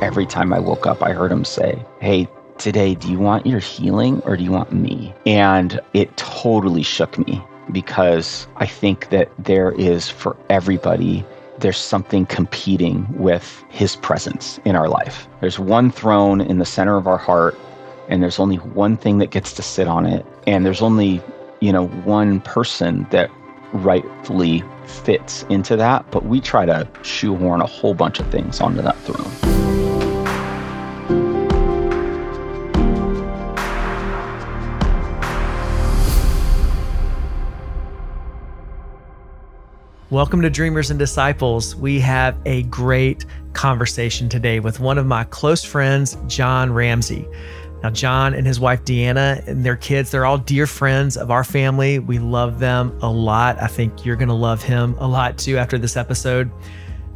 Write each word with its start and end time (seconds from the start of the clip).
Every 0.00 0.26
time 0.26 0.52
I 0.52 0.58
woke 0.58 0.86
up, 0.86 1.02
I 1.02 1.12
heard 1.12 1.32
him 1.32 1.44
say, 1.44 1.84
Hey, 2.00 2.28
today, 2.58 2.94
do 2.94 3.10
you 3.10 3.18
want 3.18 3.46
your 3.46 3.60
healing 3.60 4.20
or 4.24 4.36
do 4.36 4.44
you 4.44 4.50
want 4.52 4.72
me? 4.72 5.14
And 5.26 5.80
it 5.94 6.16
totally 6.16 6.82
shook 6.82 7.18
me 7.26 7.42
because 7.70 8.46
I 8.56 8.66
think 8.66 9.10
that 9.10 9.30
there 9.38 9.72
is 9.72 10.08
for 10.08 10.36
everybody, 10.50 11.24
there's 11.58 11.78
something 11.78 12.26
competing 12.26 13.06
with 13.16 13.64
his 13.68 13.96
presence 13.96 14.58
in 14.64 14.74
our 14.74 14.88
life. 14.88 15.28
There's 15.40 15.58
one 15.58 15.90
throne 15.90 16.40
in 16.40 16.58
the 16.58 16.64
center 16.64 16.96
of 16.96 17.06
our 17.06 17.18
heart, 17.18 17.56
and 18.08 18.22
there's 18.22 18.38
only 18.38 18.56
one 18.56 18.96
thing 18.96 19.18
that 19.18 19.30
gets 19.30 19.52
to 19.54 19.62
sit 19.62 19.86
on 19.86 20.06
it. 20.06 20.26
And 20.46 20.66
there's 20.66 20.82
only, 20.82 21.22
you 21.60 21.72
know, 21.72 21.86
one 21.86 22.40
person 22.40 23.06
that 23.10 23.30
rightfully 23.72 24.62
fits 24.86 25.44
into 25.48 25.76
that. 25.76 26.10
But 26.10 26.24
we 26.24 26.40
try 26.40 26.66
to 26.66 26.88
shoehorn 27.02 27.60
a 27.60 27.66
whole 27.66 27.94
bunch 27.94 28.20
of 28.20 28.30
things 28.30 28.60
onto 28.60 28.82
that 28.82 28.98
throne. 28.98 29.52
Welcome 40.12 40.42
to 40.42 40.50
Dreamers 40.50 40.90
and 40.90 40.98
Disciples. 40.98 41.74
We 41.74 41.98
have 42.00 42.36
a 42.44 42.64
great 42.64 43.24
conversation 43.54 44.28
today 44.28 44.60
with 44.60 44.78
one 44.78 44.98
of 44.98 45.06
my 45.06 45.24
close 45.24 45.64
friends, 45.64 46.18
Jon 46.26 46.70
Ramsay. 46.70 47.26
Now, 47.82 47.90
Jon 47.90 48.34
and 48.34 48.46
his 48.46 48.60
wife 48.60 48.84
Deanna 48.84 49.46
and 49.48 49.64
their 49.64 49.76
kids, 49.76 50.10
they're 50.10 50.24
all 50.24 50.38
dear 50.38 50.66
friends 50.66 51.16
of 51.16 51.30
our 51.30 51.42
family. 51.42 51.98
We 51.98 52.18
love 52.18 52.60
them 52.60 52.96
a 53.02 53.10
lot. 53.10 53.60
I 53.60 53.66
think 53.66 54.04
you're 54.04 54.16
going 54.16 54.28
to 54.28 54.34
love 54.34 54.62
him 54.62 54.94
a 54.98 55.08
lot 55.08 55.36
too 55.36 55.58
after 55.58 55.78
this 55.78 55.96
episode. 55.96 56.50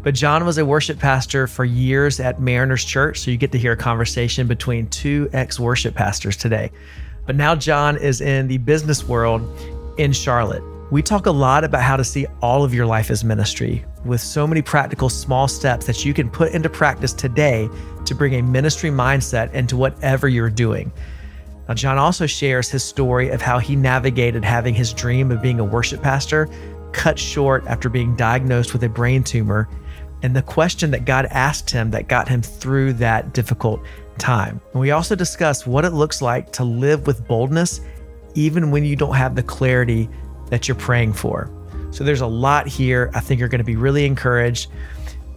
But 0.03 0.15
Jon 0.15 0.45
was 0.45 0.59
a 0.59 0.65
worship 0.65 0.99
pastor 0.99 1.47
for 1.47 1.65
years 1.65 2.21
at 2.21 2.41
Mariners 2.41 2.85
Church. 2.85 3.21
So 3.21 3.31
you 3.31 3.37
get 3.37 3.53
to 3.53 3.59
hear 3.59 3.73
a 3.73 3.77
conversation 3.77 4.47
between 4.47 4.89
two 4.89 5.29
ex 5.33 5.59
worship 5.59 5.95
pastors 5.95 6.37
today. 6.37 6.71
But 7.27 7.37
now 7.37 7.55
Jon 7.55 7.97
is 7.97 8.21
in 8.21 8.49
the 8.49 8.59
business 8.59 9.07
world 9.07 9.43
in 9.99 10.13
Charlotte. 10.13 10.63
We 10.89 11.03
talk 11.03 11.27
a 11.27 11.33
lot 11.33 11.65
about 11.65 11.83
how 11.83 11.97
to 11.97 12.05
see 12.05 12.27
all 12.41 12.63
of 12.63 12.73
your 12.73 12.87
life 12.87 13.11
as 13.11 13.25
ministry 13.25 13.85
with 14.05 14.21
so 14.21 14.47
many 14.47 14.63
practical 14.63 15.09
small 15.09 15.49
steps 15.49 15.85
that 15.87 16.05
you 16.05 16.15
can 16.15 16.31
put 16.31 16.53
into 16.53 16.71
practice 16.71 17.13
today 17.13 17.69
to 18.05 18.15
bring 18.15 18.35
a 18.35 18.43
ministry 18.43 18.91
mindset 18.91 19.53
into 19.53 19.77
whatever 19.77 20.29
you're 20.29 20.49
doing. 20.49 20.93
Now, 21.67 21.75
Jon 21.75 21.99
also 21.99 22.25
shares 22.27 22.71
his 22.71 22.85
story 22.85 23.31
of 23.31 23.43
how 23.43 23.59
he 23.59 23.75
navigated 23.75 24.45
having 24.45 24.75
his 24.75 24.93
dream 24.93 25.33
of 25.33 25.43
being 25.43 25.59
a 25.59 25.65
worship 25.65 26.03
pastor 26.03 26.49
cut 26.93 27.19
short 27.19 27.67
after 27.67 27.89
being 27.89 28.15
diagnosed 28.15 28.73
with 28.73 28.85
a 28.85 28.89
brain 28.89 29.25
tumor 29.25 29.69
and 30.23 30.37
the 30.37 30.43
question 30.43 30.93
that 30.93 31.05
God 31.05 31.27
asked 31.31 31.69
him 31.69 31.91
that 31.91 32.07
got 32.07 32.29
him 32.29 32.43
through 32.43 32.93
that 32.95 33.35
difficult 33.35 33.81
time. 34.19 34.61
And 34.73 34.81
we 34.81 34.93
also 34.93 35.17
discuss 35.17 35.67
what 35.67 35.85
it 35.85 35.91
looks 35.91 36.23
like 36.23 36.53
to 36.53 36.63
live 36.63 37.09
with 37.09 37.27
boldness 37.27 37.81
even 38.37 38.71
when 38.71 38.85
you 38.85 38.95
don't 38.95 39.17
have 39.17 39.35
the 39.35 39.43
clarity 39.43 40.09
that 40.51 40.69
you're 40.69 40.77
praying 40.77 41.13
for. 41.13 41.51
So 41.91 42.05
there's 42.05 42.21
a 42.21 42.27
lot 42.27 42.67
here. 42.67 43.11
I 43.15 43.21
think 43.21 43.41
you're 43.41 43.49
going 43.49 43.61
to 43.61 43.65
be 43.65 43.77
really 43.77 44.05
encouraged. 44.05 44.71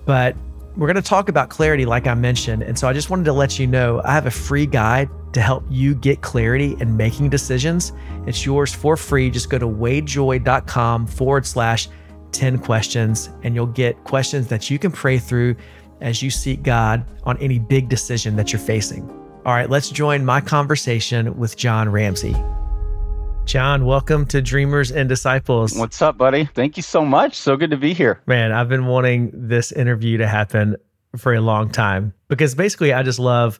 But 0.05 0.35
we're 0.75 0.87
going 0.87 0.95
to 0.95 1.01
talk 1.01 1.29
about 1.29 1.49
clarity, 1.49 1.85
like 1.85 2.07
I 2.07 2.13
mentioned. 2.13 2.63
And 2.63 2.77
so 2.77 2.87
I 2.87 2.93
just 2.93 3.09
wanted 3.09 3.25
to 3.25 3.33
let 3.33 3.59
you 3.59 3.67
know 3.67 4.01
I 4.03 4.13
have 4.13 4.25
a 4.25 4.31
free 4.31 4.65
guide 4.65 5.09
to 5.33 5.41
help 5.41 5.63
you 5.69 5.93
get 5.93 6.21
clarity 6.21 6.75
in 6.79 6.95
making 6.95 7.29
decisions. 7.29 7.91
It's 8.25 8.45
yours 8.45 8.73
for 8.73 8.97
free. 8.97 9.29
Just 9.29 9.49
go 9.49 9.57
to 9.57 9.67
wadejoye.com 9.67 11.07
forward 11.07 11.45
slash 11.45 11.89
10 12.31 12.59
questions, 12.59 13.29
and 13.43 13.55
you'll 13.55 13.65
get 13.65 14.03
questions 14.03 14.47
that 14.47 14.69
you 14.69 14.79
can 14.79 14.91
pray 14.91 15.17
through 15.17 15.55
as 16.01 16.21
you 16.21 16.29
seek 16.29 16.63
God 16.63 17.05
on 17.23 17.37
any 17.37 17.59
big 17.59 17.89
decision 17.89 18.35
that 18.37 18.53
you're 18.53 18.59
facing. 18.59 19.09
All 19.45 19.53
right, 19.53 19.69
let's 19.69 19.89
join 19.89 20.25
my 20.25 20.41
conversation 20.41 21.37
with 21.37 21.57
Jon 21.57 21.89
Ramsay. 21.89 22.35
Jon, 23.49 23.83
welcome 23.83 24.27
to 24.27 24.43
Dreamers 24.43 24.91
and 24.91 25.09
Disciples. 25.09 25.75
What's 25.75 26.03
up, 26.03 26.19
buddy? 26.19 26.45
Thank 26.53 26.77
you 26.77 26.83
so 26.83 27.03
much. 27.03 27.33
So 27.33 27.57
good 27.57 27.71
to 27.71 27.77
be 27.77 27.95
here. 27.95 28.21
Man, 28.27 28.51
I've 28.51 28.69
been 28.69 28.85
wanting 28.85 29.31
this 29.33 29.71
interview 29.71 30.19
to 30.19 30.27
happen 30.27 30.75
for 31.17 31.33
a 31.33 31.41
long 31.41 31.71
time 31.71 32.13
because 32.27 32.53
basically 32.53 32.93
I 32.93 33.01
just 33.01 33.17
love 33.17 33.59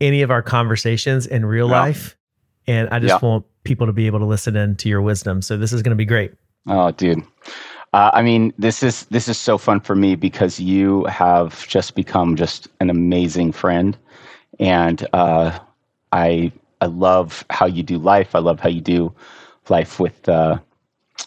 any 0.00 0.22
of 0.22 0.30
our 0.30 0.40
conversations 0.40 1.26
in 1.26 1.44
real 1.44 1.68
yeah. 1.68 1.80
life. 1.82 2.16
And 2.66 2.88
I 2.88 2.98
just 2.98 3.22
yeah. 3.22 3.28
want 3.28 3.44
people 3.64 3.86
to 3.88 3.92
be 3.92 4.06
able 4.06 4.20
to 4.20 4.24
listen 4.24 4.56
in 4.56 4.74
to 4.76 4.88
your 4.88 5.02
wisdom. 5.02 5.42
So 5.42 5.58
this 5.58 5.74
is 5.74 5.82
going 5.82 5.90
to 5.90 5.96
be 5.96 6.06
great. 6.06 6.32
Oh, 6.66 6.90
dude. 6.90 7.22
Uh, 7.92 8.10
I 8.14 8.22
mean, 8.22 8.54
this 8.56 8.82
is 8.82 9.04
this 9.10 9.28
is 9.28 9.36
so 9.36 9.58
fun 9.58 9.80
for 9.80 9.94
me 9.94 10.14
because 10.14 10.58
you 10.58 11.04
have 11.04 11.68
just 11.68 11.94
become 11.94 12.36
just 12.36 12.68
an 12.80 12.88
amazing 12.88 13.52
friend, 13.52 13.98
and 14.58 15.06
uh, 15.12 15.58
I 16.10 16.52
I 16.80 16.86
love 16.86 17.44
how 17.50 17.66
you 17.66 17.82
do 17.82 17.98
life. 17.98 18.34
I 18.34 18.38
love 18.38 18.60
how 18.60 18.68
you 18.68 18.80
do 18.80 19.14
life 19.68 20.00
with 20.00 20.28
uh, 20.28 20.58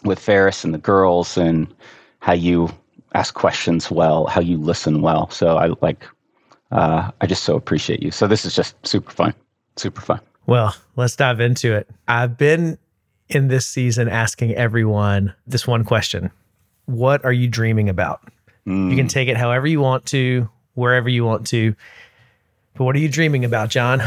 with 0.04 0.18
Ferris 0.18 0.64
and 0.64 0.74
the 0.74 0.78
girls, 0.78 1.36
and 1.36 1.72
how 2.20 2.32
you 2.32 2.68
ask 3.14 3.34
questions 3.34 3.90
well, 3.90 4.26
how 4.26 4.40
you 4.40 4.58
listen 4.58 5.02
well. 5.02 5.30
So 5.30 5.56
I 5.56 5.70
like. 5.80 6.06
Uh, 6.72 7.10
I 7.20 7.26
just 7.26 7.44
so 7.44 7.54
appreciate 7.54 8.02
you. 8.02 8.10
So 8.10 8.26
this 8.26 8.44
is 8.44 8.54
just 8.56 8.74
super 8.84 9.10
fun, 9.10 9.32
super 9.76 10.00
fun. 10.00 10.20
Well, 10.46 10.74
let's 10.96 11.14
dive 11.14 11.38
into 11.38 11.72
it. 11.72 11.88
I've 12.08 12.36
been 12.36 12.78
in 13.28 13.46
this 13.48 13.66
season 13.66 14.08
asking 14.08 14.54
everyone 14.54 15.34
this 15.46 15.66
one 15.66 15.84
question: 15.84 16.30
What 16.86 17.24
are 17.24 17.32
you 17.32 17.48
dreaming 17.48 17.88
about? 17.88 18.28
Mm. 18.66 18.90
You 18.90 18.96
can 18.96 19.08
take 19.08 19.28
it 19.28 19.36
however 19.36 19.66
you 19.66 19.80
want 19.80 20.06
to, 20.06 20.48
wherever 20.74 21.08
you 21.08 21.24
want 21.24 21.46
to. 21.48 21.74
But 22.74 22.84
what 22.84 22.96
are 22.96 23.00
you 23.00 23.08
dreaming 23.08 23.44
about, 23.44 23.70
Jon? 23.70 24.02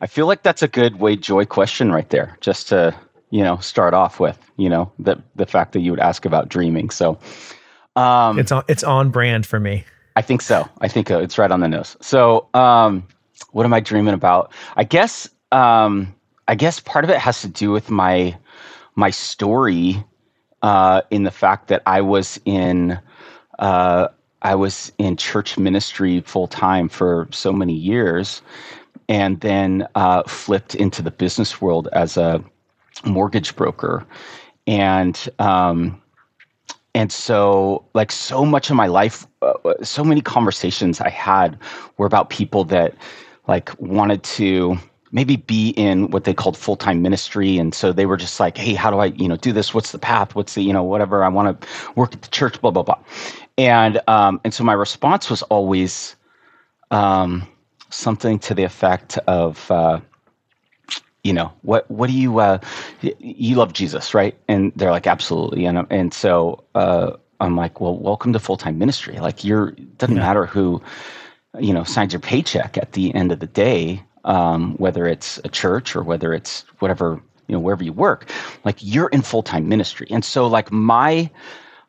I 0.00 0.06
feel 0.06 0.26
like 0.26 0.42
that's 0.42 0.62
a 0.62 0.68
good 0.68 1.00
Wade 1.00 1.22
Joye 1.22 1.44
question 1.44 1.92
right 1.92 2.08
there, 2.10 2.36
just 2.40 2.68
to 2.68 2.94
you 3.30 3.42
know 3.42 3.56
start 3.58 3.94
off 3.94 4.20
with. 4.20 4.38
You 4.56 4.68
know 4.68 4.92
the 4.98 5.22
the 5.34 5.46
fact 5.46 5.72
that 5.72 5.80
you 5.80 5.90
would 5.90 6.00
ask 6.00 6.24
about 6.24 6.48
dreaming. 6.48 6.90
So 6.90 7.18
um, 7.96 8.38
it's 8.38 8.52
on 8.52 8.64
it's 8.68 8.84
on 8.84 9.10
brand 9.10 9.46
for 9.46 9.60
me. 9.60 9.84
I 10.16 10.22
think 10.22 10.42
so. 10.42 10.68
I 10.80 10.88
think 10.88 11.10
uh, 11.10 11.18
it's 11.18 11.38
right 11.38 11.50
on 11.50 11.60
the 11.60 11.68
nose. 11.68 11.96
So 12.00 12.48
um, 12.54 13.06
what 13.52 13.66
am 13.66 13.74
I 13.74 13.80
dreaming 13.80 14.14
about? 14.14 14.52
I 14.76 14.84
guess 14.84 15.28
um, 15.52 16.14
I 16.48 16.54
guess 16.54 16.80
part 16.80 17.04
of 17.04 17.10
it 17.10 17.18
has 17.18 17.40
to 17.42 17.48
do 17.48 17.70
with 17.70 17.90
my 17.90 18.36
my 18.94 19.10
story 19.10 20.02
uh, 20.62 21.02
in 21.10 21.24
the 21.24 21.30
fact 21.30 21.68
that 21.68 21.82
I 21.86 22.00
was 22.00 22.40
in 22.44 22.98
uh, 23.58 24.08
I 24.42 24.54
was 24.54 24.92
in 24.98 25.16
church 25.16 25.58
ministry 25.58 26.20
full 26.20 26.46
time 26.46 26.88
for 26.88 27.28
so 27.30 27.52
many 27.52 27.74
years, 27.74 28.42
and 29.08 29.40
then 29.40 29.86
uh, 29.94 30.22
flipped 30.24 30.74
into 30.74 31.02
the 31.02 31.10
business 31.10 31.60
world 31.60 31.88
as 31.92 32.16
a 32.16 32.42
mortgage 33.04 33.54
broker, 33.56 34.06
and 34.66 35.28
um, 35.38 36.00
and 36.94 37.12
so 37.12 37.84
like 37.94 38.10
so 38.10 38.44
much 38.44 38.70
of 38.70 38.76
my 38.76 38.86
life, 38.86 39.26
uh, 39.42 39.52
so 39.82 40.02
many 40.02 40.20
conversations 40.22 41.00
I 41.00 41.10
had 41.10 41.58
were 41.98 42.06
about 42.06 42.30
people 42.30 42.64
that 42.64 42.94
like 43.48 43.70
wanted 43.80 44.22
to 44.24 44.76
maybe 45.12 45.36
be 45.36 45.70
in 45.70 46.10
what 46.10 46.24
they 46.24 46.34
called 46.34 46.56
full-time 46.56 47.02
ministry. 47.02 47.58
And 47.58 47.74
so 47.74 47.92
they 47.92 48.06
were 48.06 48.16
just 48.16 48.40
like 48.40 48.56
hey 48.56 48.74
how 48.74 48.90
do 48.90 48.98
i 48.98 49.06
you 49.06 49.28
know 49.28 49.36
do 49.36 49.52
this? 49.52 49.72
What's 49.74 49.92
the 49.92 49.98
path? 49.98 50.34
What's 50.34 50.54
the 50.54 50.62
you 50.62 50.72
know 50.72 50.82
whatever. 50.82 51.22
I 51.22 51.28
want 51.28 51.60
to 51.60 51.68
work 51.94 52.12
at 52.14 52.22
the 52.22 52.28
church 52.28 52.60
blah 52.60 52.70
blah 52.70 52.82
blah. 52.82 52.98
And 53.58 54.00
um 54.08 54.40
and 54.44 54.52
so 54.52 54.64
my 54.64 54.72
response 54.72 55.30
was 55.30 55.42
always 55.42 56.16
um 56.90 57.46
something 57.90 58.38
to 58.40 58.54
the 58.54 58.64
effect 58.64 59.18
of, 59.26 59.70
uh, 59.70 60.00
you 61.22 61.32
know, 61.32 61.52
what 61.62 61.90
what 61.90 62.08
do 62.08 62.12
you 62.12 62.38
uh, 62.38 62.58
you 63.00 63.56
love 63.56 63.72
Jesus, 63.72 64.14
right? 64.14 64.36
And 64.48 64.72
they're 64.76 64.92
like, 64.92 65.06
absolutely. 65.06 65.66
And 65.66 65.86
and 65.90 66.14
so 66.14 66.64
uh, 66.74 67.12
I'm 67.40 67.56
like, 67.56 67.80
well, 67.80 67.96
welcome 67.96 68.32
to 68.32 68.38
full 68.38 68.56
time 68.56 68.78
ministry. 68.78 69.18
Like, 69.18 69.44
you're 69.44 69.72
doesn't 69.98 70.16
yeah. 70.16 70.22
matter 70.22 70.46
who, 70.46 70.80
you 71.58 71.72
know, 71.72 71.84
signs 71.84 72.12
your 72.12 72.20
paycheck 72.20 72.78
at 72.78 72.92
the 72.92 73.14
end 73.14 73.32
of 73.32 73.40
the 73.40 73.46
day, 73.46 74.02
um, 74.24 74.76
whether 74.76 75.06
it's 75.06 75.40
a 75.44 75.48
church 75.48 75.96
or 75.96 76.02
whether 76.02 76.32
it's 76.32 76.64
whatever 76.78 77.20
you 77.48 77.54
know 77.54 77.60
wherever 77.60 77.84
you 77.84 77.92
work. 77.92 78.30
Like, 78.64 78.76
you're 78.80 79.08
in 79.08 79.22
full 79.22 79.42
time 79.42 79.68
ministry. 79.68 80.06
And 80.10 80.24
so, 80.24 80.46
like 80.46 80.70
my, 80.70 81.30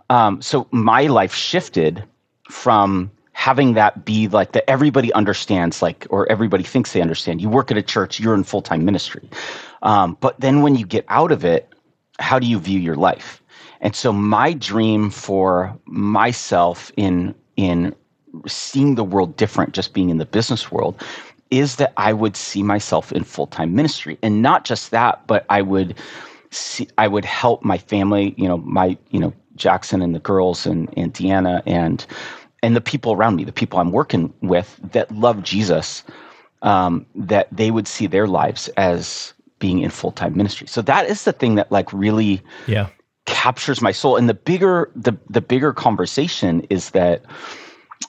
um, 0.09 0.41
so 0.41 0.67
my 0.71 1.07
life 1.07 1.33
shifted 1.33 2.03
from 2.49 3.11
having 3.37 3.75
that 3.75 4.03
be 4.03 4.27
like 4.27 4.53
that 4.53 4.67
everybody 4.67 5.13
understands 5.13 5.79
like 5.83 6.07
or 6.09 6.27
everybody 6.31 6.63
thinks 6.63 6.93
they 6.93 7.01
understand. 7.01 7.39
You 7.39 7.49
work 7.49 7.69
at 7.69 7.77
a 7.77 7.83
church 7.83 8.19
you're 8.19 8.33
in 8.33 8.43
full-time 8.43 8.83
ministry. 8.83 9.29
Um, 9.83 10.17
but 10.21 10.39
then 10.39 10.63
when 10.63 10.75
you 10.75 10.87
get 10.87 11.05
out 11.07 11.31
of 11.31 11.45
it 11.45 11.71
how 12.17 12.39
do 12.39 12.47
you 12.47 12.57
view 12.59 12.79
your 12.79 12.95
life? 12.95 13.43
And 13.79 13.95
so 13.95 14.11
my 14.11 14.53
dream 14.53 15.11
for 15.11 15.77
myself 15.85 16.91
in 16.97 17.35
in 17.57 17.95
seeing 18.47 18.95
the 18.95 19.03
world 19.03 19.37
different 19.37 19.75
just 19.75 19.93
being 19.93 20.09
in 20.09 20.17
the 20.17 20.25
business 20.25 20.71
world 20.71 20.99
is 21.51 21.75
that 21.77 21.93
i 21.95 22.11
would 22.11 22.35
see 22.35 22.63
myself 22.63 23.11
in 23.11 23.23
full-time 23.23 23.75
ministry. 23.75 24.17
And 24.23 24.41
not 24.41 24.65
just 24.65 24.89
that 24.91 25.27
but 25.27 25.45
i 25.49 25.61
would 25.61 25.93
see 26.49 26.87
i 26.97 27.07
would 27.07 27.25
help 27.25 27.63
my 27.63 27.77
family 27.77 28.33
you 28.35 28.47
know 28.47 28.57
my 28.57 28.97
you 29.11 29.19
know 29.19 29.31
jackson 29.55 30.01
and 30.01 30.13
the 30.15 30.19
girls 30.19 30.65
and, 30.65 30.91
and 30.97 31.13
deanna 31.13 31.61
and 31.65 32.05
and 32.63 32.75
the 32.75 32.81
people 32.81 33.13
around 33.13 33.35
me, 33.35 33.43
the 33.43 33.51
people 33.51 33.79
I'm 33.79 33.91
working 33.91 34.33
with 34.41 34.79
that 34.91 35.11
love 35.11 35.43
Jesus, 35.43 36.03
um, 36.61 37.05
that 37.15 37.47
they 37.51 37.71
would 37.71 37.87
see 37.87 38.07
their 38.07 38.27
lives 38.27 38.67
as 38.77 39.33
being 39.59 39.79
in 39.79 39.89
full 39.89 40.11
time 40.11 40.35
ministry. 40.35 40.67
So 40.67 40.81
that 40.83 41.07
is 41.07 41.23
the 41.23 41.33
thing 41.33 41.55
that 41.55 41.71
like 41.71 41.91
really 41.93 42.41
yeah 42.67 42.89
captures 43.25 43.81
my 43.81 43.91
soul. 43.91 44.15
And 44.15 44.27
the 44.27 44.33
bigger 44.33 44.91
the 44.95 45.15
the 45.29 45.41
bigger 45.41 45.73
conversation 45.73 46.61
is 46.69 46.91
that 46.91 47.23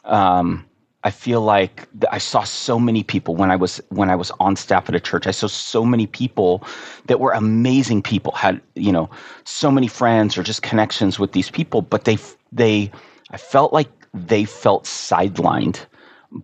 um, 0.04 0.64
I 1.04 1.10
feel 1.10 1.42
like 1.42 1.86
I 2.10 2.18
saw 2.18 2.42
so 2.44 2.78
many 2.78 3.02
people 3.02 3.36
when 3.36 3.50
I 3.50 3.56
was 3.56 3.80
when 3.90 4.10
I 4.10 4.16
was 4.16 4.30
on 4.40 4.56
staff 4.56 4.88
at 4.88 4.94
a 4.94 5.00
church. 5.00 5.26
I 5.26 5.30
saw 5.32 5.46
so 5.46 5.84
many 5.84 6.06
people 6.06 6.64
that 7.06 7.20
were 7.20 7.32
amazing 7.32 8.02
people, 8.02 8.32
had 8.32 8.60
you 8.74 8.92
know 8.92 9.10
so 9.44 9.70
many 9.70 9.88
friends 9.88 10.38
or 10.38 10.42
just 10.42 10.62
connections 10.62 11.18
with 11.18 11.32
these 11.32 11.50
people, 11.50 11.82
but 11.82 12.04
they 12.04 12.18
they 12.52 12.90
I 13.30 13.36
felt 13.36 13.72
like 13.72 13.88
they 14.14 14.44
felt 14.44 14.84
sidelined 14.84 15.80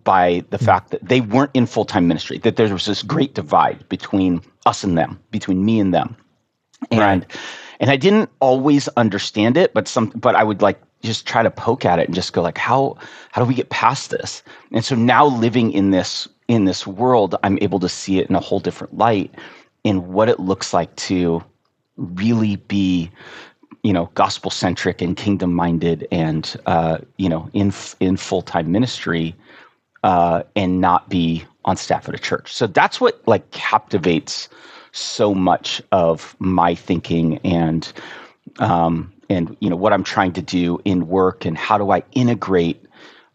by 0.03 0.43
the 0.49 0.57
mm 0.57 0.65
fact 0.65 0.89
that 0.91 1.07
they 1.07 1.21
weren't 1.21 1.51
in 1.53 1.65
full 1.65 1.85
time 1.85 2.07
ministry. 2.07 2.37
That 2.39 2.55
there 2.55 2.71
was 2.71 2.85
this 2.85 3.03
great 3.03 3.35
divide 3.35 3.87
between 3.89 4.41
us 4.65 4.83
and 4.83 4.97
them, 4.97 5.19
between 5.31 5.63
me 5.63 5.79
and 5.79 5.93
them, 5.93 6.15
and 6.91 6.99
right. 6.99 7.37
and 7.79 7.89
I 7.91 7.95
didn't 7.95 8.29
always 8.39 8.87
understand 8.89 9.57
it, 9.57 9.73
but 9.73 9.87
some 9.87 10.11
but 10.15 10.35
I 10.35 10.43
would 10.43 10.61
like 10.61 10.81
just 11.05 11.25
try 11.25 11.43
to 11.43 11.51
poke 11.51 11.85
at 11.85 11.99
it 11.99 12.07
and 12.07 12.15
just 12.15 12.33
go 12.33 12.41
like 12.41 12.57
how 12.57 12.97
how 13.31 13.41
do 13.41 13.47
we 13.47 13.53
get 13.53 13.69
past 13.69 14.09
this 14.09 14.43
and 14.71 14.83
so 14.83 14.95
now 14.95 15.25
living 15.25 15.71
in 15.71 15.91
this 15.91 16.27
in 16.47 16.65
this 16.65 16.85
world 16.87 17.35
i'm 17.43 17.59
able 17.61 17.79
to 17.79 17.87
see 17.87 18.19
it 18.19 18.27
in 18.27 18.35
a 18.35 18.39
whole 18.39 18.59
different 18.59 18.97
light 18.97 19.33
in 19.83 20.11
what 20.11 20.27
it 20.27 20.39
looks 20.39 20.73
like 20.73 20.93
to 20.95 21.43
really 21.97 22.55
be 22.55 23.09
you 23.85 23.93
know 23.93 24.09
gospel 24.15 24.49
centric 24.49 24.99
and 24.99 25.15
kingdom 25.15 25.53
minded 25.53 26.07
and 26.11 26.57
uh, 26.65 26.97
you 27.17 27.29
know 27.29 27.47
in 27.53 27.71
in 27.99 28.17
full-time 28.17 28.71
ministry 28.71 29.35
uh, 30.03 30.41
and 30.55 30.81
not 30.81 31.07
be 31.07 31.45
on 31.65 31.77
staff 31.77 32.09
at 32.09 32.15
a 32.15 32.17
church 32.17 32.51
so 32.51 32.65
that's 32.65 32.99
what 32.99 33.21
like 33.27 33.49
captivates 33.51 34.49
so 34.91 35.35
much 35.35 35.83
of 35.91 36.35
my 36.39 36.73
thinking 36.73 37.37
and 37.43 37.93
um, 38.57 39.13
and 39.29 39.55
you 39.59 39.69
know 39.69 39.75
what 39.75 39.93
I'm 39.93 40.03
trying 40.03 40.33
to 40.33 40.41
do 40.41 40.79
in 40.83 41.07
work 41.07 41.45
and 41.45 41.55
how 41.55 41.77
do 41.77 41.91
I 41.91 42.01
integrate 42.13 42.83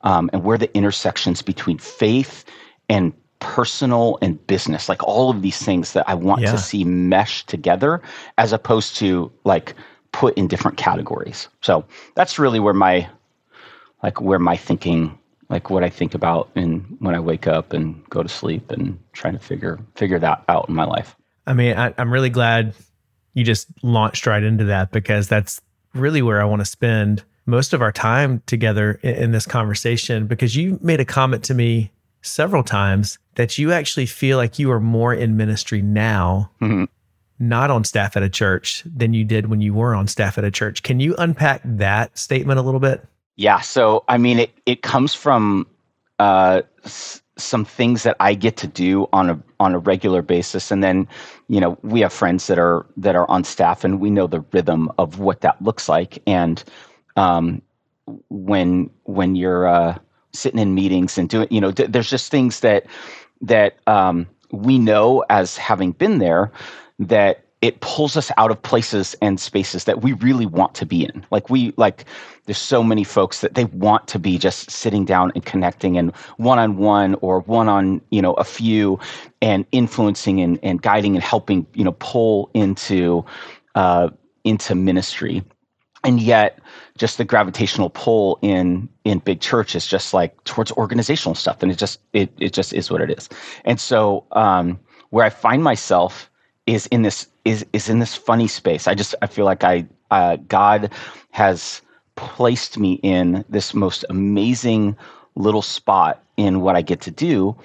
um, 0.00 0.30
and 0.32 0.42
where 0.42 0.58
the 0.58 0.74
intersections 0.76 1.42
between 1.42 1.78
faith 1.78 2.44
and 2.88 3.12
personal 3.38 4.18
and 4.20 4.44
business 4.48 4.88
like 4.88 5.02
all 5.04 5.30
of 5.30 5.42
these 5.42 5.62
things 5.62 5.92
that 5.92 6.08
I 6.08 6.14
want 6.14 6.42
yeah. 6.42 6.50
to 6.50 6.58
see 6.58 6.82
mesh 6.84 7.46
together 7.46 8.02
as 8.36 8.52
opposed 8.52 8.96
to 8.96 9.30
like 9.44 9.74
put 10.12 10.36
in 10.36 10.48
different 10.48 10.76
categories. 10.76 11.48
So 11.60 11.84
that's 12.14 12.38
really 12.38 12.60
where 12.60 12.74
my 12.74 13.08
like 14.02 14.20
where 14.20 14.38
my 14.38 14.56
thinking 14.56 15.18
like 15.48 15.68
what 15.68 15.82
I 15.82 15.90
think 15.90 16.14
about 16.14 16.48
and 16.54 16.96
when 17.00 17.14
I 17.14 17.20
wake 17.20 17.46
up 17.46 17.72
and 17.72 18.02
go 18.08 18.22
to 18.22 18.28
sleep 18.28 18.70
and 18.70 18.98
trying 19.12 19.34
to 19.34 19.40
figure 19.40 19.78
figure 19.96 20.18
that 20.18 20.44
out 20.48 20.68
in 20.68 20.74
my 20.74 20.84
life. 20.84 21.16
I 21.46 21.52
mean, 21.52 21.76
I, 21.76 21.92
I'm 21.98 22.12
really 22.12 22.30
glad 22.30 22.74
you 23.34 23.44
just 23.44 23.68
launched 23.82 24.26
right 24.26 24.42
into 24.42 24.64
that 24.64 24.92
because 24.92 25.28
that's 25.28 25.60
really 25.94 26.22
where 26.22 26.40
I 26.40 26.44
want 26.44 26.60
to 26.60 26.66
spend 26.66 27.24
most 27.46 27.72
of 27.72 27.82
our 27.82 27.92
time 27.92 28.42
together 28.46 29.00
in, 29.02 29.14
in 29.14 29.32
this 29.32 29.46
conversation 29.46 30.26
because 30.26 30.54
you 30.54 30.78
made 30.82 31.00
a 31.00 31.04
comment 31.04 31.44
to 31.44 31.54
me 31.54 31.90
several 32.22 32.62
times 32.62 33.18
that 33.34 33.58
you 33.58 33.72
actually 33.72 34.06
feel 34.06 34.36
like 34.36 34.58
you 34.58 34.70
are 34.70 34.80
more 34.80 35.14
in 35.14 35.36
ministry 35.36 35.82
now, 35.82 36.50
mm-hmm. 36.60 36.84
Not 37.40 37.70
on 37.70 37.82
staff 37.84 38.16
at 38.16 38.22
a 38.22 38.28
church, 38.28 38.84
than 38.84 39.14
you 39.14 39.24
did 39.24 39.46
when 39.46 39.60
you 39.60 39.74
were 39.74 39.94
on 39.94 40.06
staff 40.06 40.38
at 40.38 40.44
a 40.44 40.50
church. 40.50 40.82
Can 40.82 41.00
you 41.00 41.16
unpack 41.18 41.62
that 41.64 42.16
statement 42.16 42.60
a 42.60 42.62
little 42.62 42.80
bit? 42.80 43.04
Yeah. 43.36 43.60
So, 43.60 44.04
I 44.08 44.18
mean, 44.18 44.38
it, 44.38 44.50
it 44.66 44.82
comes 44.82 45.14
from 45.14 45.66
uh, 46.18 46.60
some 47.40 47.64
things 47.64 48.02
that 48.02 48.16
I 48.20 48.34
get 48.34 48.56
to 48.58 48.66
do 48.66 49.08
on 49.12 49.30
a 49.30 49.42
on 49.58 49.74
a 49.74 49.78
regular 49.78 50.22
basis, 50.22 50.70
and 50.70 50.84
then 50.84 51.08
you 51.48 51.60
know 51.60 51.78
we 51.82 52.00
have 52.00 52.12
friends 52.12 52.46
that 52.46 52.58
are 52.58 52.86
that 52.98 53.16
are 53.16 53.28
on 53.30 53.44
staff, 53.44 53.84
and 53.84 54.00
we 54.00 54.10
know 54.10 54.26
the 54.26 54.44
rhythm 54.52 54.90
of 54.98 55.18
what 55.18 55.40
that 55.40 55.60
looks 55.62 55.88
like. 55.88 56.22
And 56.26 56.62
um, 57.16 57.62
when 58.28 58.90
when 59.04 59.36
you're 59.36 59.66
uh, 59.66 59.98
sitting 60.32 60.60
in 60.60 60.74
meetings 60.74 61.18
and 61.18 61.28
doing, 61.28 61.48
you 61.50 61.60
know, 61.60 61.72
th- 61.72 61.90
there's 61.90 62.10
just 62.10 62.30
things 62.30 62.60
that 62.60 62.86
that 63.40 63.78
um, 63.86 64.26
we 64.52 64.78
know 64.78 65.24
as 65.30 65.56
having 65.56 65.92
been 65.92 66.18
there 66.18 66.52
that 67.00 67.44
it 67.60 67.80
pulls 67.80 68.16
us 68.16 68.30
out 68.38 68.50
of 68.50 68.62
places 68.62 69.14
and 69.20 69.38
spaces 69.38 69.84
that 69.84 70.00
we 70.02 70.14
really 70.14 70.46
want 70.46 70.74
to 70.74 70.86
be 70.86 71.04
in. 71.04 71.24
Like 71.30 71.50
we 71.50 71.74
like 71.76 72.04
there's 72.46 72.58
so 72.58 72.82
many 72.82 73.04
folks 73.04 73.42
that 73.42 73.54
they 73.54 73.66
want 73.66 74.08
to 74.08 74.18
be 74.18 74.38
just 74.38 74.70
sitting 74.70 75.04
down 75.04 75.30
and 75.34 75.44
connecting 75.44 75.98
and 75.98 76.14
one 76.38 76.58
on 76.58 76.78
one 76.78 77.16
or 77.16 77.40
one 77.40 77.68
on, 77.68 78.00
you 78.10 78.22
know, 78.22 78.32
a 78.34 78.44
few 78.44 78.98
and 79.42 79.66
influencing 79.72 80.40
and, 80.40 80.58
and 80.62 80.80
guiding 80.80 81.14
and 81.14 81.22
helping, 81.22 81.66
you 81.74 81.84
know, 81.84 81.94
pull 81.98 82.50
into 82.54 83.24
uh 83.74 84.08
into 84.44 84.74
ministry. 84.74 85.44
And 86.02 86.18
yet 86.18 86.60
just 86.96 87.18
the 87.18 87.26
gravitational 87.26 87.90
pull 87.90 88.38
in 88.40 88.88
in 89.04 89.18
big 89.18 89.40
church 89.42 89.74
is 89.74 89.86
just 89.86 90.14
like 90.14 90.42
towards 90.44 90.72
organizational 90.72 91.34
stuff. 91.34 91.62
And 91.62 91.70
it 91.70 91.76
just 91.76 92.00
it 92.14 92.32
it 92.38 92.54
just 92.54 92.72
is 92.72 92.90
what 92.90 93.02
it 93.02 93.10
is. 93.10 93.28
And 93.66 93.78
so 93.78 94.24
um 94.32 94.80
where 95.10 95.26
I 95.26 95.30
find 95.30 95.62
myself 95.62 96.29
is 96.70 96.86
in 96.86 97.02
this 97.02 97.26
is 97.44 97.66
is 97.72 97.88
in 97.88 97.98
this 97.98 98.14
funny 98.14 98.46
space. 98.46 98.86
I 98.86 98.94
just 98.94 99.14
I 99.22 99.26
feel 99.26 99.44
like 99.44 99.64
I 99.64 99.86
uh, 100.10 100.36
God 100.48 100.92
has 101.32 101.82
placed 102.14 102.78
me 102.78 102.94
in 103.02 103.44
this 103.48 103.74
most 103.74 104.04
amazing 104.08 104.96
little 105.34 105.62
spot 105.62 106.22
in 106.36 106.60
what 106.60 106.76
I 106.76 106.82
get 106.82 107.00
to 107.02 107.10
do 107.10 107.56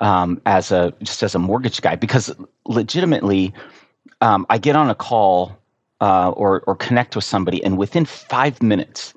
um, 0.00 0.40
as 0.46 0.70
a 0.70 0.92
just 1.02 1.22
as 1.24 1.34
a 1.34 1.38
mortgage 1.38 1.82
guy 1.82 1.96
because 1.96 2.32
legitimately 2.66 3.52
um, 4.20 4.46
I 4.50 4.58
get 4.58 4.76
on 4.76 4.88
a 4.88 4.94
call 4.94 5.56
uh, 6.00 6.30
or 6.30 6.62
or 6.68 6.76
connect 6.76 7.16
with 7.16 7.24
somebody 7.24 7.62
and 7.64 7.76
within 7.76 8.04
five 8.04 8.62
minutes 8.62 9.14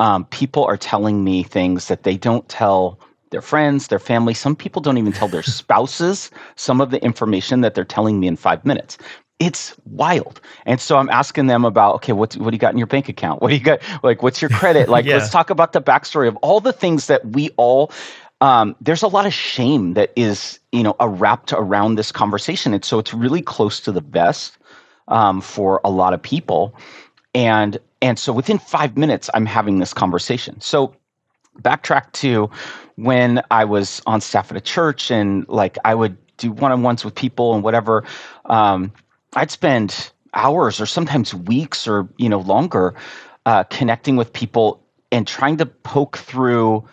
um, 0.00 0.24
people 0.26 0.64
are 0.64 0.76
telling 0.76 1.22
me 1.22 1.44
things 1.44 1.86
that 1.86 2.02
they 2.02 2.16
don't 2.16 2.48
tell 2.48 2.98
their 3.34 3.42
friends, 3.42 3.88
their 3.88 3.98
family. 3.98 4.32
Some 4.32 4.54
people 4.54 4.80
don't 4.80 4.96
even 4.96 5.12
tell 5.12 5.26
their 5.26 5.42
spouses 5.58 6.30
some 6.54 6.80
of 6.80 6.92
the 6.92 7.02
information 7.04 7.62
that 7.62 7.74
they're 7.74 7.84
telling 7.84 8.20
me 8.20 8.28
in 8.28 8.36
five 8.36 8.64
minutes 8.64 8.96
it's 9.40 9.74
wild. 9.84 10.40
And 10.64 10.80
so 10.80 10.96
I'm 10.96 11.10
asking 11.10 11.48
them 11.48 11.64
about, 11.64 11.96
okay, 11.96 12.12
what, 12.12 12.34
what 12.36 12.50
do 12.50 12.54
you 12.54 12.58
got 12.58 12.72
in 12.72 12.78
your 12.78 12.86
bank 12.86 13.08
account? 13.08 13.42
What 13.42 13.48
do 13.48 13.54
you 13.56 13.60
got? 13.60 13.80
Like, 14.02 14.22
what's 14.22 14.40
your 14.40 14.48
credit? 14.48 14.88
Like, 14.88 15.04
yeah. 15.06 15.16
let's 15.16 15.30
talk 15.30 15.50
about 15.50 15.72
the 15.72 15.82
backstory 15.82 16.28
of 16.28 16.36
all 16.36 16.60
the 16.60 16.72
things 16.72 17.08
that 17.08 17.26
we 17.26 17.50
all, 17.56 17.90
um, 18.40 18.76
there's 18.80 19.02
a 19.02 19.08
lot 19.08 19.26
of 19.26 19.34
shame 19.34 19.94
that 19.94 20.12
is, 20.14 20.60
you 20.70 20.84
know, 20.84 20.94
wrapped 21.00 21.52
around 21.52 21.96
this 21.96 22.12
conversation. 22.12 22.72
And 22.74 22.84
so 22.84 22.98
it's 22.98 23.12
really 23.12 23.42
close 23.42 23.80
to 23.80 23.92
the 23.92 24.00
vest 24.00 24.56
um, 25.08 25.40
for 25.40 25.80
a 25.84 25.90
lot 25.90 26.14
of 26.14 26.22
people. 26.22 26.74
And, 27.34 27.78
and 28.00 28.18
so 28.18 28.32
within 28.32 28.58
five 28.58 28.96
minutes, 28.96 29.28
I'm 29.34 29.46
having 29.46 29.80
this 29.80 29.92
conversation. 29.92 30.60
So 30.60 30.94
backtrack 31.60 32.12
to 32.12 32.50
when 32.96 33.42
I 33.50 33.64
was 33.64 34.02
on 34.06 34.20
staff 34.20 34.50
at 34.50 34.56
a 34.56 34.60
church 34.60 35.10
and 35.10 35.48
like 35.48 35.78
I 35.84 35.94
would 35.94 36.16
do 36.36 36.52
one-on-ones 36.52 37.04
with 37.04 37.14
people 37.14 37.54
and 37.54 37.62
whatever. 37.62 38.04
Um, 38.46 38.92
I'd 39.34 39.50
spend 39.50 40.10
hours 40.34 40.80
or 40.80 40.86
sometimes 40.86 41.34
weeks 41.34 41.86
or 41.86 42.08
you 42.16 42.28
know 42.28 42.40
longer 42.40 42.94
uh, 43.46 43.64
connecting 43.64 44.16
with 44.16 44.32
people 44.32 44.82
and 45.12 45.26
trying 45.26 45.56
to 45.58 45.66
poke 45.66 46.18
through 46.18 46.84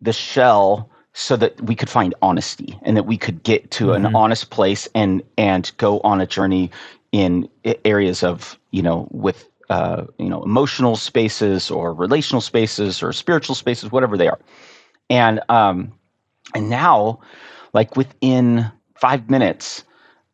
the 0.00 0.12
shell 0.12 0.90
so 1.12 1.36
that 1.36 1.60
we 1.62 1.74
could 1.74 1.90
find 1.90 2.14
honesty 2.22 2.78
and 2.82 2.96
that 2.96 3.04
we 3.04 3.16
could 3.16 3.42
get 3.42 3.70
to 3.72 3.86
mm-hmm. 3.86 4.06
an 4.06 4.14
honest 4.14 4.50
place 4.50 4.88
and 4.94 5.22
and 5.36 5.72
go 5.76 6.00
on 6.00 6.20
a 6.20 6.26
journey 6.26 6.70
in 7.12 7.48
areas 7.84 8.22
of 8.22 8.58
you 8.70 8.82
know 8.82 9.08
with 9.10 9.48
uh, 9.70 10.04
you 10.18 10.28
know 10.28 10.42
emotional 10.42 10.96
spaces 10.96 11.70
or 11.70 11.94
relational 11.94 12.40
spaces 12.40 13.02
or 13.02 13.12
spiritual 13.12 13.54
spaces 13.54 13.92
whatever 13.92 14.16
they 14.16 14.28
are. 14.28 14.38
And 15.10 15.40
um 15.48 15.92
and 16.54 16.70
now 16.70 17.20
like 17.74 17.96
within 17.96 18.70
five 18.94 19.28
minutes 19.30 19.84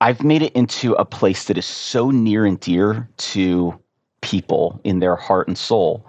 I've 0.01 0.23
made 0.23 0.43
it 0.43 0.53
into 0.53 0.93
a 0.95 1.05
place 1.05 1.45
that 1.45 1.57
is 1.57 1.67
so 1.67 2.11
near 2.11 2.45
and 2.45 2.61
dear 2.61 3.09
to 3.17 3.79
people 4.21 4.81
in 4.85 4.99
their 4.99 5.17
heart 5.17 5.49
and 5.49 5.57
soul 5.57 6.07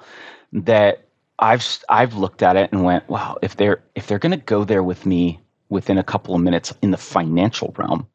that 0.51 1.05
I've 1.39 1.65
I've 1.89 2.15
looked 2.15 2.41
at 2.41 2.55
it 2.55 2.71
and 2.71 2.83
went, 2.83 3.07
wow, 3.09 3.37
if 3.41 3.57
they're 3.57 3.83
if 3.95 4.07
they're 4.07 4.19
going 4.19 4.31
to 4.31 4.45
go 4.45 4.63
there 4.63 4.83
with 4.83 5.05
me 5.05 5.39
within 5.69 5.97
a 5.97 6.03
couple 6.03 6.35
of 6.35 6.41
minutes 6.41 6.73
in 6.81 6.91
the 6.91 6.97
financial 6.97 7.73
realm, 7.77 8.07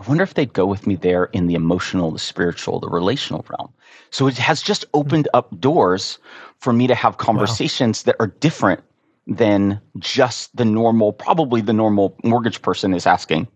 I 0.00 0.08
wonder 0.08 0.22
if 0.22 0.32
they'd 0.32 0.52
go 0.52 0.64
with 0.64 0.86
me 0.86 0.96
there 0.96 1.26
in 1.26 1.46
the 1.46 1.54
emotional, 1.54 2.10
the 2.10 2.18
spiritual, 2.18 2.80
the 2.80 2.88
relational 2.88 3.44
realm. 3.50 3.70
So 4.10 4.26
it 4.26 4.38
has 4.38 4.62
just 4.62 4.84
hmm. 4.84 5.00
opened 5.00 5.28
up 5.34 5.60
doors 5.60 6.18
for 6.58 6.72
me 6.72 6.86
to 6.86 6.94
have 6.94 7.18
conversations 7.18 8.00
wow. 8.00 8.12
that 8.12 8.16
are 8.20 8.28
different 8.28 8.82
than 9.26 9.80
just 9.98 10.56
the 10.56 10.64
normal, 10.64 11.12
probably 11.12 11.60
the 11.60 11.74
normal 11.74 12.16
mortgage 12.24 12.62
person 12.62 12.94
is 12.94 13.06
asking, 13.06 13.46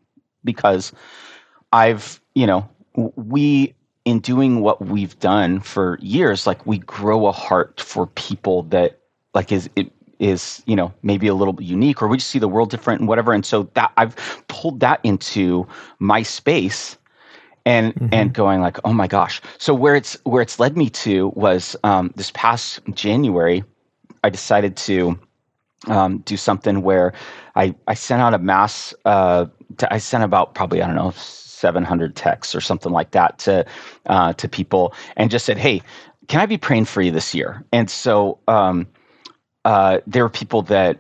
because 0.44 0.92
I've, 1.72 2.20
you 2.34 2.46
know, 2.46 2.68
we 3.16 3.74
in 4.04 4.20
doing 4.20 4.60
what 4.60 4.84
we've 4.84 5.18
done 5.18 5.60
for 5.60 5.98
years, 6.02 6.46
like 6.46 6.66
we 6.66 6.78
grow 6.78 7.26
a 7.26 7.32
heart 7.32 7.80
for 7.80 8.06
people 8.06 8.64
that 8.64 9.00
like 9.32 9.50
is 9.50 9.70
it 9.76 9.90
is 10.18 10.62
you 10.66 10.76
know 10.76 10.92
maybe 11.02 11.26
a 11.26 11.34
little 11.34 11.56
unique 11.60 12.02
or 12.02 12.08
we 12.08 12.16
just 12.16 12.30
see 12.30 12.38
the 12.38 12.48
world 12.48 12.70
different 12.70 13.00
and 13.00 13.08
whatever. 13.08 13.32
And 13.32 13.44
so 13.44 13.64
that 13.74 13.92
i've 13.96 14.16
pulled 14.48 14.80
that 14.80 15.00
into 15.02 15.66
my 15.98 16.22
space 16.22 16.96
and 17.66 17.94
mm-hmm. 17.94 18.08
and 18.12 18.32
going 18.32 18.60
like 18.60 18.78
oh 18.84 18.92
my 18.92 19.06
gosh. 19.06 19.40
So 19.58 19.74
where 19.74 19.94
it's 19.94 20.16
where 20.24 20.42
it's 20.42 20.58
led 20.58 20.76
me 20.76 20.90
to 20.90 21.28
was 21.28 21.76
um, 21.84 22.12
this 22.16 22.30
past 22.32 22.80
january 22.92 23.64
i 24.22 24.30
decided 24.30 24.76
to 24.76 25.18
um, 25.86 26.18
do 26.18 26.36
something 26.36 26.82
where 26.82 27.12
i 27.56 27.74
i 27.86 27.94
sent 27.94 28.22
out 28.22 28.34
a 28.34 28.38
mass 28.38 28.94
uh, 29.04 29.46
to, 29.78 29.92
i 29.92 29.98
sent 29.98 30.24
about 30.24 30.54
probably 30.54 30.82
i 30.82 30.86
don't 30.86 30.96
know 30.96 31.12
700 31.16 32.16
texts 32.16 32.54
or 32.54 32.60
something 32.60 32.92
like 32.92 33.12
that 33.12 33.38
to 33.38 33.64
uh, 34.06 34.32
to 34.34 34.48
people 34.48 34.94
and 35.16 35.30
just 35.30 35.46
said 35.46 35.58
hey 35.58 35.82
can 36.28 36.40
i 36.40 36.46
be 36.46 36.58
praying 36.58 36.86
for 36.86 37.02
you 37.02 37.10
this 37.10 37.34
year? 37.34 37.64
And 37.72 37.90
so 37.90 38.38
um, 38.48 38.86
uh, 39.64 40.00
there 40.06 40.24
are 40.24 40.30
people 40.30 40.62
that 40.62 40.98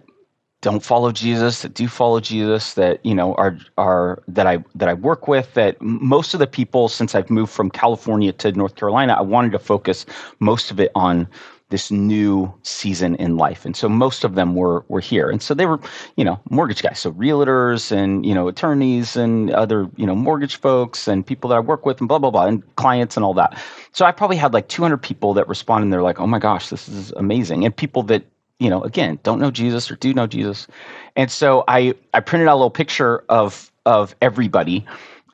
don't 0.64 0.82
follow 0.82 1.12
Jesus, 1.12 1.60
that 1.60 1.74
do 1.74 1.86
follow 1.86 2.20
Jesus, 2.20 2.74
that 2.74 3.04
you 3.04 3.14
know 3.14 3.34
are 3.34 3.58
are 3.76 4.22
that 4.28 4.46
I 4.46 4.64
that 4.74 4.88
I 4.88 4.94
work 4.94 5.28
with. 5.28 5.52
That 5.54 5.80
most 5.82 6.32
of 6.32 6.40
the 6.40 6.46
people 6.46 6.88
since 6.88 7.14
I've 7.14 7.28
moved 7.30 7.52
from 7.52 7.70
California 7.70 8.32
to 8.32 8.50
North 8.52 8.74
Carolina, 8.76 9.12
I 9.12 9.20
wanted 9.20 9.52
to 9.52 9.58
focus 9.58 10.06
most 10.40 10.70
of 10.70 10.80
it 10.80 10.90
on 10.94 11.28
this 11.68 11.90
new 11.90 12.52
season 12.62 13.14
in 13.16 13.36
life, 13.36 13.66
and 13.66 13.76
so 13.76 13.90
most 13.90 14.24
of 14.24 14.36
them 14.36 14.54
were 14.54 14.86
were 14.88 15.00
here, 15.00 15.28
and 15.28 15.42
so 15.42 15.52
they 15.52 15.66
were 15.66 15.78
you 16.16 16.24
know 16.24 16.40
mortgage 16.48 16.82
guys, 16.82 16.98
so 16.98 17.12
realtors 17.12 17.92
and 17.92 18.24
you 18.24 18.34
know 18.34 18.48
attorneys 18.48 19.16
and 19.16 19.50
other 19.50 19.86
you 19.96 20.06
know 20.06 20.14
mortgage 20.14 20.56
folks 20.56 21.06
and 21.06 21.26
people 21.26 21.50
that 21.50 21.56
I 21.56 21.60
work 21.60 21.84
with 21.84 22.00
and 22.00 22.08
blah 22.08 22.18
blah 22.18 22.30
blah 22.30 22.46
and 22.46 22.62
clients 22.76 23.18
and 23.18 23.24
all 23.24 23.34
that. 23.34 23.62
So 23.92 24.06
I 24.06 24.12
probably 24.12 24.36
had 24.36 24.54
like 24.54 24.68
200 24.68 24.96
people 24.96 25.34
that 25.34 25.46
responded. 25.46 25.84
and 25.84 25.92
They're 25.92 26.02
like, 26.02 26.20
oh 26.20 26.26
my 26.26 26.38
gosh, 26.38 26.70
this 26.70 26.88
is 26.88 27.12
amazing, 27.12 27.66
and 27.66 27.76
people 27.76 28.02
that 28.04 28.24
you 28.58 28.70
know, 28.70 28.82
again, 28.82 29.18
don't 29.22 29.40
know 29.40 29.50
Jesus 29.50 29.90
or 29.90 29.96
do 29.96 30.14
know 30.14 30.26
Jesus. 30.26 30.66
And 31.16 31.30
so 31.30 31.64
I, 31.68 31.94
I 32.14 32.20
printed 32.20 32.48
out 32.48 32.54
a 32.54 32.56
little 32.56 32.70
picture 32.70 33.24
of 33.28 33.70
of 33.86 34.14
everybody 34.22 34.86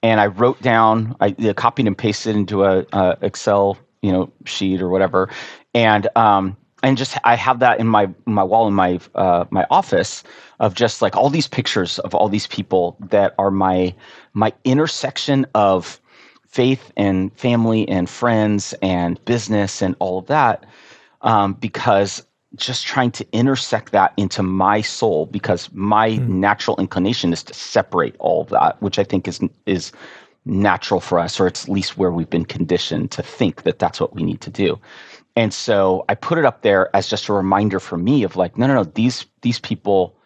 and 0.03 0.21
I 0.21 0.27
wrote 0.27 0.61
down, 0.63 1.17
I 1.21 1.33
copied 1.57 1.87
and 1.87 1.97
pasted 1.97 2.35
into 2.35 2.65
a, 2.65 2.87
a, 2.93 3.19
Excel, 3.23 3.77
you 4.03 4.13
know, 4.13 4.33
sheet 4.45 4.81
or 4.81 4.89
whatever. 4.89 5.29
And, 5.75 6.09
um, 6.17 6.57
and 6.83 6.97
just, 6.97 7.19
I 7.25 7.35
have 7.37 7.59
that 7.59 7.79
in 7.81 7.87
my, 7.87 8.09
my 8.25 8.43
wall 8.43 8.67
in 8.67 8.75
my, 8.75 8.99
uh, 9.15 9.45
my 9.51 9.67
office 9.71 10.23
of 10.59 10.75
just 10.75 11.03
like 11.03 11.17
all 11.17 11.29
these 11.29 11.47
pictures 11.47 11.99
of 11.99 12.15
all 12.15 12.29
these 12.29 12.47
people 12.47 12.97
that 13.11 13.35
are 13.39 13.51
my, 13.51 13.95
my 14.33 14.53
intersection 14.65 15.47
of 15.55 16.01
faith 16.47 16.91
and 16.97 17.37
family 17.39 17.87
and 17.89 18.09
friends 18.09 18.75
and 18.81 19.23
business 19.27 19.83
and 19.83 19.95
all 19.99 20.19
of 20.19 20.27
that. 20.27 20.65
Um, 21.21 21.53
because 21.53 22.25
just 22.57 22.87
trying 22.87 23.11
to 23.13 23.27
intersect 23.33 23.93
that 23.93 24.13
into 24.17 24.43
my 24.43 24.81
soul 24.81 25.27
because 25.27 25.71
my 25.73 26.11
mm. 26.11 26.29
natural 26.29 26.77
inclination 26.79 27.33
is 27.33 27.43
to 27.45 27.55
separate 27.55 28.17
all 28.19 28.43
of 28.43 28.49
that, 28.49 28.81
which 28.83 28.99
I 28.99 29.05
think 29.05 29.29
is 29.29 29.41
is 29.67 29.93
natural 30.45 31.01
for 31.01 31.19
us, 31.19 31.39
or 31.39 31.47
it's 31.47 31.65
at 31.65 31.71
least 31.71 31.97
where 31.97 32.11
we've 32.11 32.31
been 32.31 32.45
conditioned 32.45 33.11
to 33.13 33.23
think 33.23 33.63
that 33.63 33.79
that's 33.79 34.01
what 34.01 34.15
we 34.15 34.23
need 34.23 34.41
to 34.41 34.51
do. 34.51 34.81
And 35.37 35.55
so 35.55 36.05
I 36.09 36.15
put 36.15 36.39
it 36.39 36.45
up 36.45 36.63
there 36.63 36.95
as 36.95 37.09
just 37.09 37.29
a 37.29 37.33
reminder 37.33 37.79
for 37.79 37.97
me 37.97 38.25
of 38.25 38.37
like, 38.37 38.59
no, 38.59 38.67
no, 38.67 38.75
no, 38.75 38.85
these 38.85 39.27
these 39.43 39.61
people, 39.61 40.17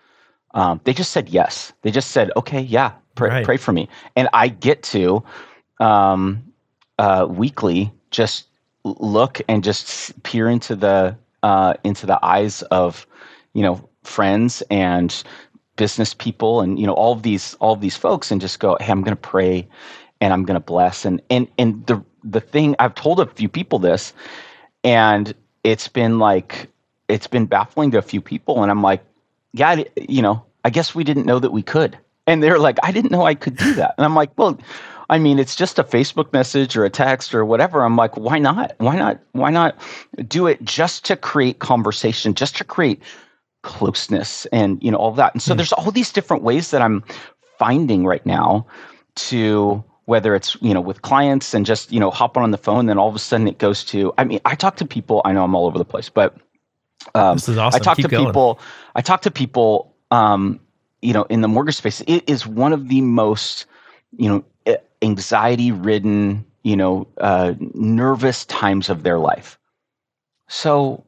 um, 0.54 0.80
they 0.84 0.94
just 0.94 1.12
said 1.12 1.28
yes. 1.28 1.72
They 1.82 1.90
just 1.90 2.12
said, 2.12 2.30
okay, 2.36 2.60
yeah, 2.60 2.92
pray, 3.16 3.28
right. 3.28 3.44
pray 3.44 3.56
for 3.58 3.72
me, 3.72 3.88
and 4.16 4.28
I 4.32 4.48
get 4.48 4.82
to 4.84 5.22
um, 5.78 6.42
uh, 6.98 7.26
weekly 7.28 7.92
just 8.10 8.46
look 8.84 9.40
and 9.48 9.62
just 9.62 10.22
peer 10.22 10.48
into 10.48 10.74
the 10.76 11.16
uh, 11.44 11.74
into 11.84 12.06
the 12.06 12.18
eyes 12.24 12.62
of 12.70 13.06
you 13.52 13.62
know 13.62 13.88
friends 14.02 14.62
and 14.70 15.22
business 15.76 16.14
people 16.14 16.60
and 16.62 16.78
you 16.78 16.86
know 16.86 16.94
all 16.94 17.12
of 17.12 17.22
these 17.22 17.54
all 17.60 17.74
of 17.74 17.80
these 17.80 17.96
folks 17.96 18.30
and 18.30 18.40
just 18.40 18.60
go 18.60 18.76
hey 18.80 18.90
i'm 18.90 19.02
going 19.02 19.16
to 19.16 19.28
pray 19.30 19.68
and 20.20 20.32
i'm 20.32 20.44
going 20.44 20.58
to 20.58 20.64
bless. 20.64 21.04
And 21.04 21.20
and 21.30 21.46
and 21.58 21.86
the 21.86 22.02
the 22.22 22.40
thing 22.40 22.74
i've 22.78 22.94
told 22.94 23.20
a 23.20 23.26
few 23.26 23.48
people 23.48 23.78
this 23.78 24.14
and 24.84 25.34
it's 25.64 25.86
been 25.86 26.18
like 26.18 26.68
it's 27.08 27.26
been 27.26 27.44
baffling 27.44 27.90
to 27.90 27.98
a 27.98 28.02
few 28.02 28.22
people 28.22 28.62
and 28.62 28.70
i'm 28.70 28.82
like 28.82 29.04
yeah 29.52 29.82
you 30.08 30.22
know 30.22 30.42
i 30.64 30.70
guess 30.70 30.94
we 30.94 31.04
didn't 31.04 31.26
know 31.26 31.38
that 31.38 31.52
we 31.52 31.62
could. 31.62 31.98
And 32.26 32.42
they're 32.42 32.58
like 32.58 32.78
i 32.82 32.90
didn't 32.90 33.10
know 33.10 33.26
i 33.26 33.34
could 33.34 33.56
do 33.56 33.74
that. 33.74 33.94
And 33.98 34.04
i'm 34.06 34.14
like 34.14 34.30
well 34.38 34.58
I 35.10 35.18
mean, 35.18 35.38
it's 35.38 35.56
just 35.56 35.78
a 35.78 35.84
Facebook 35.84 36.32
message 36.32 36.76
or 36.76 36.84
a 36.84 36.90
text 36.90 37.34
or 37.34 37.44
whatever. 37.44 37.82
I'm 37.82 37.96
like, 37.96 38.16
why 38.16 38.38
not? 38.38 38.74
Why 38.78 38.96
not? 38.96 39.20
Why 39.32 39.50
not 39.50 39.76
do 40.26 40.46
it 40.46 40.62
just 40.64 41.04
to 41.06 41.16
create 41.16 41.58
conversation, 41.58 42.34
just 42.34 42.56
to 42.56 42.64
create 42.64 43.02
closeness 43.62 44.46
and 44.46 44.80
you 44.82 44.90
know 44.90 44.98
all 44.98 45.12
that. 45.12 45.34
And 45.34 45.42
so 45.42 45.54
mm. 45.54 45.56
there's 45.56 45.72
all 45.72 45.90
these 45.90 46.12
different 46.12 46.42
ways 46.42 46.70
that 46.70 46.82
I'm 46.82 47.02
finding 47.58 48.06
right 48.06 48.24
now 48.24 48.66
to 49.16 49.82
whether 50.06 50.34
it's 50.34 50.56
you 50.60 50.74
know 50.74 50.80
with 50.80 51.02
clients 51.02 51.54
and 51.54 51.66
just 51.66 51.90
you 51.90 51.98
know 51.98 52.10
hopping 52.10 52.42
on 52.42 52.50
the 52.50 52.58
phone, 52.58 52.86
then 52.86 52.98
all 52.98 53.08
of 53.08 53.16
a 53.16 53.18
sudden 53.18 53.48
it 53.48 53.58
goes 53.58 53.84
to. 53.86 54.12
I 54.16 54.24
mean, 54.24 54.40
I 54.44 54.54
talk 54.54 54.76
to 54.76 54.84
people. 54.84 55.22
I 55.24 55.32
know 55.32 55.42
I'm 55.42 55.54
all 55.54 55.66
over 55.66 55.78
the 55.78 55.84
place, 55.84 56.08
but 56.08 56.36
um, 57.14 57.36
this 57.36 57.48
is 57.48 57.58
awesome. 57.58 57.80
I 57.80 57.82
talk 57.82 57.96
Keep 57.96 58.06
to 58.06 58.10
going. 58.10 58.26
people. 58.26 58.60
I 58.94 59.00
talk 59.00 59.22
to 59.22 59.30
people. 59.30 59.94
Um, 60.10 60.60
you 61.02 61.12
know, 61.12 61.24
in 61.24 61.42
the 61.42 61.48
mortgage 61.48 61.74
space, 61.76 62.02
it 62.06 62.28
is 62.28 62.46
one 62.46 62.72
of 62.72 62.88
the 62.88 63.00
most 63.00 63.66
you 64.16 64.28
know 64.28 64.44
anxiety 65.04 65.70
ridden, 65.70 66.44
you 66.62 66.76
know, 66.76 67.06
uh, 67.18 67.54
nervous 67.74 68.44
times 68.46 68.88
of 68.88 69.02
their 69.02 69.18
life. 69.18 69.58
So 70.48 71.04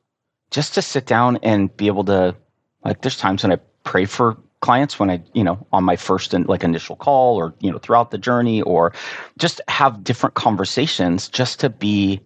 just 0.51 0.75
to 0.75 0.83
sit 0.83 1.07
down 1.07 1.39
and 1.43 1.75
be 1.77 1.87
able 1.87 2.05
to, 2.05 2.37
like, 2.85 3.01
there's 3.03 3.17
times 3.17 3.43
when 3.43 3.53
I 3.53 3.59
pray 3.85 4.05
for 4.05 4.37
clients 4.61 4.99
when 4.99 5.11
I, 5.11 5.23
you 5.33 5.45
know, 5.45 5.67
on 5.73 5.85
my 5.85 5.97
first 5.97 6.35
and 6.35 6.49
like 6.49 6.65
initial 6.65 6.97
call 6.97 7.37
or, 7.37 7.55
you 7.61 7.71
know, 7.71 7.79
throughout 7.79 8.11
the 8.11 8.19
journey 8.19 8.63
or 8.63 8.93
just 9.39 9.61
have 9.69 10.03
different 10.03 10.35
conversations 10.35 11.29
just 11.29 11.61
to 11.61 11.71
be 11.71 12.21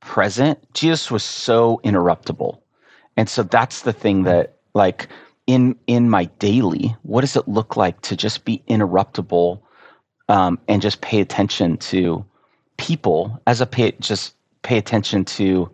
present. 0.00 0.58
Jesus 0.74 1.10
was 1.10 1.22
so 1.22 1.80
interruptible. 1.84 2.60
And 3.16 3.28
so 3.28 3.42
that's 3.42 3.82
the 3.82 3.92
thing 3.92 4.24
that 4.24 4.56
like 4.74 5.08
in 5.46 5.76
in 5.86 6.08
my 6.10 6.24
daily, 6.38 6.96
what 7.02 7.20
does 7.20 7.36
it 7.36 7.46
look 7.46 7.76
like 7.76 8.00
to 8.02 8.16
just 8.16 8.44
be 8.44 8.62
interruptible 8.68 9.60
um, 10.28 10.58
and 10.68 10.82
just 10.82 11.00
pay 11.00 11.20
attention 11.20 11.76
to 11.78 12.24
people 12.76 13.40
as 13.46 13.60
a 13.60 13.66
pay, 13.66 13.92
just 14.00 14.34
pay 14.62 14.78
attention 14.78 15.24
to 15.24 15.70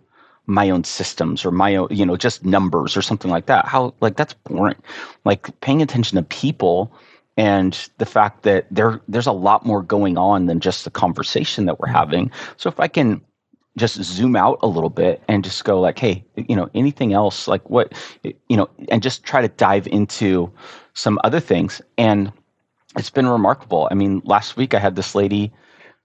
my 0.47 0.69
own 0.69 0.83
systems 0.83 1.43
or 1.45 1.51
my 1.51 1.75
own, 1.75 1.87
you 1.91 2.05
know, 2.05 2.15
just 2.15 2.45
numbers 2.45 2.95
or 2.95 3.01
something 3.01 3.31
like 3.31 3.47
that. 3.47 3.65
How 3.65 3.93
like 4.01 4.15
that's 4.15 4.33
boring. 4.33 4.81
Like 5.23 5.59
paying 5.61 5.81
attention 5.81 6.17
to 6.17 6.23
people 6.23 6.93
and 7.37 7.89
the 7.97 8.05
fact 8.05 8.43
that 8.43 8.67
there 8.71 9.01
there's 9.07 9.27
a 9.27 9.31
lot 9.31 9.65
more 9.65 9.81
going 9.81 10.17
on 10.17 10.45
than 10.45 10.59
just 10.59 10.83
the 10.85 10.91
conversation 10.91 11.65
that 11.65 11.79
we're 11.79 11.87
having. 11.87 12.31
So 12.57 12.69
if 12.69 12.79
I 12.79 12.87
can 12.87 13.21
just 13.77 14.01
zoom 14.03 14.35
out 14.35 14.59
a 14.61 14.67
little 14.67 14.89
bit 14.89 15.21
and 15.27 15.43
just 15.43 15.65
go 15.65 15.81
like, 15.81 15.99
hey, 15.99 16.23
you 16.37 16.55
know, 16.55 16.69
anything 16.73 17.11
else 17.13 17.47
like 17.47 17.69
what, 17.69 17.93
you 18.23 18.55
know, 18.55 18.69
and 18.89 19.03
just 19.03 19.23
try 19.23 19.41
to 19.41 19.49
dive 19.49 19.85
into 19.87 20.51
some 20.93 21.19
other 21.25 21.41
things 21.41 21.81
and 21.97 22.31
it's 22.97 23.09
been 23.09 23.27
remarkable. 23.27 23.87
I 23.91 23.95
mean, 23.95 24.21
last 24.25 24.57
week 24.57 24.73
I 24.73 24.79
had 24.79 24.95
this 24.95 25.15
lady 25.15 25.51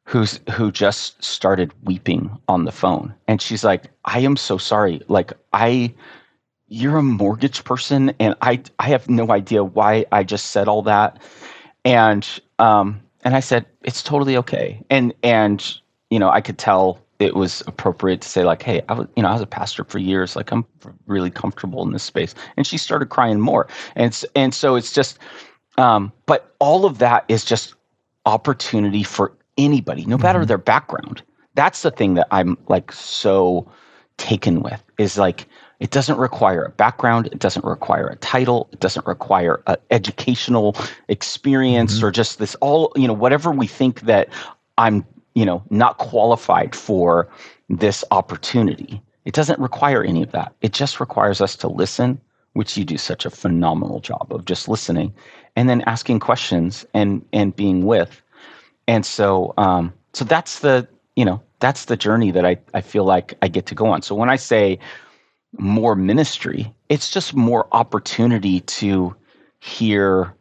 who's 0.04 0.40
who 0.52 0.72
just 0.72 1.22
started 1.22 1.72
weeping 1.84 2.36
on 2.48 2.64
the 2.64 2.72
phone 2.72 3.14
and 3.28 3.40
she's 3.40 3.64
like, 3.64 3.90
"I 4.04 4.20
am 4.20 4.36
so 4.36 4.58
sorry. 4.58 5.02
Like 5.08 5.32
I 5.52 5.94
you're 6.68 6.98
a 6.98 7.02
mortgage 7.02 7.64
person 7.64 8.12
and 8.20 8.34
I 8.42 8.62
I 8.78 8.88
have 8.88 9.08
no 9.08 9.30
idea 9.30 9.64
why 9.64 10.06
I 10.12 10.24
just 10.24 10.46
said 10.46 10.68
all 10.68 10.82
that." 10.82 11.22
And 11.84 12.28
um 12.58 13.00
and 13.24 13.36
I 13.36 13.40
said, 13.40 13.66
"It's 13.82 14.02
totally 14.02 14.36
okay." 14.38 14.82
And 14.90 15.14
and 15.22 15.64
you 16.10 16.18
know, 16.18 16.30
I 16.30 16.40
could 16.40 16.58
tell 16.58 17.00
it 17.20 17.36
was 17.36 17.62
appropriate 17.66 18.22
to 18.22 18.28
say 18.28 18.44
like, 18.44 18.62
"Hey, 18.62 18.82
I 18.88 18.94
was, 18.94 19.06
you 19.16 19.22
know, 19.22 19.28
I 19.28 19.32
was 19.34 19.42
a 19.42 19.46
pastor 19.46 19.84
for 19.84 19.98
years. 19.98 20.34
Like, 20.36 20.50
I'm 20.50 20.64
really 21.06 21.30
comfortable 21.30 21.84
in 21.84 21.92
this 21.92 22.02
space." 22.02 22.34
And 22.56 22.66
she 22.66 22.78
started 22.78 23.10
crying 23.10 23.40
more, 23.40 23.68
and 23.94 24.24
and 24.34 24.54
so 24.54 24.74
it's 24.74 24.92
just 24.92 25.18
um, 25.80 26.12
but 26.26 26.54
all 26.58 26.84
of 26.84 26.98
that 26.98 27.24
is 27.28 27.44
just 27.44 27.74
opportunity 28.26 29.02
for 29.02 29.32
anybody, 29.56 30.04
no 30.04 30.18
matter 30.18 30.40
mm-hmm. 30.40 30.48
their 30.48 30.58
background. 30.58 31.22
That's 31.54 31.82
the 31.82 31.90
thing 31.90 32.14
that 32.14 32.28
I'm 32.30 32.58
like 32.68 32.92
so 32.92 33.70
taken 34.18 34.60
with 34.62 34.82
is 34.98 35.16
like 35.16 35.46
it 35.80 35.90
doesn't 35.90 36.18
require 36.18 36.64
a 36.64 36.70
background, 36.70 37.28
it 37.28 37.38
doesn't 37.38 37.64
require 37.64 38.06
a 38.08 38.16
title, 38.16 38.68
it 38.72 38.80
doesn't 38.80 39.06
require 39.06 39.62
an 39.66 39.76
educational 39.90 40.76
experience 41.08 41.96
mm-hmm. 41.96 42.06
or 42.06 42.10
just 42.10 42.38
this 42.38 42.54
all, 42.56 42.92
you 42.94 43.08
know, 43.08 43.14
whatever 43.14 43.50
we 43.50 43.66
think 43.66 44.02
that 44.02 44.28
I'm, 44.76 45.04
you 45.34 45.46
know, 45.46 45.62
not 45.70 45.96
qualified 45.96 46.76
for 46.76 47.28
this 47.70 48.04
opportunity. 48.10 49.00
It 49.24 49.32
doesn't 49.32 49.58
require 49.58 50.04
any 50.04 50.22
of 50.22 50.32
that. 50.32 50.52
It 50.60 50.72
just 50.74 51.00
requires 51.00 51.40
us 51.40 51.56
to 51.56 51.68
listen, 51.68 52.20
which 52.52 52.76
you 52.76 52.84
do 52.84 52.98
such 52.98 53.24
a 53.24 53.30
phenomenal 53.30 54.00
job 54.00 54.28
of 54.30 54.44
just 54.44 54.68
listening 54.68 55.14
and 55.56 55.68
then 55.68 55.80
asking 55.82 56.20
questions 56.20 56.84
and 56.94 57.24
and 57.32 57.54
being 57.56 57.84
with 57.84 58.22
and 58.88 59.04
so 59.06 59.52
um 59.58 59.92
so 60.12 60.24
that's 60.24 60.60
the 60.60 60.86
you 61.16 61.24
know 61.24 61.40
that's 61.60 61.86
the 61.86 61.96
journey 61.96 62.30
that 62.30 62.44
i 62.46 62.56
i 62.74 62.80
feel 62.80 63.04
like 63.04 63.34
i 63.42 63.48
get 63.48 63.66
to 63.66 63.74
go 63.74 63.86
on 63.86 64.02
so 64.02 64.14
when 64.14 64.30
i 64.30 64.36
say 64.36 64.78
more 65.58 65.94
ministry 65.96 66.72
it's 66.88 67.10
just 67.10 67.34
more 67.34 67.66
opportunity 67.72 68.60
to 68.60 69.14
hear 69.60 70.32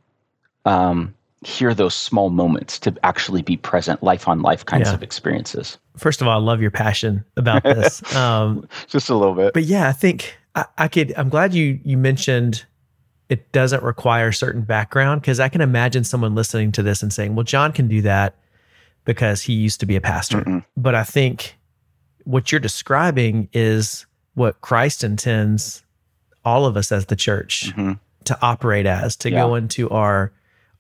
um, 0.66 1.14
hear 1.44 1.74
those 1.74 1.96
small 1.96 2.30
moments 2.30 2.78
to 2.80 2.94
actually 3.04 3.42
be 3.42 3.56
present, 3.56 4.04
life 4.04 4.28
on 4.28 4.42
life 4.42 4.66
kinds 4.66 4.90
Yeah. 4.90 4.94
of 4.96 5.02
experiences. 5.04 5.78
First 5.96 6.22
of 6.22 6.28
all, 6.28 6.38
I 6.38 6.44
love 6.44 6.62
your 6.62 6.70
passion 6.72 7.24
about 7.38 7.64
this. 7.64 8.02
Um, 8.16 8.68
Just 8.88 9.10
a 9.10 9.16
little 9.16 9.34
bit. 9.36 9.54
but 9.54 9.64
yeah, 9.64 9.88
I 9.88 9.94
think 9.94 10.38
I, 10.56 10.66
I 10.78 10.88
could. 10.90 11.14
I'm 11.18 11.30
glad 11.30 11.54
you 11.54 11.80
you 11.84 11.98
mentioned 11.98 12.66
it 13.30 13.52
doesn't 13.52 13.84
require 13.84 14.32
certain 14.32 14.62
background 14.62 15.22
because 15.22 15.40
I 15.40 15.50
can 15.50 15.62
imagine 15.62 16.04
someone 16.04 16.36
listening 16.36 16.72
to 16.74 16.84
this 16.84 17.02
and 17.04 17.14
saying, 17.14 17.36
"Well, 17.36 17.44
Jon 17.44 17.72
can 17.72 17.88
do 17.88 18.02
that 18.02 18.36
because 19.06 19.44
he 19.44 19.54
used 19.54 19.80
to 19.82 19.86
be 19.86 19.96
a 19.96 20.02
pastor." 20.02 20.42
Mm-mm. 20.42 20.66
But 20.76 20.96
I 20.96 21.04
think 21.04 21.56
what 22.24 22.52
you're 22.52 22.60
describing 22.60 23.48
is 23.54 24.06
what 24.34 24.62
Christ 24.62 25.04
intends 25.04 25.84
all 26.46 26.66
of 26.66 26.76
us 26.78 26.92
as 26.92 27.06
the 27.08 27.16
church 27.16 27.72
Mhm. 27.76 28.00
to 28.26 28.38
operate 28.42 28.86
as, 28.86 29.16
to 29.18 29.30
go 29.32 29.56
into 29.56 29.90
our 29.90 30.32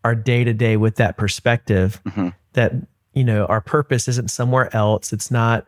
our 0.05 0.15
day 0.15 0.43
to 0.45 0.53
day 0.53 0.77
with 0.77 0.95
that 0.95 1.17
perspective 1.17 1.99
Mhm. 2.07 2.33
that 2.53 2.73
you 3.13 3.23
know 3.23 3.45
our 3.47 3.59
purpose 3.61 4.07
isn't 4.07 4.31
somewhere 4.31 4.73
else. 4.75 5.11
It's 5.13 5.29
not 5.29 5.65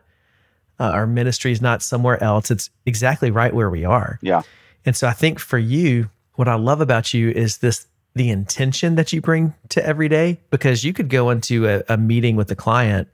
uh, 0.80 0.84
our 0.90 1.06
ministry 1.06 1.52
is 1.52 1.60
not 1.62 1.80
somewhere 1.82 2.20
else. 2.24 2.50
It's 2.50 2.70
exactly 2.86 3.30
right 3.30 3.54
where 3.54 3.70
we 3.70 3.84
are. 3.84 4.18
Yeah. 4.22 4.42
And 4.84 4.96
so 4.96 5.06
I 5.06 5.12
think 5.12 5.38
for 5.38 5.58
you, 5.58 6.08
what 6.34 6.48
I 6.48 6.54
love 6.54 6.80
about 6.80 7.12
you 7.12 7.30
is 7.30 7.58
this 7.58 7.86
the 8.14 8.30
intention 8.30 8.94
that 8.96 9.12
you 9.12 9.20
bring 9.20 9.54
to 9.70 9.84
every 9.84 10.08
day 10.08 10.38
because 10.50 10.84
you 10.84 10.92
could 10.92 11.08
go 11.08 11.30
into 11.30 11.66
a, 11.66 11.82
a 11.88 11.96
meeting 11.96 12.36
with 12.36 12.50
a 12.50 12.54
client 12.54 13.08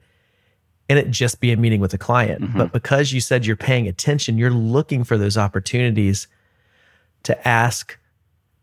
and 0.88 0.98
it 0.98 1.10
just 1.10 1.40
be 1.40 1.52
a 1.52 1.56
meeting 1.56 1.80
with 1.80 1.94
a 1.94 1.98
client. 1.98 2.42
Mhm. 2.42 2.56
But 2.56 2.72
because 2.72 3.12
you 3.12 3.20
said 3.20 3.46
you're 3.46 3.56
paying 3.56 3.86
attention, 3.86 4.38
you're 4.38 4.50
looking 4.50 5.04
for 5.04 5.18
those 5.18 5.36
opportunities 5.36 6.26
to 7.24 7.48
ask 7.48 7.98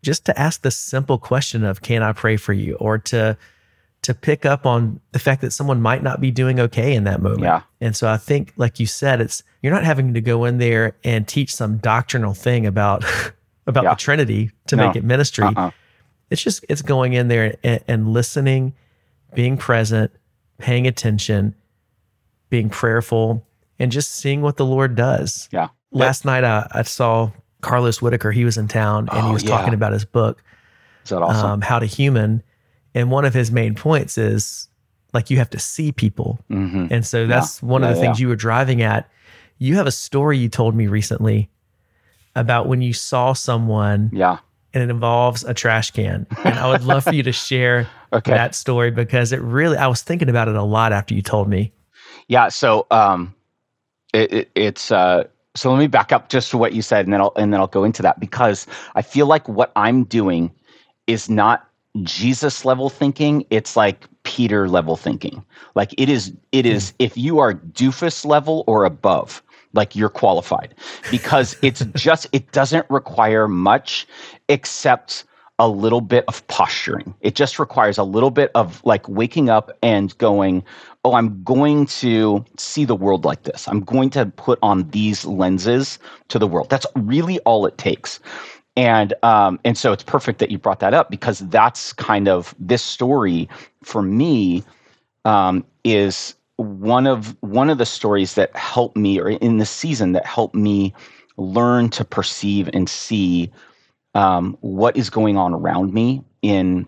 just 0.02 0.24
to 0.26 0.38
ask 0.38 0.62
the 0.62 0.70
simple 0.70 1.18
question 1.18 1.64
of 1.64 1.82
can 1.82 2.02
I 2.02 2.12
pray 2.12 2.36
for 2.36 2.52
you 2.52 2.74
or 2.76 2.98
to 2.98 3.36
to 4.02 4.14
pick 4.14 4.44
up 4.44 4.66
on 4.66 5.00
the 5.12 5.18
fact 5.18 5.40
that 5.40 5.52
someone 5.52 5.80
might 5.80 6.02
not 6.02 6.20
be 6.20 6.30
doing 6.30 6.60
okay 6.60 6.94
in 6.94 7.04
that 7.04 7.20
moment. 7.20 7.42
Yeah. 7.42 7.62
And 7.80 7.96
so 7.96 8.08
I 8.08 8.16
think 8.18 8.52
like 8.56 8.78
you 8.78 8.86
said 8.86 9.20
it's 9.20 9.42
you're 9.62 9.72
not 9.72 9.84
having 9.84 10.14
to 10.14 10.20
go 10.20 10.44
in 10.44 10.58
there 10.58 10.96
and 11.02 11.26
teach 11.26 11.54
some 11.54 11.78
doctrinal 11.78 12.34
thing 12.34 12.66
about 12.66 13.04
about 13.66 13.84
Yeah. 13.84 13.90
the 13.90 13.96
Trinity 13.96 14.50
to 14.68 14.76
No. 14.76 14.86
make 14.86 14.96
it 14.96 15.04
ministry. 15.04 15.44
Uh-uh. 15.44 15.70
It's 16.30 16.42
just 16.42 16.64
it's 16.68 16.82
going 16.82 17.12
in 17.12 17.28
there 17.28 17.56
and, 17.62 17.80
and 17.86 18.08
listening, 18.12 18.74
being 19.34 19.56
present, 19.56 20.10
paying 20.58 20.86
attention, 20.86 21.54
being 22.50 22.68
prayerful, 22.68 23.46
and 23.78 23.92
just 23.92 24.12
seeing 24.14 24.42
what 24.42 24.56
the 24.56 24.64
Lord 24.64 24.94
does. 24.94 25.48
Yeah. 25.52 25.68
Last 25.92 26.24
night 26.24 26.44
I, 26.44 26.66
I 26.72 26.82
saw 26.82 27.30
Carlos 27.60 28.00
Whittaker. 28.02 28.32
He 28.32 28.44
was 28.44 28.56
in 28.58 28.68
town 28.68 29.08
and 29.12 29.24
he 29.24 29.30
Oh, 29.30 29.32
was 29.32 29.42
yeah. 29.44 29.50
talking 29.50 29.74
about 29.74 29.92
his 29.92 30.04
book, 30.04 30.42
Is 31.04 31.10
that 31.10 31.22
awesome? 31.22 31.50
um, 31.50 31.60
How 31.60 31.78
to 31.78 31.86
Human. 31.86 32.42
And 32.94 33.10
one 33.10 33.24
of 33.24 33.34
his 33.34 33.50
main 33.52 33.74
points 33.74 34.16
is 34.18 34.68
like 35.12 35.30
you 35.30 35.36
have 35.38 35.50
to 35.50 35.58
see 35.58 35.92
people. 35.92 36.38
hmm 36.48 36.86
And 36.90 37.06
so 37.06 37.26
that's 37.26 37.62
one 37.62 37.82
of 37.84 37.90
Yeah, 37.90 37.94
the 37.94 38.00
things 38.00 38.20
you 38.20 38.28
were 38.28 38.36
driving 38.36 38.82
at. 38.82 39.08
You 39.58 39.76
have 39.76 39.86
a 39.86 39.92
story 39.92 40.38
you 40.38 40.48
told 40.48 40.74
me 40.74 40.86
recently 40.86 41.48
about 42.36 42.68
when 42.68 42.80
you 42.82 42.92
saw 42.92 43.32
someone 43.32 44.10
Yeah. 44.12 44.38
and 44.72 44.82
it 44.84 44.90
involves 44.90 45.42
a 45.42 45.52
trash 45.54 45.90
can. 45.90 46.26
And 46.44 46.54
I 46.58 46.70
would 46.70 46.84
love 46.84 47.02
for 47.02 47.14
you 47.14 47.24
to 47.24 47.32
share 47.32 47.88
Okay. 48.12 48.30
that 48.30 48.54
story 48.54 48.92
because 48.92 49.32
it 49.32 49.40
really, 49.42 49.76
I 49.76 49.88
was 49.88 50.02
thinking 50.02 50.28
about 50.28 50.46
it 50.46 50.54
a 50.54 50.62
lot 50.62 50.92
after 50.92 51.12
you 51.14 51.22
told 51.22 51.48
me. 51.48 51.72
Yeah. 52.28 52.48
So 52.48 52.86
um, 52.92 53.34
it, 54.14 54.32
it, 54.32 54.50
it's 54.54 54.92
uh, 54.92 55.24
so 55.56 55.72
let 55.72 55.78
me 55.78 55.86
back 55.88 56.12
up 56.12 56.28
just 56.28 56.50
to 56.50 56.58
what 56.58 56.72
you 56.72 56.82
said, 56.82 57.06
and 57.06 57.12
then 57.12 57.20
I'll 57.20 57.32
and 57.36 57.52
then 57.52 57.60
I'll 57.60 57.66
go 57.66 57.82
into 57.84 58.02
that 58.02 58.20
because 58.20 58.66
I 58.94 59.02
feel 59.02 59.26
like 59.26 59.48
what 59.48 59.72
I'm 59.74 60.04
doing 60.04 60.52
is 61.06 61.28
not 61.30 61.66
Jesus 62.02 62.64
level 62.64 62.90
thinking. 62.90 63.44
It's 63.50 63.76
like 63.76 64.06
Peter 64.22 64.68
level 64.68 64.96
thinking. 64.96 65.44
Like 65.74 65.94
it 65.98 66.08
is. 66.08 66.32
It 66.52 66.66
is. 66.66 66.92
If 66.98 67.16
you 67.16 67.38
are 67.38 67.54
doofus 67.54 68.24
level 68.26 68.64
or 68.66 68.84
above, 68.84 69.42
like 69.76 69.94
you're 69.94 70.08
qualified 70.08 70.74
because 71.10 71.56
it's 71.62 71.84
just. 71.94 72.26
It 72.32 72.50
doesn't 72.52 72.86
require 72.90 73.46
much 73.48 74.06
except 74.48 75.24
a 75.58 75.68
little 75.68 76.00
bit 76.00 76.24
of 76.28 76.46
posturing. 76.48 77.14
It 77.20 77.34
just 77.34 77.58
requires 77.58 77.96
a 77.96 78.04
little 78.04 78.30
bit 78.30 78.50
of 78.54 78.84
like 78.84 79.08
waking 79.08 79.48
up 79.48 79.70
and 79.82 80.16
going, 80.18 80.62
oh, 81.04 81.14
I'm 81.14 81.42
going 81.44 81.86
to 81.86 82.44
see 82.58 82.84
the 82.84 82.94
world 82.94 83.24
like 83.24 83.44
this. 83.44 83.66
I'm 83.66 83.80
going 83.80 84.10
to 84.10 84.26
put 84.26 84.58
on 84.62 84.88
these 84.90 85.24
lenses 85.24 85.98
to 86.28 86.38
the 86.38 86.46
world. 86.46 86.68
That's 86.68 86.86
really 86.94 87.38
all 87.40 87.64
it 87.64 87.78
takes. 87.78 88.20
And 88.76 89.14
um, 89.22 89.58
and 89.64 89.78
so 89.78 89.92
it's 89.92 90.02
perfect 90.02 90.38
that 90.40 90.50
you 90.50 90.58
brought 90.58 90.80
that 90.80 90.92
up 90.92 91.10
because 91.10 91.38
that's 91.38 91.94
kind 91.94 92.28
of 92.28 92.54
this 92.58 92.82
story 92.82 93.48
for 93.82 94.02
me 94.02 94.62
um, 95.24 95.64
is 95.84 96.34
one 96.56 97.06
of 97.06 97.36
one 97.40 97.70
of 97.70 97.78
the 97.78 97.86
stories 97.86 98.34
that 98.34 98.54
helped 98.56 98.96
me, 98.96 99.20
or 99.20 99.30
in 99.30 99.58
the 99.58 99.66
season 99.66 100.12
that 100.12 100.26
helped 100.26 100.54
me 100.54 100.94
learn 101.36 101.88
to 101.90 102.04
perceive 102.04 102.68
and 102.72 102.88
see 102.88 103.50
um, 104.14 104.56
what 104.60 104.96
is 104.96 105.10
going 105.10 105.36
on 105.36 105.52
around 105.52 105.92
me 105.92 106.24
in 106.42 106.86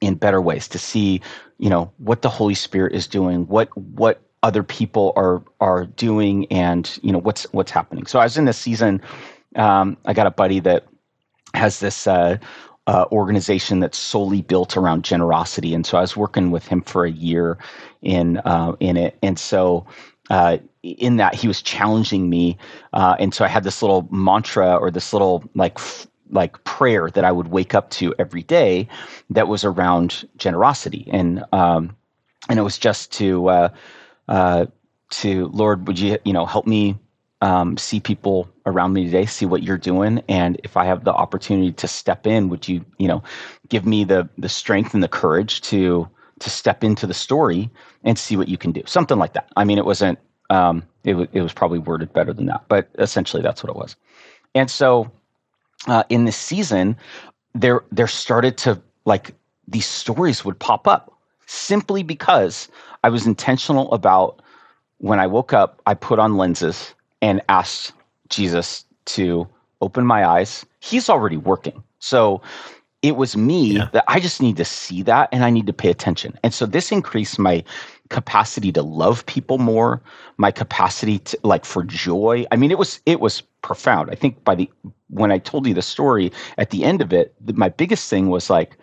in 0.00 0.14
better 0.14 0.40
ways 0.40 0.68
to 0.68 0.78
see 0.78 1.20
you 1.58 1.70
know 1.70 1.90
what 1.98 2.22
the 2.22 2.28
holy 2.28 2.54
spirit 2.54 2.94
is 2.94 3.06
doing 3.06 3.46
what 3.48 3.74
what 3.76 4.22
other 4.42 4.62
people 4.62 5.12
are 5.16 5.42
are 5.60 5.86
doing 5.86 6.46
and 6.50 6.98
you 7.02 7.12
know 7.12 7.18
what's 7.18 7.44
what's 7.52 7.70
happening. 7.70 8.06
So 8.06 8.18
i 8.18 8.24
was 8.24 8.36
in 8.36 8.44
this 8.44 8.58
season 8.58 9.00
um, 9.56 9.96
i 10.06 10.12
got 10.12 10.26
a 10.26 10.30
buddy 10.30 10.60
that 10.60 10.86
has 11.54 11.80
this 11.80 12.06
uh, 12.06 12.38
uh, 12.86 13.06
organization 13.12 13.80
that's 13.80 13.98
solely 13.98 14.42
built 14.42 14.76
around 14.76 15.04
generosity. 15.04 15.74
And 15.74 15.86
so 15.86 15.98
i 15.98 16.00
was 16.00 16.16
working 16.16 16.50
with 16.50 16.66
him 16.68 16.82
for 16.82 17.04
a 17.04 17.10
year 17.10 17.58
in 18.02 18.38
uh, 18.38 18.74
in 18.80 18.96
it. 18.96 19.18
And 19.22 19.38
so 19.38 19.86
uh, 20.30 20.58
in 20.82 21.16
that 21.16 21.34
he 21.34 21.48
was 21.48 21.60
challenging 21.62 22.30
me 22.30 22.56
uh, 22.94 23.16
and 23.18 23.34
so 23.34 23.44
i 23.44 23.48
had 23.48 23.64
this 23.64 23.82
little 23.82 24.08
mantra 24.10 24.76
or 24.76 24.90
this 24.90 25.12
little 25.12 25.44
like 25.54 25.74
f- 25.76 26.06
like 26.30 26.62
prayer 26.64 27.10
that 27.10 27.24
i 27.24 27.32
would 27.32 27.48
wake 27.48 27.74
up 27.74 27.90
to 27.90 28.14
every 28.18 28.42
day 28.44 28.88
that 29.30 29.48
was 29.48 29.64
around 29.64 30.28
generosity. 30.36 31.08
And 31.12 31.44
um, 31.52 31.96
and 32.48 32.58
it 32.58 32.62
was 32.62 32.78
just 32.78 33.12
to 33.12 33.48
uh, 33.48 33.68
uh, 34.28 34.66
to 35.10 35.48
lord 35.48 35.86
would 35.86 35.98
you 35.98 36.18
you 36.24 36.32
know 36.32 36.46
help 36.46 36.66
me 36.66 36.98
um, 37.42 37.76
see 37.76 38.00
people 38.00 38.48
around 38.66 38.92
me 38.92 39.04
today 39.04 39.26
see 39.26 39.46
what 39.46 39.62
you're 39.62 39.78
doing. 39.78 40.22
And 40.28 40.60
if 40.64 40.76
i 40.76 40.84
have 40.84 41.04
the 41.04 41.12
opportunity 41.12 41.72
to 41.72 41.88
step 41.88 42.26
in 42.26 42.48
would 42.48 42.68
you 42.68 42.84
you 42.98 43.08
know 43.08 43.22
give 43.68 43.86
me 43.86 44.04
the 44.04 44.28
the 44.38 44.48
strength 44.48 44.94
and 44.94 45.02
the 45.02 45.08
courage 45.08 45.60
to 45.62 46.08
to 46.40 46.50
step 46.50 46.82
into 46.84 47.06
the 47.06 47.14
story 47.14 47.70
and 48.04 48.18
see 48.18 48.36
what 48.36 48.48
you 48.48 48.58
can 48.58 48.72
do? 48.72 48.82
Something 48.86 49.18
like 49.18 49.34
that. 49.34 49.50
I 49.56 49.64
mean 49.64 49.78
it 49.78 49.84
wasn't 49.86 50.18
um, 50.50 50.82
it, 51.04 51.12
w- 51.12 51.28
it 51.32 51.42
was 51.42 51.52
probably 51.52 51.78
worded 51.78 52.12
better 52.12 52.32
than 52.32 52.46
that 52.46 52.64
but 52.68 52.88
essentially 52.98 53.42
that's 53.42 53.62
what 53.62 53.70
it 53.70 53.76
was. 53.76 53.96
And 54.54 54.70
so 54.70 55.10
uh, 55.86 56.04
in 56.08 56.24
this 56.24 56.36
season 56.36 56.96
there 57.54 57.82
there 57.90 58.06
started 58.06 58.56
to 58.58 58.80
like 59.04 59.34
these 59.68 59.86
stories 59.86 60.44
would 60.44 60.58
pop 60.58 60.86
up 60.86 61.12
simply 61.46 62.02
because 62.02 62.68
i 63.04 63.08
was 63.08 63.26
intentional 63.26 63.92
about 63.92 64.40
when 64.98 65.18
i 65.18 65.26
woke 65.26 65.52
up 65.52 65.80
i 65.86 65.94
put 65.94 66.18
on 66.18 66.36
lenses 66.36 66.94
and 67.22 67.40
asked 67.48 67.92
jesus 68.28 68.84
to 69.06 69.46
open 69.80 70.06
my 70.06 70.26
eyes. 70.26 70.66
He's 70.80 71.08
already 71.08 71.36
working. 71.38 71.82
So 72.00 72.42
it 73.02 73.16
was 73.16 73.36
me 73.36 73.76
Yeah. 73.76 73.88
that 73.92 74.04
i 74.08 74.20
just 74.20 74.42
need 74.42 74.56
to 74.58 74.64
see 74.64 75.02
that 75.02 75.28
and 75.32 75.42
i 75.44 75.50
need 75.50 75.66
to 75.66 75.72
pay 75.72 75.90
attention. 75.90 76.38
And 76.44 76.52
so 76.54 76.66
this 76.66 76.92
increased 76.92 77.38
my 77.38 77.64
capacity 78.10 78.72
to 78.72 78.82
love 78.82 79.24
people 79.26 79.58
more 79.58 80.02
my 80.36 80.50
capacity 80.50 81.18
to 81.20 81.38
like 81.44 81.64
for 81.64 81.82
joy. 81.84 82.46
I 82.52 82.56
mean 82.56 82.70
it 82.70 82.78
was 82.78 83.00
it 83.06 83.20
was 83.20 83.42
profound. 83.62 84.10
I 84.10 84.14
think 84.16 84.44
by 84.44 84.54
the 84.54 84.70
when 85.08 85.32
i 85.32 85.38
told 85.38 85.66
you 85.66 85.74
the 85.74 85.82
story 85.82 86.32
at 86.58 86.70
the 86.70 86.84
end 86.84 87.00
of 87.00 87.12
it 87.12 87.34
the, 87.44 87.52
my 87.54 87.68
biggest 87.70 88.08
thing 88.10 88.28
was 88.30 88.50
like 88.50 88.76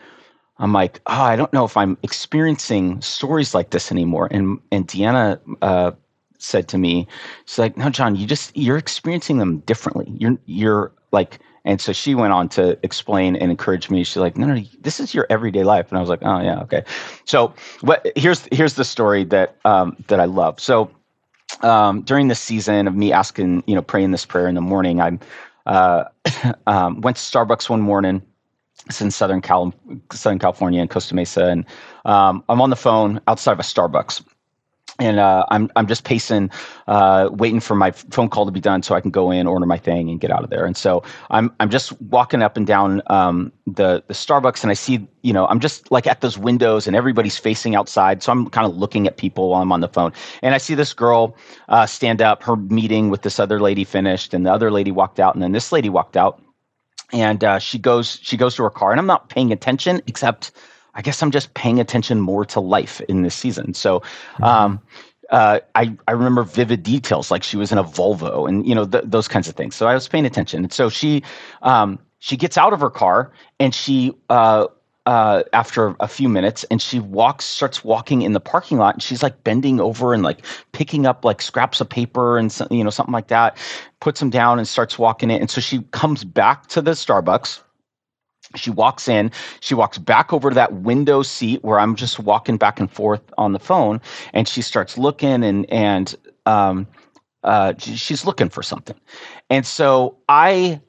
i'm 0.60 0.74
like 0.74 1.02
oh 1.08 1.22
i 1.22 1.36
don't 1.36 1.54
know 1.54 1.66
if 1.66 1.78
i'm 1.78 1.98
experiencing 2.04 3.02
stories 3.02 3.54
like 3.54 3.70
this 3.72 3.92
anymore. 3.92 4.28
And 4.32 4.60
and 4.72 4.88
deanna 4.88 5.40
uh, 5.62 5.92
said 6.40 6.68
to 6.68 6.78
me 6.78 7.08
she's 7.46 7.60
like 7.60 7.78
no 7.78 7.90
jon 7.90 8.16
you 8.16 8.28
just 8.28 8.56
you're 8.56 8.78
experiencing 8.78 9.38
them 9.38 9.60
differently. 9.60 10.12
You're 10.18 10.38
you're 10.46 10.92
like 11.12 11.40
and 11.66 11.82
so 11.82 11.92
she 11.92 12.16
went 12.16 12.32
on 12.32 12.48
to 12.50 12.80
explain 12.84 13.36
and 13.36 13.52
encourage 13.52 13.90
me. 13.90 14.04
She's 14.04 14.18
like 14.18 14.38
no 14.38 14.48
no 14.48 14.62
this 14.80 15.00
is 15.00 15.14
your 15.14 15.28
everyday 15.30 15.64
life. 15.64 15.90
And 15.90 15.98
i 15.98 16.02
was 16.02 16.10
like 16.10 16.24
oh 16.24 16.42
yeah 16.42 16.62
okay. 16.62 16.84
So 17.26 17.54
what 17.82 18.06
here's 18.16 18.48
here's 18.52 18.76
the 18.76 18.86
story 18.86 19.24
that 19.26 19.58
um, 19.66 19.96
that 20.08 20.20
i 20.20 20.26
love. 20.26 20.60
So 20.60 20.92
um, 21.62 22.02
during 22.02 22.28
this 22.28 22.40
season 22.40 22.88
of 22.88 22.96
me 22.96 23.12
asking 23.12 23.64
you 23.68 23.76
know 23.76 23.82
praying 23.82 24.12
this 24.12 24.26
prayer 24.26 24.48
in 24.48 24.56
the 24.56 24.62
morning 24.62 25.02
i'm 25.02 25.20
uh, 25.66 26.06
um, 26.68 27.02
went 27.02 27.18
to 27.18 27.24
starbucks 27.24 27.70
one 27.70 27.82
morning. 27.82 28.22
It's 28.86 29.02
in 29.02 29.12
southern 29.12 29.42
cal 29.42 29.74
southern 30.12 30.40
california 30.40 30.82
in 30.82 30.88
costa 30.88 31.16
mesa. 31.16 31.46
And 31.48 31.66
um, 32.06 32.44
i'm 32.50 32.62
on 32.62 32.70
the 32.70 32.76
phone 32.76 33.20
outside 33.28 33.54
of 33.54 33.60
a 33.60 33.64
starbucks 33.64 34.24
and 35.00 35.20
uh, 35.20 35.46
I'm 35.50 35.70
I'm 35.76 35.88
just 35.88 36.04
pacing, 36.04 36.50
uh, 36.88 37.30
waiting 37.32 37.60
for 37.60 37.76
my 37.76 37.92
phone 37.92 38.30
call 38.30 38.46
to 38.46 38.52
be 38.52 38.60
done 38.60 38.84
so 38.84 38.96
I 38.96 39.02
can 39.02 39.12
go 39.12 39.32
in, 39.32 39.48
order 39.48 39.66
my 39.66 39.78
thing, 39.78 40.10
and 40.10 40.20
get 40.20 40.32
out 40.32 40.44
of 40.44 40.50
there. 40.50 40.66
And 40.66 40.76
so 40.76 41.04
I'm 41.30 41.54
I'm 41.60 41.70
just 41.70 42.00
walking 42.02 42.42
up 42.42 42.58
and 42.58 42.66
down 42.66 43.02
um, 43.08 43.52
the 43.66 44.04
the 44.08 44.14
Starbucks, 44.14 44.64
and 44.64 44.72
I 44.72 44.74
see 44.74 45.08
you 45.22 45.34
know 45.34 45.48
I'm 45.48 45.60
just 45.60 45.92
like 45.92 46.08
at 46.08 46.22
those 46.22 46.38
windows, 46.38 46.88
and 46.88 46.96
everybody's 46.96 47.38
facing 47.38 47.76
outside. 47.76 48.24
So 48.24 48.32
I'm 48.32 48.50
kind 48.50 48.66
of 48.66 48.76
looking 48.76 49.08
at 49.08 49.18
people 49.18 49.50
while 49.50 49.62
I'm 49.62 49.72
on 49.72 49.82
the 49.82 49.90
phone, 49.90 50.14
and 50.42 50.56
I 50.56 50.58
see 50.58 50.74
this 50.74 50.94
girl 50.94 51.36
uh, 51.70 51.86
stand 51.86 52.22
up. 52.22 52.44
Her 52.44 52.56
meeting 52.56 53.10
with 53.10 53.22
this 53.22 53.40
other 53.40 53.60
lady 53.60 53.84
finished, 53.84 54.34
and 54.34 54.46
the 54.46 54.52
other 54.52 54.72
lady 54.72 54.92
walked 54.92 55.20
out, 55.20 55.36
and 55.36 55.44
then 55.44 55.52
this 55.52 55.72
lady 55.72 55.90
walked 55.90 56.18
out, 56.18 56.42
and 57.14 57.44
uh, 57.44 57.60
she 57.60 57.78
goes 57.78 58.20
she 58.22 58.38
goes 58.38 58.56
to 58.56 58.64
her 58.64 58.70
car, 58.70 58.92
and 58.92 59.00
I'm 59.00 59.08
not 59.08 59.30
paying 59.30 59.52
attention 59.52 60.02
except 60.08 60.52
I 60.98 61.02
guess 61.02 61.22
I'm 61.24 61.32
just 61.32 61.54
paying 61.54 61.80
attention 61.80 62.20
more 62.20 62.44
to 62.46 62.60
life 62.60 63.00
in 63.02 63.22
this 63.22 63.36
season. 63.36 63.74
So, 63.74 64.00
mm-hmm. 64.00 64.44
um, 64.44 64.82
uh, 65.30 65.60
I, 65.76 65.96
I 66.08 66.12
remember 66.12 66.44
vivid 66.44 66.84
details 66.84 67.32
like 67.32 67.44
she 67.44 67.58
was 67.58 67.72
in 67.72 67.78
a 67.78 67.84
Volvo 67.84 68.48
and 68.48 68.66
you 68.68 68.74
know 68.74 68.86
th- 68.86 69.04
those 69.08 69.28
kinds 69.28 69.48
of 69.48 69.56
things. 69.56 69.76
So 69.76 69.88
I 69.88 69.94
was 69.94 70.08
paying 70.08 70.26
attention. 70.26 70.64
And 70.64 70.74
so 70.74 70.90
she 70.90 71.24
um, 71.62 72.00
she 72.20 72.38
gets 72.38 72.58
out 72.58 72.74
of 72.74 72.80
her 72.80 72.90
car 72.90 73.32
and 73.60 73.76
she 73.76 74.14
uh, 74.30 74.68
uh, 75.06 75.44
after 75.54 75.96
a 76.00 76.08
few 76.08 76.28
minutes 76.28 76.66
and 76.66 76.82
she 76.82 77.00
walks 77.00 77.46
starts 77.46 77.84
walking 77.84 78.24
in 78.24 78.34
the 78.34 78.40
parking 78.40 78.78
lot 78.78 78.94
and 78.96 79.02
she's 79.02 79.24
like 79.24 79.44
bending 79.44 79.80
over 79.80 80.14
and 80.14 80.22
like 80.24 80.46
picking 80.74 81.06
up 81.06 81.24
like 81.24 81.42
scraps 81.42 81.80
of 81.80 81.88
paper 81.88 82.38
and 82.38 82.58
you 82.70 82.84
know 82.84 82.90
something 82.90 83.14
like 83.14 83.28
that 83.28 83.58
puts 84.02 84.20
them 84.20 84.30
down 84.30 84.60
and 84.60 84.68
starts 84.68 85.00
walking 85.00 85.32
it 85.32 85.40
and 85.40 85.50
so 85.50 85.62
she 85.62 85.82
comes 85.92 86.26
back 86.26 86.68
to 86.68 86.82
the 86.82 86.92
starbucks 86.92 87.62
she 88.58 88.70
walks 88.70 89.08
in, 89.08 89.32
she 89.60 89.74
walks 89.74 89.98
back 89.98 90.34
over 90.34 90.50
to 90.50 90.56
that 90.56 90.74
window 90.74 91.22
seat 91.22 91.64
where 91.64 91.80
I'm 91.80 91.96
just 91.96 92.20
walking 92.20 92.58
back 92.58 92.80
and 92.80 92.92
forth 92.92 93.22
on 93.38 93.54
the 93.54 93.60
phone, 93.60 94.02
and 94.34 94.48
she 94.48 94.62
starts 94.62 94.98
looking 94.98 95.44
and 95.44 95.70
and 95.72 96.16
um, 96.46 96.88
uh, 97.44 97.74
she's 97.78 98.26
looking 98.26 98.50
for 98.50 98.64
something. 98.64 99.00
And 99.50 99.66
so 99.66 100.18
I 100.28 100.82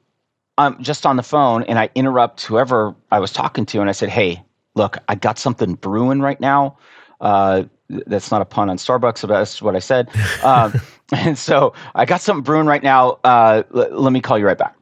I'm 0.59 0.81
just 0.83 1.05
on 1.05 1.15
the 1.15 1.23
phone 1.23 1.63
and 1.63 1.79
I 1.79 1.89
interrupt 1.95 2.45
whoever 2.45 2.93
I 3.11 3.19
was 3.19 3.31
talking 3.31 3.65
to 3.67 3.79
and 3.79 3.89
I 3.89 3.93
said, 3.93 4.09
Hey, 4.09 4.43
look, 4.75 4.97
I 5.07 5.15
got 5.15 5.39
something 5.39 5.75
brewing 5.75 6.19
right 6.19 6.39
now. 6.39 6.77
Uh, 7.21 7.63
that's 7.87 8.29
not 8.29 8.41
a 8.41 8.45
pun 8.45 8.69
on 8.69 8.77
Starbucks, 8.77 9.21
but 9.21 9.27
that's 9.27 9.61
what 9.61 9.75
I 9.75 9.79
said. 9.79 10.09
Um, 10.43 10.73
and 11.11 11.37
so 11.37 11.73
I 11.95 12.05
got 12.05 12.21
something 12.21 12.43
brewing 12.43 12.65
right 12.65 12.83
now. 12.83 13.19
Uh, 13.23 13.63
l- 13.75 13.89
let 13.91 14.13
me 14.13 14.21
call 14.21 14.37
you 14.37 14.45
right 14.45 14.57
back. 14.57 14.75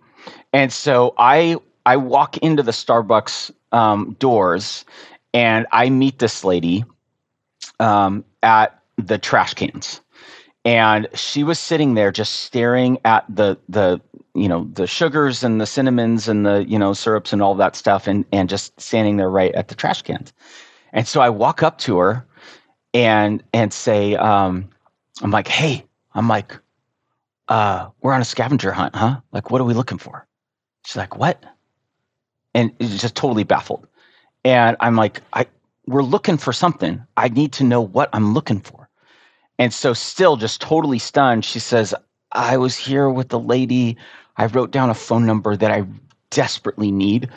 And 0.54 0.72
so 0.72 1.16
I 1.18 1.58
I 1.88 1.96
walk 1.96 2.36
into 2.40 2.64
the 2.64 2.74
Starbucks 2.74 3.50
um, 3.72 4.18
doors 4.20 4.84
and 5.34 5.66
I 5.72 5.90
meet 5.90 6.20
this 6.20 6.44
lady 6.44 6.84
um, 7.80 8.26
at 8.44 8.78
the 8.98 9.18
trash 9.18 9.54
cans. 9.54 10.02
And 10.66 11.08
she 11.14 11.46
was 11.46 11.60
sitting 11.60 11.94
there 11.94 12.12
just 12.12 12.42
staring 12.42 13.00
at 13.06 13.24
the 13.34 13.58
the 13.70 14.02
you 14.36 14.50
know 14.50 14.70
the 14.74 14.86
sugars 14.86 15.46
and 15.46 15.62
the 15.62 15.66
cinnamons 15.66 16.28
and 16.28 16.46
the 16.46 16.66
you 16.68 16.78
know 16.78 16.92
syrups 16.92 17.32
and 17.32 17.42
all 17.42 17.56
that 17.56 17.78
stuff 17.78 18.06
and 18.06 18.26
and 18.34 18.50
just 18.50 18.80
standing 18.82 19.16
there 19.16 19.30
right 19.30 19.56
at 19.56 19.70
the 19.70 19.76
trash 19.76 20.02
cans. 20.02 20.34
And 20.92 21.08
so 21.08 21.22
I 21.22 21.30
walk 21.30 21.64
up 21.64 21.78
to 21.80 22.00
her 22.00 22.26
and 22.94 23.42
and 23.54 23.72
say, 23.72 24.18
um, 24.18 24.70
I'm 25.22 25.32
like, 25.32 25.48
hey, 25.48 25.86
I'm 26.14 26.28
like, 26.28 26.60
uh, 27.48 27.92
we're 28.02 28.12
on 28.12 28.20
a 28.20 28.26
scavenger 28.26 28.74
hunt, 28.74 28.94
huh? 28.94 29.22
Like, 29.32 29.52
what 29.52 29.62
are 29.62 29.66
we 29.66 29.74
looking 29.74 30.00
for? 30.00 30.28
She's 30.84 30.98
like, 30.98 31.16
what? 31.16 31.42
And 32.58 32.74
just 32.82 33.16
totally 33.16 33.46
baffled. 33.46 33.88
And 34.44 34.76
I'm 34.82 34.98
like, 34.98 35.22
I 35.34 35.46
we're 35.88 36.04
looking 36.04 36.38
for 36.38 36.52
something. 36.52 37.06
I 37.16 37.30
need 37.30 37.54
to 37.54 37.64
know 37.64 37.82
what 37.82 38.10
I'm 38.14 38.34
looking 38.34 38.60
for. 38.60 38.90
And 39.60 39.74
so 39.74 39.94
still 39.94 40.38
just 40.38 40.62
totally 40.62 41.00
stunned, 41.00 41.46
she 41.46 41.60
says, 41.60 41.96
I 42.34 42.58
was 42.58 42.76
here 42.76 43.10
with 43.10 43.30
the 43.30 43.40
lady. 43.40 43.98
I 44.38 44.48
wrote 44.48 44.72
down 44.72 44.90
a 44.90 44.96
phone 44.96 45.26
number 45.26 45.56
that 45.56 45.72
I 45.72 45.86
desperately 46.32 46.92
need 46.92 47.30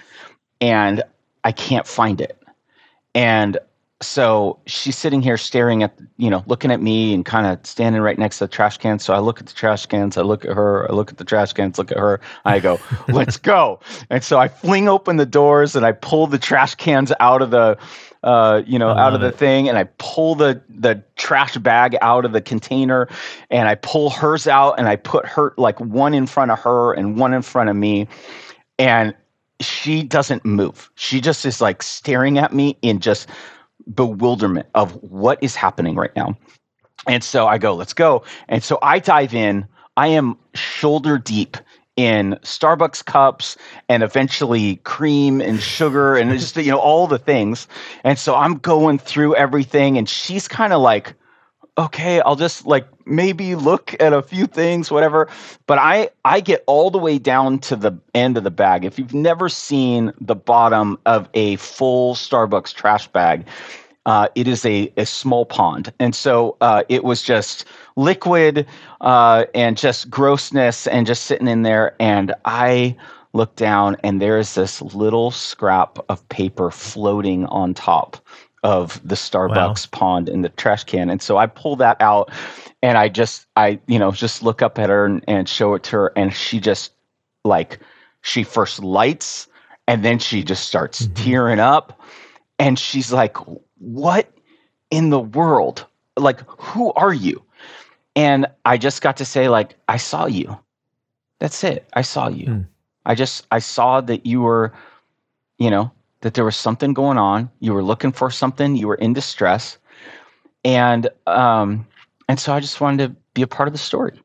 and 0.61 1.03
I 1.45 1.53
can't 1.53 1.87
find 1.87 2.21
it. 2.21 2.43
And 3.15 3.59
so 4.03 4.59
she's 4.67 4.97
sitting 4.97 5.21
here 5.21 5.37
staring 5.37 5.83
at 5.83 5.99
you 6.17 6.31
know 6.31 6.43
looking 6.47 6.71
at 6.71 6.81
me 6.81 7.13
and 7.13 7.25
kind 7.27 7.47
of 7.47 7.65
standing 7.67 8.01
right 8.01 8.19
next 8.19 8.39
to 8.39 8.45
the 8.45 8.49
trash 8.49 8.79
can 8.79 8.99
so 8.99 9.13
i 9.13 9.19
look 9.19 9.41
at 9.41 9.47
the 9.47 9.53
trash 9.53 9.85
cans 9.87 10.17
i 10.17 10.23
look 10.23 10.45
at 10.45 10.53
her 10.53 10.91
i 10.91 10.95
look 10.95 11.11
at 11.11 11.19
the 11.19 11.25
trash 11.25 11.53
cans 11.53 11.77
look 11.79 11.91
at 11.91 11.99
her 11.99 12.21
i 12.47 12.59
go 12.59 12.81
let's 13.09 13.37
go 13.37 13.79
and 14.09 14.25
so 14.25 14.39
i 14.39 14.49
fling 14.49 14.89
open 14.89 15.17
the 15.17 15.27
doors 15.27 15.77
and 15.77 15.85
i 15.85 15.93
pull 15.93 16.27
the 16.27 16.39
trash 16.39 16.75
cans 16.75 17.13
out 17.21 17.43
of 17.43 17.51
the 17.51 17.77
uh, 18.23 18.63
you 18.67 18.79
know, 18.79 18.91
out 18.91 19.15
of 19.15 19.23
the 19.23 19.29
it. 19.29 19.37
thing, 19.37 19.67
and 19.67 19.79
I 19.79 19.85
pull 19.97 20.35
the 20.35 20.61
the 20.69 21.03
trash 21.17 21.57
bag 21.57 21.97
out 22.03 22.27
of 22.27 22.33
the 22.33 22.43
container, 22.43 23.09
and 23.49 23.67
I 23.67 23.77
pull 23.77 24.11
hers 24.11 24.47
out, 24.47 24.79
and 24.79 24.89
I 24.89 24.97
put 24.97 25.25
her 25.25 25.55
like 25.57 25.81
one 25.81 26.13
in 26.13 26.27
front 26.27 26.51
of 26.51 26.59
her 26.61 26.93
and 26.93 27.19
one 27.19 27.33
in 27.33 27.41
front 27.41 27.71
of 27.71 27.77
me, 27.77 28.09
and 28.79 29.15
she 29.61 30.03
doesn't 30.03 30.45
move. 30.45 30.91
She 30.97 31.21
just 31.23 31.47
is 31.47 31.63
like 31.63 31.83
staring 31.83 32.37
at 32.37 32.53
me 32.53 32.77
in 32.83 33.01
just 33.01 33.27
bewilderment 33.94 34.66
of 34.74 34.92
what 35.03 35.38
is 35.42 35.57
happening 35.57 35.96
right 35.96 36.14
now. 36.16 36.37
And 37.07 37.24
so 37.24 37.46
I 37.46 37.59
go, 37.59 37.74
let's 37.74 37.94
go. 37.94 38.22
And 38.48 38.62
so 38.62 38.79
I 38.83 38.98
dive 38.98 39.35
in. 39.35 39.66
I 39.96 40.09
am 40.09 40.37
shoulder 40.55 41.18
deep 41.18 41.57
in 41.96 42.38
Starbucks 42.42 43.05
cups 43.05 43.57
and 43.88 44.03
eventually 44.03 44.76
cream 44.76 45.40
and 45.40 45.61
sugar 45.61 46.16
and 46.16 46.31
just 46.31 46.57
you 46.57 46.70
know 46.70 46.79
all 46.79 47.07
the 47.07 47.18
things. 47.18 47.68
And 48.05 48.18
so 48.18 48.35
I'm 48.35 48.57
going 48.57 48.98
through 48.98 49.35
everything 49.37 49.98
and 49.98 50.09
she's 50.09 50.48
kind 50.48 50.72
of 50.72 50.81
like 50.81 51.14
okay, 51.81 52.21
I'll 52.21 52.37
just 52.37 52.66
like 52.66 52.87
maybe 53.07 53.55
look 53.55 53.95
at 54.01 54.12
a 54.12 54.23
few 54.23 54.47
things 54.47 54.90
whatever. 54.90 55.29
But 55.66 55.79
I 55.79 56.11
I 56.25 56.40
get 56.40 56.62
all 56.66 56.90
the 56.90 56.99
way 56.99 57.19
down 57.19 57.59
to 57.61 57.77
the 57.77 57.93
end 58.14 58.37
of 58.37 58.45
the 58.45 58.51
bag. 58.51 58.85
If 58.85 58.99
you've 58.99 59.14
never 59.14 59.49
seen 59.49 60.12
the 60.21 60.35
bottom 60.35 60.99
of 61.07 61.29
a 61.35 61.57
full 61.57 62.14
Starbucks 62.14 62.75
trash 62.75 63.09
bag, 63.09 63.47
uh, 64.07 64.29
it 64.35 64.47
is 64.47 64.64
a, 64.64 64.93
a 64.97 65.07
small 65.07 65.47
pond. 65.47 65.93
And 65.99 66.14
so 66.14 66.57
uh, 66.61 66.85
it 66.88 67.05
was 67.05 67.23
just 67.23 67.64
liquid 67.97 68.66
uh, 69.01 69.45
and 69.55 69.77
just 69.77 70.11
grossness 70.11 70.87
and 70.87 71.07
just 71.07 71.25
sitting 71.25 71.49
in 71.49 71.62
there. 71.62 71.95
And 72.01 72.35
I 72.45 72.97
look 73.33 73.55
down 73.57 73.97
and 74.03 74.21
there 74.21 74.38
is 74.38 74.55
this 74.55 74.83
little 74.83 75.31
scrap 75.31 75.99
of 76.09 76.27
paper 76.29 76.71
floating 76.71 77.47
on 77.47 77.75
top 77.75 78.16
of 78.62 79.01
the 79.07 79.14
Starbucks 79.14 79.92
wow. 79.92 79.99
pond 79.99 80.29
in 80.29 80.42
the 80.42 80.49
trash 80.51 80.85
can. 80.85 81.09
And 81.11 81.23
so 81.23 81.38
I 81.38 81.46
pull 81.46 81.77
that 81.77 81.96
out 82.01 82.31
and 82.83 82.99
I 82.99 83.09
just, 83.09 83.46
I, 83.57 83.81
you 83.87 83.99
know, 83.99 84.12
just 84.12 84.42
look 84.42 84.62
up 84.62 84.79
at 84.79 84.90
her 84.90 85.07
and, 85.07 85.25
and 85.27 85.49
show 85.49 85.75
it 85.75 85.83
to 85.85 85.96
her. 85.96 86.12
And 86.16 86.35
she 86.35 86.61
just 86.61 86.92
like, 87.44 87.79
she 88.23 88.42
first 88.42 88.83
lights 88.83 89.49
and 89.88 90.05
then 90.05 90.18
she 90.18 90.42
just 90.42 90.66
starts 90.66 91.03
mm-hmm. 91.03 91.14
tearing 91.14 91.61
up. 91.61 92.01
And 92.59 92.79
she's 92.79 93.12
like, 93.12 93.37
what 93.79 94.31
in 94.90 95.11
the 95.11 95.20
world? 95.20 95.87
Like, 96.16 96.40
who 96.59 96.92
are 96.92 97.14
you? 97.14 97.42
And 98.14 98.46
I 98.66 98.77
just 98.77 99.01
got 99.01 99.16
to 99.18 99.25
say, 99.25 99.49
like, 99.49 99.77
I 99.88 99.96
saw 99.96 100.27
you. 100.27 100.59
That's 101.38 101.64
it. 101.64 101.88
I 101.94 102.03
saw 102.03 102.29
you. 102.29 102.46
Mm. 102.46 102.66
I 103.07 103.14
just, 103.14 103.46
I 103.51 103.61
saw 103.61 104.03
that 104.03 104.27
you 104.27 104.42
were, 104.42 104.75
you 105.59 105.70
know, 105.70 105.90
that 106.21 106.35
there 106.35 106.45
was 106.45 106.57
something 106.57 106.93
going 106.93 107.19
on. 107.19 107.51
You 107.61 107.73
were 107.73 107.83
looking 107.83 108.13
for 108.13 108.31
something. 108.31 108.77
You 108.77 108.89
were 108.89 108.97
in 108.97 109.13
distress. 109.13 109.79
And, 110.65 111.09
um, 111.27 111.87
and 112.29 112.39
so 112.39 112.53
I 112.53 112.61
just 112.61 112.81
wanted 112.81 113.09
to 113.09 113.17
be 113.35 113.43
a 113.43 113.47
part 113.47 113.69
of 113.69 113.73
the 113.73 113.79
story. 113.79 114.21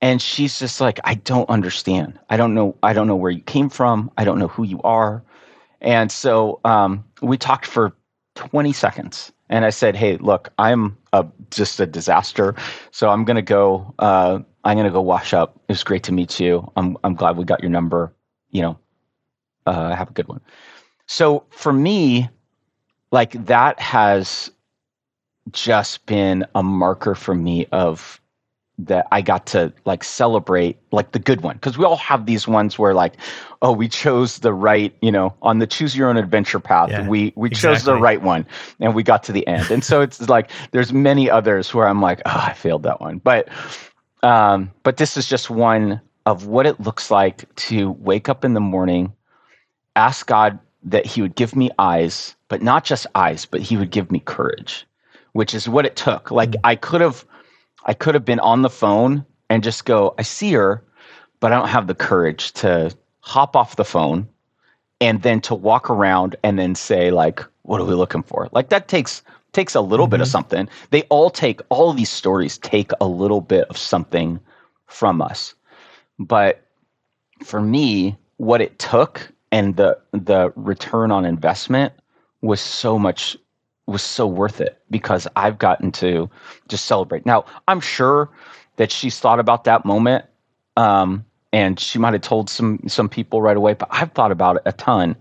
And 0.00 0.22
she's 0.22 0.58
just 0.58 0.80
like, 0.80 1.00
I 1.04 1.14
don't 1.14 1.48
understand. 1.48 2.18
I 2.30 2.36
don't 2.36 2.54
know. 2.54 2.76
I 2.82 2.92
don't 2.92 3.08
know 3.08 3.16
where 3.16 3.30
you 3.32 3.40
came 3.40 3.68
from. 3.68 4.10
I 4.16 4.24
don't 4.24 4.38
know 4.38 4.48
who 4.48 4.62
you 4.64 4.80
are. 4.82 5.24
And 5.80 6.10
so 6.12 6.60
um, 6.64 7.04
we 7.22 7.36
talked 7.36 7.66
for 7.66 7.94
20 8.36 8.72
seconds. 8.72 9.32
And 9.50 9.64
I 9.64 9.70
said, 9.70 9.96
"Hey, 9.96 10.16
look, 10.18 10.52
I'm 10.58 10.96
a, 11.12 11.26
just 11.50 11.80
a 11.80 11.86
disaster, 11.86 12.54
so 12.90 13.08
I'm 13.08 13.24
gonna 13.24 13.40
go. 13.40 13.94
Uh, 13.98 14.40
I'm 14.64 14.76
gonna 14.76 14.90
go 14.90 15.00
wash 15.00 15.32
up. 15.32 15.56
It 15.68 15.72
was 15.72 15.82
great 15.84 16.02
to 16.04 16.12
meet 16.12 16.38
you. 16.38 16.70
I'm 16.76 16.98
I'm 17.02 17.14
glad 17.14 17.38
we 17.38 17.44
got 17.44 17.60
your 17.60 17.70
number. 17.70 18.12
You 18.50 18.62
know, 18.62 18.78
uh, 19.66 19.94
have 19.94 20.10
a 20.10 20.12
good 20.12 20.28
one." 20.28 20.42
So 21.08 21.44
for 21.50 21.72
me, 21.72 22.28
like 23.10 23.32
that 23.46 23.80
has 23.80 24.50
just 25.50 26.04
been 26.04 26.46
a 26.54 26.62
marker 26.62 27.14
for 27.14 27.34
me 27.34 27.66
of 27.72 28.20
that 28.80 29.08
I 29.10 29.22
got 29.22 29.46
to 29.46 29.72
like 29.86 30.04
celebrate 30.04 30.78
like 30.92 31.12
the 31.12 31.18
good 31.18 31.40
one. 31.40 31.56
Because 31.56 31.78
we 31.78 31.84
all 31.84 31.96
have 31.96 32.26
these 32.26 32.46
ones 32.46 32.78
where 32.78 32.94
like 32.94 33.14
oh 33.62 33.72
we 33.72 33.88
chose 33.88 34.38
the 34.40 34.52
right 34.52 34.94
you 35.00 35.10
know 35.10 35.34
on 35.42 35.58
the 35.58 35.66
choose 35.66 35.96
your 35.96 36.08
own 36.08 36.16
adventure 36.16 36.60
path 36.60 36.90
yeah, 36.90 37.08
we 37.08 37.32
we 37.34 37.48
exactly. 37.48 37.76
chose 37.76 37.84
the 37.84 37.96
right 37.96 38.22
one 38.22 38.46
and 38.78 38.94
we 38.94 39.02
got 39.02 39.24
to 39.24 39.32
the 39.32 39.46
end. 39.48 39.70
And 39.70 39.82
so 39.82 40.02
it's 40.02 40.28
like 40.28 40.50
there's 40.72 40.92
many 40.92 41.30
others 41.30 41.72
where 41.74 41.88
I'm 41.88 42.02
like 42.02 42.20
oh 42.26 42.44
I 42.48 42.52
failed 42.52 42.82
that 42.82 43.00
one. 43.00 43.18
But 43.18 43.48
um 44.22 44.70
but 44.82 44.98
this 44.98 45.16
is 45.16 45.26
just 45.26 45.48
one 45.48 46.02
of 46.26 46.46
what 46.46 46.66
it 46.66 46.78
looks 46.78 47.10
like 47.10 47.52
to 47.56 47.92
wake 47.92 48.28
up 48.28 48.44
in 48.44 48.52
the 48.52 48.60
morning 48.60 49.14
ask 49.96 50.26
God 50.26 50.60
that 50.82 51.06
he 51.06 51.22
would 51.22 51.34
give 51.34 51.56
me 51.56 51.70
eyes 51.78 52.34
but 52.48 52.62
not 52.62 52.84
just 52.84 53.06
eyes 53.14 53.44
but 53.44 53.60
he 53.60 53.76
would 53.76 53.90
give 53.90 54.10
me 54.10 54.20
courage 54.20 54.86
which 55.32 55.54
is 55.54 55.68
what 55.68 55.86
it 55.86 55.94
took. 55.94 56.32
Like 56.32 56.54
I 56.64 56.74
could 56.74 57.00
have 57.00 57.24
I 57.84 57.94
could 57.94 58.14
have 58.14 58.24
been 58.24 58.40
on 58.40 58.62
the 58.62 58.70
phone 58.70 59.24
and 59.48 59.62
just 59.62 59.84
go, 59.84 60.14
I 60.18 60.22
see 60.22 60.52
her, 60.52 60.82
but 61.38 61.52
I 61.52 61.56
don't 61.56 61.68
have 61.68 61.86
the 61.86 61.94
courage 61.94 62.52
to 62.54 62.94
hop 63.20 63.54
off 63.54 63.76
the 63.76 63.84
phone 63.84 64.28
and 65.00 65.22
then 65.22 65.40
to 65.42 65.54
walk 65.54 65.90
around 65.90 66.34
and 66.42 66.58
then 66.58 66.74
say 66.74 67.12
like, 67.12 67.40
what 67.62 67.80
are 67.80 67.84
we 67.84 67.94
looking 67.94 68.24
for? 68.24 68.48
Like 68.50 68.70
that 68.70 68.88
takes 68.88 69.22
takes 69.52 69.76
a 69.76 69.80
little 69.80 70.06
mm-hmm. 70.06 70.10
bit 70.10 70.20
of 70.20 70.26
mm-hmm. 70.26 70.32
something. 70.32 70.68
They 70.90 71.02
all 71.02 71.30
take 71.30 71.60
all 71.68 71.90
of 71.90 71.96
these 71.96 72.10
stories 72.10 72.58
take 72.58 72.90
a 73.00 73.06
little 73.06 73.40
bit 73.40 73.68
of 73.68 73.78
something 73.78 74.40
from 74.86 75.22
us. 75.22 75.54
But 76.18 76.64
for 77.44 77.60
me, 77.60 78.16
what 78.38 78.60
it 78.60 78.78
took 78.80 79.32
and 79.52 79.76
the 79.76 79.98
the 80.12 80.52
return 80.56 81.10
on 81.10 81.24
investment 81.24 81.92
was 82.42 82.60
so 82.60 82.98
much 82.98 83.36
was 83.86 84.02
so 84.02 84.26
worth 84.26 84.60
it 84.60 84.80
because 84.90 85.26
I've 85.36 85.58
gotten 85.58 85.90
to 85.92 86.28
just 86.68 86.84
celebrate. 86.84 87.24
Now, 87.24 87.46
I'm 87.68 87.80
sure 87.80 88.28
that 88.76 88.92
she's 88.92 89.18
thought 89.18 89.40
about 89.40 89.64
that 89.64 89.84
moment 89.84 90.26
um, 90.76 91.24
and 91.52 91.80
she 91.80 91.98
might 91.98 92.12
have 92.12 92.22
told 92.22 92.50
some 92.50 92.80
some 92.86 93.08
people 93.08 93.42
right 93.42 93.56
away, 93.56 93.74
but 93.74 93.88
I've 93.90 94.12
thought 94.12 94.30
about 94.30 94.56
it 94.56 94.62
a 94.66 94.72
ton 94.72 95.16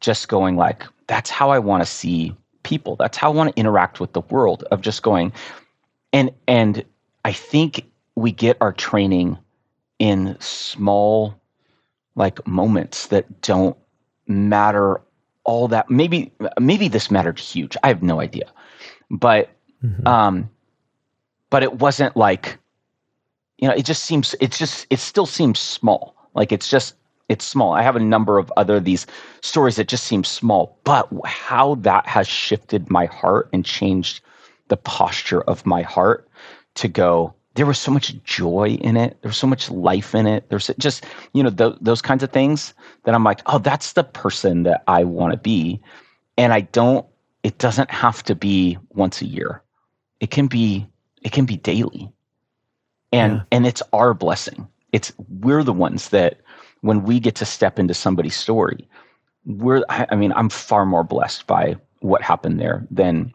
just 0.00 0.28
going 0.28 0.56
like 0.56 0.84
that's 1.06 1.30
how 1.30 1.50
I 1.50 1.58
want 1.58 1.82
to 1.82 1.86
see 1.90 2.36
people. 2.62 2.96
That's 2.96 3.16
how 3.16 3.32
I 3.32 3.34
want 3.34 3.54
to 3.54 3.60
interact 3.60 4.00
with 4.00 4.12
the 4.12 4.20
world 4.22 4.64
of 4.70 4.80
just 4.82 5.02
going 5.02 5.32
and 6.12 6.30
and 6.46 6.84
I 7.24 7.32
think 7.32 7.86
we 8.14 8.32
get 8.32 8.56
our 8.60 8.72
training 8.72 9.38
in 9.98 10.36
small 10.40 11.34
like 12.14 12.46
moments 12.46 13.06
that 13.08 13.40
don't 13.42 13.76
matter 14.26 15.00
all 15.44 15.68
that 15.68 15.90
maybe 15.90 16.32
maybe 16.60 16.88
this 16.88 17.10
mattered 17.10 17.38
huge 17.38 17.76
i 17.82 17.88
have 17.88 18.02
no 18.02 18.20
idea. 18.20 18.50
But 19.10 19.50
mm-hmm. 19.84 20.06
um 20.06 20.50
but 21.50 21.62
it 21.62 21.74
wasn't 21.80 22.16
like 22.16 22.58
you 23.58 23.68
know 23.68 23.74
it 23.74 23.84
just 23.84 24.04
seems 24.04 24.34
it's 24.40 24.58
just 24.58 24.86
it 24.90 24.98
still 24.98 25.26
seems 25.26 25.58
small. 25.58 26.14
Like 26.34 26.52
it's 26.52 26.68
just 26.68 26.94
it's 27.28 27.44
small. 27.44 27.72
I 27.72 27.82
have 27.82 27.96
a 27.96 28.00
number 28.00 28.38
of 28.38 28.52
other 28.56 28.78
these 28.78 29.06
stories 29.40 29.76
that 29.76 29.88
just 29.88 30.04
seem 30.04 30.24
small 30.24 30.78
but 30.84 31.08
how 31.24 31.76
that 31.76 32.06
has 32.06 32.28
shifted 32.28 32.90
my 32.90 33.06
heart 33.06 33.48
and 33.52 33.64
changed 33.64 34.22
the 34.68 34.76
posture 34.76 35.42
of 35.42 35.66
my 35.66 35.82
heart 35.82 36.28
to 36.74 36.88
go 36.88 37.34
there 37.54 37.66
was 37.66 37.78
so 37.78 37.90
much 37.90 38.14
joy 38.24 38.78
in 38.80 38.96
it. 38.96 39.18
There 39.20 39.28
was 39.28 39.36
so 39.36 39.46
much 39.46 39.70
life 39.70 40.14
in 40.14 40.26
it. 40.26 40.48
There's 40.48 40.70
just, 40.78 41.04
you 41.34 41.42
know, 41.42 41.50
th- 41.50 41.76
those 41.80 42.00
kinds 42.00 42.22
of 42.22 42.30
things 42.30 42.72
that 43.04 43.14
I'm 43.14 43.24
like, 43.24 43.40
oh, 43.46 43.58
that's 43.58 43.92
the 43.92 44.04
person 44.04 44.62
that 44.62 44.82
I 44.86 45.04
want 45.04 45.32
to 45.32 45.38
be. 45.38 45.80
And 46.38 46.52
I 46.52 46.62
don't, 46.62 47.06
it 47.42 47.58
doesn't 47.58 47.90
have 47.90 48.22
to 48.24 48.34
be 48.34 48.78
once 48.90 49.20
a 49.20 49.26
year. 49.26 49.62
It 50.20 50.30
can 50.30 50.46
be, 50.46 50.86
it 51.22 51.32
can 51.32 51.44
be 51.44 51.56
daily. 51.56 52.10
And, 53.12 53.34
yeah. 53.34 53.42
and 53.50 53.66
it's 53.66 53.82
our 53.92 54.14
blessing. 54.14 54.66
It's, 54.92 55.12
we're 55.40 55.62
the 55.62 55.72
ones 55.72 56.08
that 56.08 56.40
when 56.80 57.02
we 57.02 57.20
get 57.20 57.34
to 57.36 57.44
step 57.44 57.78
into 57.78 57.92
somebody's 57.92 58.36
story, 58.36 58.88
we're, 59.44 59.84
I 59.88 60.14
mean, 60.14 60.32
I'm 60.32 60.48
far 60.48 60.86
more 60.86 61.04
blessed 61.04 61.46
by 61.46 61.76
what 62.00 62.22
happened 62.22 62.60
there 62.60 62.86
than 62.90 63.34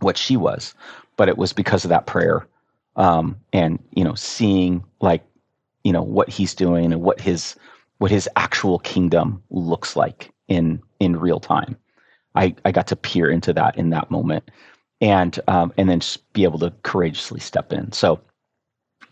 what 0.00 0.18
she 0.18 0.36
was. 0.36 0.74
But 1.16 1.28
it 1.28 1.38
was 1.38 1.52
because 1.52 1.84
of 1.84 1.90
that 1.90 2.06
prayer 2.06 2.46
um, 2.96 3.36
and 3.52 3.78
you 3.92 4.04
know 4.04 4.14
seeing 4.14 4.84
like 5.00 5.24
you 5.82 5.92
know 5.92 6.02
what 6.02 6.28
he's 6.28 6.54
doing 6.54 6.92
and 6.92 7.02
what 7.02 7.20
his 7.20 7.56
what 7.98 8.10
his 8.10 8.28
actual 8.36 8.78
kingdom 8.80 9.42
looks 9.50 9.96
like 9.96 10.32
in 10.48 10.80
in 11.00 11.16
real 11.18 11.40
time. 11.40 11.76
I 12.34 12.54
I 12.64 12.72
got 12.72 12.86
to 12.88 12.96
peer 12.96 13.30
into 13.30 13.52
that 13.52 13.76
in 13.76 13.90
that 13.90 14.10
moment, 14.10 14.50
and 15.00 15.38
um, 15.48 15.72
and 15.76 15.88
then 15.88 16.00
be 16.32 16.44
able 16.44 16.58
to 16.60 16.72
courageously 16.82 17.40
step 17.40 17.72
in. 17.72 17.92
So 17.92 18.20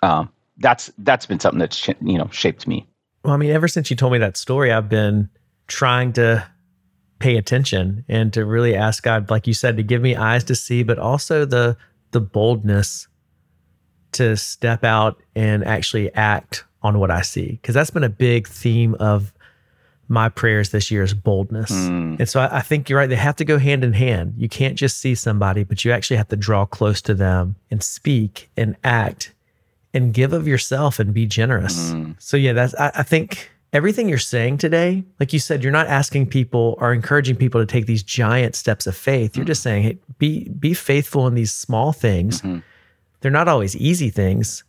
um, 0.03 0.31
that's 0.59 0.91
that's 0.99 1.27
been 1.27 1.41
something 1.41 1.61
that's 1.61 1.89
you 1.89 2.19
know 2.19 2.29
shaped 2.31 2.67
me. 2.67 2.87
Well, 3.25 3.35
I 3.35 3.37
mean, 3.37 3.51
ever 3.51 3.69
since 3.69 3.91
you 3.91 3.97
told 3.97 4.13
me 4.13 4.19
that 4.19 4.37
story, 4.37 4.73
I've 4.73 4.89
been 4.89 5.29
trying 5.69 6.13
to 6.15 6.47
pay 7.21 7.37
attention 7.37 8.05
and 8.09 8.33
to 8.33 8.45
really 8.45 8.75
ask 8.75 9.05
God, 9.05 9.31
like 9.31 9.47
you 9.47 9.55
said, 9.55 9.77
to 9.77 9.85
give 9.85 10.03
me 10.03 10.17
eyes 10.17 10.43
to 10.45 10.57
see, 10.57 10.83
but 10.83 10.99
also 10.99 11.45
the 11.45 11.77
the 12.11 12.21
boldness 12.21 13.07
to 14.13 14.37
step 14.37 14.85
out 14.85 15.21
and 15.35 15.65
actually 15.65 16.13
act 16.15 16.65
on 16.83 16.99
what 16.99 17.11
I 17.11 17.23
see. 17.23 17.53
Because 17.53 17.75
that's 17.75 17.91
been 17.91 18.05
a 18.05 18.09
big 18.09 18.49
theme 18.49 18.95
of 18.97 19.33
my 20.09 20.29
prayers 20.29 20.71
this 20.71 20.91
year 20.91 21.03
is 21.03 21.15
boldness. 21.15 21.71
Mm. 21.71 22.21
And 22.21 22.29
so 22.29 22.41
I, 22.41 22.59
I, 22.59 22.61
think 22.61 22.89
you're 22.89 22.99
right. 22.99 23.09
They 23.09 23.17
have 23.17 23.37
to 23.37 23.45
go 23.45 23.59
hand 23.59 23.83
in 23.83 23.95
hand. 23.95 24.35
You 24.37 24.49
can't 24.49 24.75
just 24.75 24.99
see 24.99 25.15
somebody, 25.15 25.65
but 25.65 25.85
you 25.85 25.93
actually 25.93 26.19
have 26.19 26.29
to 26.29 26.37
draw 26.37 26.67
close 26.67 27.01
to 27.03 27.15
them 27.15 27.57
and 27.71 27.83
speak 27.83 28.51
and 28.57 28.77
act 28.85 29.33
and 29.95 30.13
give 30.13 30.33
of 30.33 30.47
yourself 30.47 30.99
and 30.99 31.15
be 31.15 31.25
generous. 31.25 31.93
Mm. 31.93 32.17
So 32.19 32.37
yeah, 32.37 32.53
that's 32.53 32.75
I, 32.75 32.91
I 32.97 33.03
think 33.05 33.51
everything 33.73 34.09
you're 34.09 34.19
saying 34.19 34.59
today, 34.59 35.05
like 35.19 35.33
you 35.33 35.39
said, 35.39 35.63
you're 35.63 35.73
not 35.73 35.87
asking 35.87 36.27
people 36.27 36.77
or 36.79 36.93
encouraging 36.93 37.37
people 37.37 37.61
to 37.61 37.67
take 37.67 37.87
these 37.87 38.03
giant 38.03 38.55
steps 38.55 38.87
of 38.87 38.95
faith. 38.95 39.35
You're 39.37 39.45
mm. 39.45 39.49
just 39.49 39.63
saying, 39.63 39.83
hey, 39.85 39.99
be 40.19 40.49
be 40.49 40.75
faithful 40.75 41.27
in 41.27 41.35
these 41.35 41.55
small 41.55 41.93
things. 41.93 42.43
Mm-hmm 42.43 42.59
they're 43.23 43.31
not 43.31 43.49
always 43.49 43.75
easy 43.77 44.11
things, 44.11 44.65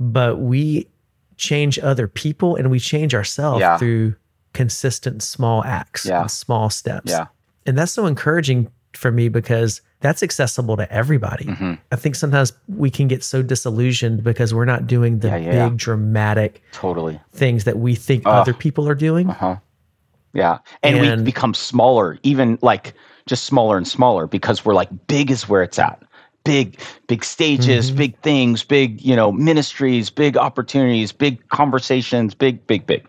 but 0.00 0.38
we 0.38 0.88
change 1.36 1.78
other 1.78 2.08
people 2.08 2.56
and 2.56 2.70
we 2.70 2.80
change 2.80 3.14
ourselves 3.14 3.60
yeah. 3.60 3.78
through 3.78 4.14
consistent 4.52 5.22
small 5.22 5.64
acts 5.64 6.06
yeah. 6.06 6.26
small 6.26 6.70
steps. 6.70 7.10
Yeah. 7.10 7.26
And 7.66 7.76
that's 7.76 7.92
so 7.92 8.06
encouraging 8.06 8.70
for 8.94 9.10
me 9.10 9.28
because 9.28 9.80
that's 10.00 10.22
accessible 10.22 10.76
to 10.76 10.90
everybody. 10.92 11.46
Mm-hmm. 11.46 11.74
I 11.90 11.96
think 11.96 12.14
sometimes 12.14 12.52
we 12.68 12.90
can 12.90 13.08
get 13.08 13.24
so 13.24 13.42
disillusioned 13.42 14.22
because 14.22 14.54
we're 14.54 14.64
not 14.64 14.86
doing 14.86 15.20
the 15.20 15.28
yeah, 15.28 15.36
yeah, 15.36 15.68
big 15.68 15.78
dramatic 15.78 16.62
totally 16.72 17.20
things 17.32 17.64
that 17.64 17.78
we 17.78 17.94
think 17.94 18.26
uh, 18.26 18.30
other 18.30 18.54
people 18.54 18.88
are 18.88 18.94
doing. 18.94 19.30
Uh-huh. 19.30 19.56
Yeah. 20.32 20.58
And, 20.82 20.96
and 20.96 21.20
we 21.20 21.24
become 21.24 21.54
smaller, 21.54 22.18
even 22.22 22.58
like 22.60 22.94
just 23.26 23.44
smaller 23.44 23.76
and 23.76 23.88
smaller 23.88 24.26
because 24.26 24.64
we're 24.64 24.74
like 24.74 24.90
big 25.06 25.30
is 25.30 25.48
where 25.48 25.62
it's 25.62 25.78
at 25.78 26.02
big 26.44 26.78
big 27.06 27.24
stages 27.24 27.88
mm-hmm. 27.88 27.98
big 27.98 28.20
things 28.20 28.62
big 28.62 29.00
you 29.00 29.16
know 29.16 29.32
ministries 29.32 30.10
big 30.10 30.36
opportunities 30.36 31.10
big 31.12 31.46
conversations 31.48 32.34
big 32.34 32.64
big 32.66 32.86
big 32.86 33.06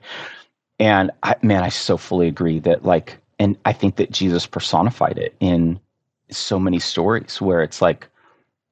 and 0.79 1.11
I, 1.23 1.35
man 1.41 1.63
i 1.63 1.69
so 1.69 1.97
fully 1.97 2.27
agree 2.27 2.59
that 2.59 2.85
like 2.85 3.17
and 3.37 3.57
i 3.65 3.73
think 3.73 3.97
that 3.97 4.11
jesus 4.11 4.45
personified 4.47 5.17
it 5.17 5.35
in 5.39 5.79
so 6.31 6.57
many 6.57 6.79
stories 6.79 7.41
where 7.41 7.61
it's 7.61 7.81
like 7.81 8.07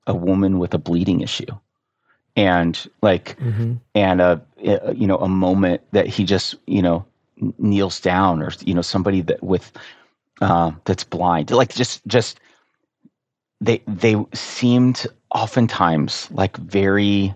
a 0.07 0.15
woman 0.15 0.59
with 0.59 0.73
a 0.73 0.77
bleeding 0.77 1.21
issue 1.21 1.45
and 2.35 2.89
like 3.01 3.37
mm-hmm. 3.39 3.73
and 3.95 4.21
a, 4.21 4.41
a 4.65 4.93
you 4.95 5.07
know 5.07 5.17
a 5.17 5.27
moment 5.27 5.81
that 5.91 6.07
he 6.07 6.23
just 6.23 6.55
you 6.67 6.81
know 6.81 7.05
kneels 7.57 7.99
down 7.99 8.41
or 8.41 8.51
you 8.61 8.73
know 8.73 8.81
somebody 8.81 9.21
that 9.21 9.41
with 9.43 9.71
uh, 10.41 10.71
that's 10.85 11.03
blind 11.03 11.51
like 11.51 11.73
just 11.73 12.05
just 12.07 12.39
they 13.63 13.81
they 13.87 14.15
seemed 14.33 15.07
oftentimes 15.31 16.29
like 16.31 16.57
very 16.57 17.33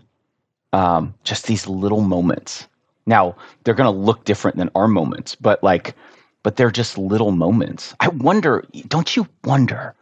um, 0.73 1.13
just 1.23 1.47
these 1.47 1.67
little 1.67 2.01
moments. 2.01 2.67
Now 3.05 3.35
they're 3.63 3.73
going 3.73 3.91
to 3.91 3.99
look 3.99 4.25
different 4.25 4.57
than 4.57 4.69
our 4.75 4.87
moments, 4.87 5.35
but 5.35 5.63
like, 5.63 5.95
but 6.43 6.57
they're 6.57 6.71
just 6.71 6.97
little 6.97 7.31
moments. 7.31 7.95
I 7.99 8.09
wonder, 8.09 8.65
don't 8.87 9.15
you 9.15 9.27
wonder 9.45 9.95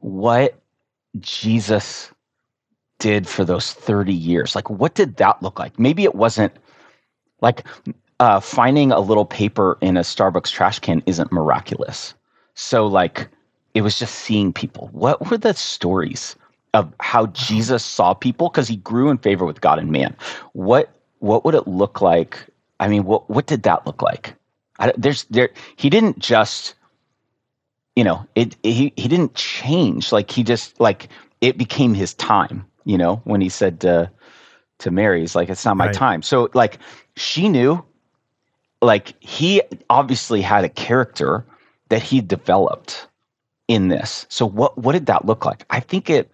what 0.00 0.58
Jesus 1.20 2.10
did 2.98 3.28
for 3.28 3.44
those 3.44 3.72
30 3.72 4.14
years? 4.14 4.54
Like, 4.54 4.70
what 4.70 4.94
did 4.94 5.16
that 5.18 5.42
look 5.42 5.58
like? 5.58 5.78
Maybe 5.78 6.04
it 6.04 6.14
wasn't 6.14 6.52
like 7.40 7.64
uh, 8.18 8.40
finding 8.40 8.92
a 8.92 9.00
little 9.00 9.26
paper 9.26 9.78
in 9.80 9.96
a 9.96 10.00
Starbucks 10.00 10.50
trash 10.50 10.78
can 10.78 11.02
isn't 11.06 11.30
miraculous. 11.30 12.14
So, 12.54 12.86
like, 12.86 13.28
it 13.78 13.82
was 13.82 13.96
just 13.96 14.16
seeing 14.16 14.52
people. 14.52 14.88
What 14.90 15.30
were 15.30 15.38
the 15.38 15.54
stories 15.54 16.34
of 16.74 16.92
how 16.98 17.26
Jesus 17.26 17.84
saw 17.84 18.12
people? 18.12 18.48
Because 18.48 18.66
he 18.66 18.74
grew 18.74 19.08
in 19.08 19.18
favor 19.18 19.46
with 19.46 19.60
God 19.60 19.78
and 19.78 19.92
man. 19.92 20.16
What 20.52 20.90
what 21.20 21.44
would 21.44 21.54
it 21.54 21.68
look 21.68 22.00
like? 22.00 22.44
I 22.80 22.88
mean, 22.88 23.04
what 23.04 23.30
what 23.30 23.46
did 23.46 23.62
that 23.62 23.86
look 23.86 24.02
like? 24.02 24.34
I, 24.80 24.92
there's 24.98 25.26
there. 25.30 25.50
He 25.76 25.90
didn't 25.90 26.18
just, 26.18 26.74
you 27.94 28.02
know, 28.02 28.26
it, 28.34 28.56
it. 28.64 28.72
He 28.72 28.92
he 28.96 29.06
didn't 29.06 29.36
change. 29.36 30.10
Like 30.10 30.28
he 30.28 30.42
just 30.42 30.80
like 30.80 31.06
it 31.40 31.56
became 31.56 31.94
his 31.94 32.14
time. 32.14 32.66
You 32.84 32.98
know, 32.98 33.22
when 33.22 33.40
he 33.40 33.48
said 33.48 33.78
to 33.82 34.10
to 34.78 34.90
Mary, 34.90 35.20
he's 35.20 35.36
like, 35.36 35.50
"It's 35.50 35.64
not 35.64 35.76
my 35.76 35.86
right. 35.86 35.94
time." 35.94 36.22
So 36.22 36.50
like 36.52 36.78
she 37.14 37.48
knew. 37.48 37.84
Like 38.82 39.14
he 39.20 39.62
obviously 39.88 40.40
had 40.40 40.64
a 40.64 40.68
character 40.68 41.44
that 41.90 42.02
he 42.02 42.20
developed 42.20 43.07
in 43.68 43.88
this. 43.88 44.26
So 44.28 44.46
what 44.46 44.76
what 44.78 44.92
did 44.92 45.06
that 45.06 45.24
look 45.24 45.44
like? 45.44 45.64
I 45.70 45.80
think 45.80 46.10
it 46.10 46.30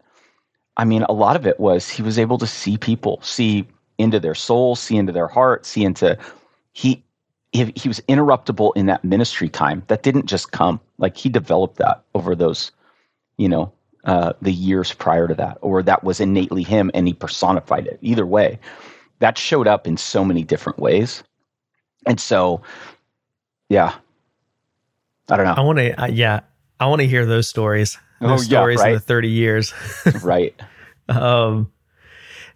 I 0.77 0.85
mean 0.85 1.03
a 1.03 1.13
lot 1.13 1.37
of 1.37 1.47
it 1.47 1.61
was 1.61 1.89
he 1.89 2.03
was 2.03 2.19
able 2.19 2.39
to 2.39 2.47
see 2.47 2.79
people, 2.79 3.21
see 3.23 3.67
into 3.99 4.19
their 4.19 4.35
soul, 4.35 4.75
see 4.77 4.97
into 4.97 5.13
their 5.13 5.29
heart, 5.29 5.67
see 5.67 5.85
into 5.85 6.17
he 6.73 7.05
he, 7.55 7.89
was 7.89 8.01
interruptible 8.09 8.73
in 8.75 8.87
that 8.87 9.05
ministry 9.05 9.49
time. 9.49 9.85
That 9.87 10.03
didn't 10.03 10.27
just 10.27 10.51
come. 10.51 10.81
Like 10.99 11.17
he 11.17 11.29
developed 11.29 11.77
that 11.77 12.03
over 12.15 12.35
those, 12.35 12.73
you 13.37 13.49
know, 13.49 13.73
uh, 14.05 14.33
the 14.43 14.53
years 14.53 14.93
prior 14.93 15.29
to 15.29 15.35
that, 15.35 15.59
or 15.61 15.83
that 15.83 16.03
was 16.03 16.19
innately 16.19 16.65
him 16.65 16.91
and 16.95 17.07
he 17.07 17.15
personified 17.15 17.87
it. 17.87 17.99
Either 18.03 18.27
way, 18.27 18.59
that 19.21 19.39
showed 19.39 19.69
up 19.69 19.87
in 19.87 19.97
so 19.97 20.25
many 20.25 20.43
different 20.43 20.81
ways. 20.81 21.23
And 22.07 22.21
so, 22.21 22.61
yeah, 23.69 23.95
I 25.31 25.37
don't 25.37 25.47
know. 25.47 25.55
I 25.57 25.61
want 25.61 25.79
to, 25.79 26.03
uh, 26.03 26.07
yeah, 26.07 26.41
I 26.85 26.87
want 26.87 27.01
to 27.01 27.09
hear 27.09 27.25
those 27.25 27.49
stories. 27.49 27.97
Those 28.21 28.43
oh, 28.43 28.45
stories 28.45 28.79
yeah, 28.81 28.83
right? 28.83 28.89
in 28.91 28.97
the 28.97 29.01
30 29.01 29.29
years. 29.31 29.73
right. 30.23 30.55
Um, 31.09 31.73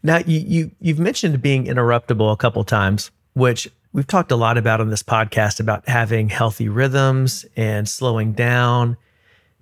now 0.02 0.18
you, 0.18 0.38
you, 0.40 0.70
you've 0.80 0.98
mentioned 0.98 1.40
being 1.40 1.64
interruptible 1.64 2.30
a 2.30 2.36
couple 2.36 2.62
times, 2.62 3.10
which 3.32 3.70
we've 3.94 4.06
talked 4.06 4.30
a 4.30 4.36
lot 4.36 4.58
about 4.58 4.82
on 4.82 4.90
this 4.90 5.02
podcast 5.02 5.60
about 5.60 5.88
having 5.88 6.28
healthy 6.28 6.68
rhythms 6.68 7.46
and 7.56 7.88
slowing 7.88 8.34
down, 8.34 8.98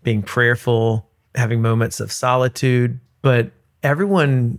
being 0.02 0.20
prayerful, 0.20 1.08
having 1.36 1.62
moments 1.62 2.00
of 2.00 2.10
solitude. 2.10 2.98
But 3.22 3.52
everyone 3.84 4.58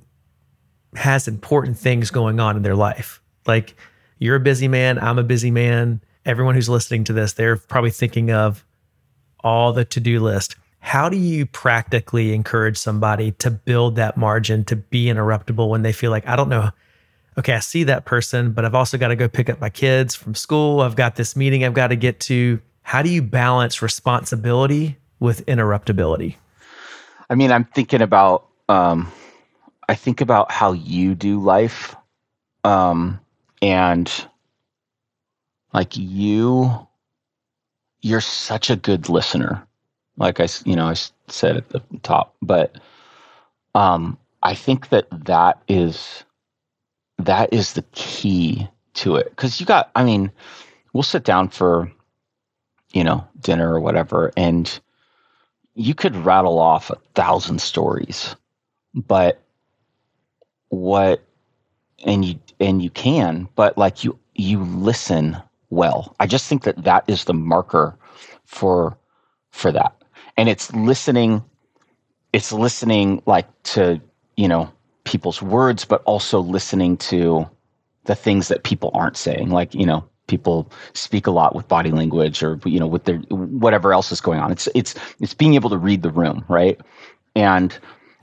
has 0.95 1.27
important 1.27 1.77
things 1.77 2.11
going 2.11 2.39
on 2.39 2.55
in 2.55 2.61
their 2.61 2.77
life. 2.77 3.21
Like 3.45 3.75
you're 4.19 4.37
a 4.37 4.39
busy 4.39 4.69
man, 4.69 4.99
I'm 4.99 5.19
a 5.19 5.23
busy 5.23 5.51
man. 5.51 5.99
Everyone 6.25 6.55
who's 6.55 6.69
listening 6.69 7.03
to 7.05 7.13
this, 7.13 7.33
they're 7.33 7.57
probably 7.57 7.91
thinking 7.91 8.31
of 8.31 8.63
all 9.47 9.71
the 9.71 9.85
to 9.85 9.99
do 10.01 10.19
list. 10.19 10.57
How 10.79 11.09
do 11.09 11.17
you 11.17 11.45
practically 11.45 12.33
encourage 12.33 12.77
somebody 12.77 13.31
to 13.33 13.49
build 13.49 13.95
that 13.95 14.17
margin 14.17 14.65
to 14.65 14.75
be 14.75 15.05
interruptible 15.05 15.69
when 15.69 15.81
they 15.81 15.93
feel 15.93 16.11
like, 16.11 16.27
I 16.27 16.35
don't 16.35 16.49
know, 16.49 16.69
okay, 17.37 17.53
I 17.53 17.59
see 17.59 17.85
that 17.85 18.05
person, 18.05 18.51
but 18.51 18.65
I've 18.65 18.75
also 18.75 18.97
got 18.97 19.07
to 19.07 19.15
go 19.15 19.27
pick 19.27 19.49
up 19.49 19.61
my 19.61 19.69
kids 19.69 20.15
from 20.15 20.35
school. 20.35 20.81
I've 20.81 20.95
got 20.95 21.15
this 21.15 21.35
meeting 21.35 21.63
I've 21.63 21.73
got 21.73 21.87
to 21.87 21.95
get 21.95 22.19
to. 22.21 22.59
How 22.81 23.01
do 23.01 23.09
you 23.09 23.21
balance 23.21 23.81
responsibility 23.81 24.97
with 25.19 25.45
interruptibility? 25.45 26.35
I 27.29 27.35
mean, 27.35 27.51
I'm 27.51 27.65
thinking 27.65 28.01
about, 28.01 28.47
um, 28.69 29.11
I 29.89 29.95
think 29.95 30.21
about 30.21 30.51
how 30.51 30.73
you 30.73 31.15
do 31.15 31.41
life. 31.41 31.95
Um, 32.63 33.19
and 33.61 34.11
like 35.73 35.95
you, 35.95 36.86
you're 38.01 38.21
such 38.21 38.69
a 38.69 38.75
good 38.75 39.09
listener. 39.09 39.65
Like 40.17 40.39
I, 40.39 40.47
you 40.65 40.75
know, 40.75 40.87
I 40.87 40.95
said 41.27 41.57
at 41.57 41.69
the 41.69 41.81
top, 42.03 42.35
but, 42.41 42.77
um, 43.75 44.17
I 44.43 44.55
think 44.55 44.89
that 44.89 45.07
that 45.25 45.61
is 45.67 46.23
that 47.17 47.51
is 47.53 47.73
the 47.73 47.83
key 47.93 48.67
to 48.93 49.15
it 49.15 49.29
because 49.31 49.59
you 49.59 49.65
got 49.65 49.91
i 49.95 50.03
mean 50.03 50.31
we'll 50.93 51.03
sit 51.03 51.23
down 51.23 51.49
for 51.49 51.91
you 52.93 53.03
know 53.03 53.25
dinner 53.39 53.73
or 53.73 53.79
whatever 53.79 54.31
and 54.37 54.79
you 55.75 55.93
could 55.93 56.15
rattle 56.15 56.59
off 56.59 56.89
a 56.89 56.97
thousand 57.15 57.61
stories 57.61 58.35
but 58.93 59.41
what 60.69 61.23
and 62.05 62.25
you 62.25 62.39
and 62.59 62.81
you 62.81 62.89
can 62.89 63.47
but 63.55 63.77
like 63.77 64.03
you 64.03 64.17
you 64.35 64.59
listen 64.63 65.37
well 65.69 66.15
i 66.19 66.27
just 66.27 66.47
think 66.47 66.63
that 66.63 66.83
that 66.83 67.03
is 67.07 67.25
the 67.25 67.33
marker 67.33 67.97
for 68.45 68.97
for 69.51 69.71
that 69.71 69.93
and 70.37 70.49
it's 70.49 70.73
listening 70.73 71.43
it's 72.33 72.51
listening 72.51 73.21
like 73.25 73.47
to 73.63 73.99
you 74.35 74.47
know 74.47 74.71
people's 75.07 75.41
words, 75.41 75.85
but 75.85 76.03
also 76.03 76.39
listening 76.39 76.97
to 76.97 77.49
the 78.03 78.15
things 78.15 78.49
that 78.49 78.63
people 78.63 78.91
aren't 78.93 79.17
saying. 79.17 79.49
Like, 79.49 79.73
you 79.73 79.85
know, 79.85 80.07
people 80.27 80.71
speak 80.93 81.25
a 81.27 81.31
lot 81.31 81.55
with 81.55 81.67
body 81.67 81.91
language 81.91 82.43
or, 82.43 82.59
you 82.65 82.79
know, 82.79 82.87
with 82.87 83.05
their 83.05 83.17
whatever 83.29 83.93
else 83.93 84.11
is 84.11 84.21
going 84.21 84.39
on. 84.39 84.51
It's, 84.51 84.67
it's, 84.75 84.95
it's 85.19 85.33
being 85.33 85.55
able 85.55 85.69
to 85.69 85.77
read 85.77 86.01
the 86.03 86.11
room. 86.11 86.43
Right. 86.49 86.79
And, 87.35 87.71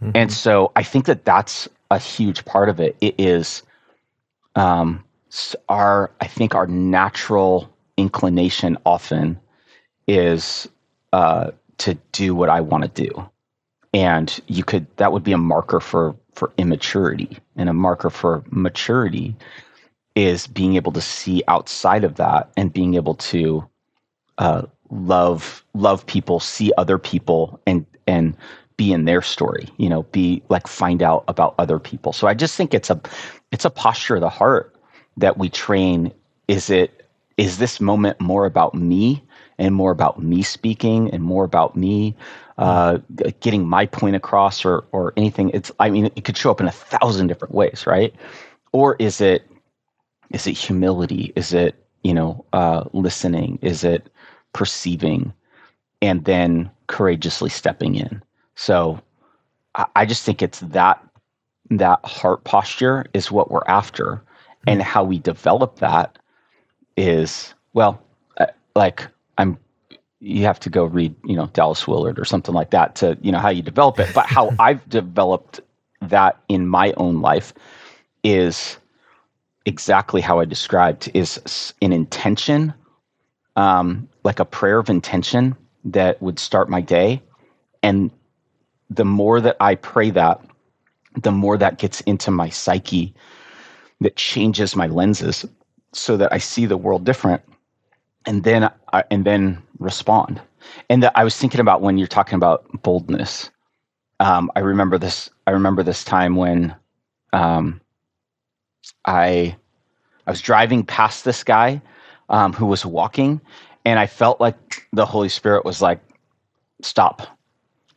mm-hmm. 0.01 0.11
and 0.15 0.33
so 0.33 0.73
I 0.77 0.83
think 0.83 1.07
that 1.07 1.25
that's 1.25 1.69
a 1.91 1.99
huge 1.99 2.45
part 2.45 2.69
of 2.69 2.81
it. 2.81 2.97
It 3.01 3.15
is, 3.19 3.63
um, 4.55 5.03
our, 5.69 6.11
I 6.21 6.27
think 6.27 6.55
our 6.55 6.67
natural 6.67 7.71
inclination 7.97 8.79
often 8.87 9.41
is, 10.09 10.69
uh, 11.13 11.53
to 11.79 11.95
do 12.13 12.35
what 12.35 12.51
I 12.51 12.61
want 12.61 12.85
to 12.85 13.03
do. 13.09 13.31
And 13.95 14.41
you 14.49 14.65
could, 14.65 14.87
that 14.97 15.13
would 15.13 15.25
be 15.25 15.33
a 15.33 15.39
marker 15.39 15.81
for 15.81 16.17
for 16.35 16.53
immaturity 16.59 17.39
and 17.57 17.69
a 17.69 17.73
marker 17.73 18.11
for 18.11 18.43
maturity 18.51 19.37
is 20.15 20.47
being 20.47 20.77
able 20.77 20.93
to 20.93 21.01
see 21.01 21.43
outside 21.49 22.05
of 22.05 22.17
that 22.17 22.51
and 22.57 22.73
being 22.73 22.95
able 22.95 23.15
to 23.17 23.65
uh, 24.39 24.63
love 24.91 25.65
love 25.75 26.07
people 26.07 26.41
see 26.41 26.73
other 26.79 26.99
people 26.99 27.61
and 27.67 27.87
and 28.07 28.37
be 28.77 28.93
in 28.93 29.05
their 29.05 29.23
story 29.23 29.69
you 29.79 29.89
know 29.89 30.03
be 30.05 30.43
like 30.49 30.67
find 30.67 31.03
out 31.03 31.25
about 31.29 31.55
other 31.59 31.79
people 31.79 32.13
so 32.13 32.27
i 32.29 32.35
just 32.35 32.57
think 32.57 32.75
it's 32.75 32.91
a 32.91 33.01
it's 33.53 33.65
a 33.65 33.71
posture 33.71 34.17
of 34.17 34.21
the 34.21 34.29
heart 34.29 34.74
that 35.17 35.39
we 35.39 35.49
train 35.49 36.13
is 36.49 36.71
it 36.71 37.09
is 37.37 37.59
this 37.59 37.81
moment 37.81 38.21
more 38.21 38.47
about 38.47 38.75
me 38.75 39.23
and 39.59 39.75
more 39.75 39.91
about 39.91 40.23
me 40.23 40.43
speaking 40.43 41.11
and 41.11 41.23
more 41.23 41.45
about 41.45 41.77
me 41.77 42.15
uh, 42.59 42.99
getting 43.41 43.67
my 43.69 43.87
point 43.87 44.17
across 44.17 44.65
or 44.65 44.85
or 44.93 45.13
anything. 45.17 45.51
It's 45.51 45.73
I 45.81 45.91
mean 45.91 46.07
it 46.17 46.25
could 46.25 46.37
show 46.37 46.51
up 46.51 46.61
in 46.61 46.69
a 46.69 46.73
thousand 46.73 47.27
different 47.29 47.55
ways, 47.55 47.85
right? 47.87 48.15
Or 48.73 48.97
is 48.99 49.21
it 49.21 49.49
is 50.31 50.47
it 50.47 50.53
humility? 50.53 51.33
Is 51.37 51.53
it 51.53 51.75
you 52.03 52.15
know 52.15 52.45
uh, 52.53 52.85
listening? 52.93 53.59
Is 53.63 53.85
it 53.85 54.09
perceiving? 54.53 55.33
And 56.03 56.25
then 56.27 56.71
courageously 56.87 57.49
stepping 57.51 57.95
in. 57.95 58.23
So 58.57 59.01
I, 59.75 59.87
I 59.97 60.07
just 60.07 60.23
think 60.25 60.43
it's 60.43 60.61
that 60.61 61.03
that 61.71 62.05
heart 62.05 62.45
posture 62.45 63.07
is 63.15 63.33
what 63.33 63.51
we're 63.51 63.67
after, 63.67 64.23
and 64.67 64.83
how 64.83 65.05
we 65.05 65.19
develop 65.19 65.79
that 65.81 66.19
is 66.97 67.55
well, 67.73 68.03
uh, 68.39 68.47
like 68.75 69.07
I'm 69.39 69.59
you 70.21 70.45
have 70.45 70.59
to 70.61 70.71
go 70.71 70.85
read, 70.85 71.15
you 71.25 71.37
know, 71.37 71.47
Dallas 71.53 71.87
Willard 71.87 72.19
or 72.19 72.25
something 72.25 72.55
like 72.55 72.71
that 72.71 72.95
to, 72.97 73.19
you 73.21 73.31
know, 73.31 73.39
how 73.39 73.51
you 73.51 73.63
develop 73.63 73.99
it. 74.01 74.11
But 74.15 74.27
how 74.27 74.51
I've 74.59 74.89
developed 74.89 75.61
that 76.01 76.41
in 76.49 76.67
my 76.67 76.95
own 76.97 77.21
life 77.21 77.53
is 78.23 78.79
exactly 79.67 80.21
how 80.23 80.41
I 80.41 80.47
described 80.47 81.11
is 81.15 81.75
an 81.83 81.93
intention, 81.93 82.73
um, 83.57 84.09
like 84.25 84.41
a 84.41 84.45
prayer 84.47 84.79
of 84.79 84.89
intention 84.89 85.57
that 85.85 86.21
would 86.23 86.39
start 86.39 86.71
my 86.71 86.81
day. 86.81 87.23
And 87.83 88.11
the 88.89 89.05
more 89.05 89.41
that 89.41 89.57
I 89.61 89.75
pray 89.75 90.11
that, 90.11 90.41
the 91.21 91.33
more 91.33 91.59
that 91.59 91.79
gets 91.79 92.01
into 92.03 92.31
my 92.31 92.49
psyche, 92.49 93.15
that 94.05 94.17
changes 94.17 94.77
my 94.77 94.87
lenses 94.87 95.45
so 95.93 96.17
that 96.17 96.33
I 96.33 96.39
see 96.39 96.67
the 96.67 96.77
world 96.77 97.05
different 97.05 97.43
and 98.27 98.45
then 98.45 98.71
I, 98.93 99.05
and 99.11 99.25
then 99.25 99.63
respond. 99.79 100.41
And 100.89 101.03
that 101.03 101.13
I 101.15 101.25
was 101.25 101.37
thinking 101.37 101.61
about 101.61 101.83
when 101.83 101.99
you're 101.99 102.07
talking 102.07 102.37
about 102.37 102.67
boldness. 102.83 103.51
Um, 104.21 104.51
I 104.57 104.61
remember 104.61 104.99
this. 104.99 105.29
I 105.47 105.51
remember 105.51 105.83
this 105.83 106.05
time 106.05 106.37
when 106.37 106.75
um, 107.33 107.81
I 109.05 109.57
I 110.27 110.31
was 110.31 110.41
driving 110.41 110.85
past 110.85 111.25
this 111.25 111.45
guy 111.45 111.83
um, 112.31 112.53
who 112.53 112.67
was 112.67 112.87
walking, 112.87 113.41
and 113.85 113.99
I 113.99 114.07
felt 114.07 114.41
like 114.41 114.89
the 114.93 115.05
Holy 115.05 115.29
Spirit 115.29 115.65
was 115.65 115.83
like, 115.83 116.01
"Stop!" 116.81 117.27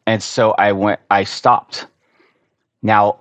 And 0.05 0.21
so 0.21 0.51
I 0.57 0.73
went. 0.73 0.99
I 1.09 1.23
stopped. 1.23 1.87
Now 2.81 3.19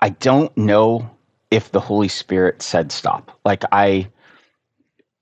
I 0.00 0.08
don't 0.10 0.56
know 0.56 1.08
if 1.50 1.72
the 1.72 1.80
Holy 1.80 2.08
Spirit 2.08 2.62
said 2.62 2.92
stop. 2.92 3.38
Like 3.44 3.62
I 3.72 4.08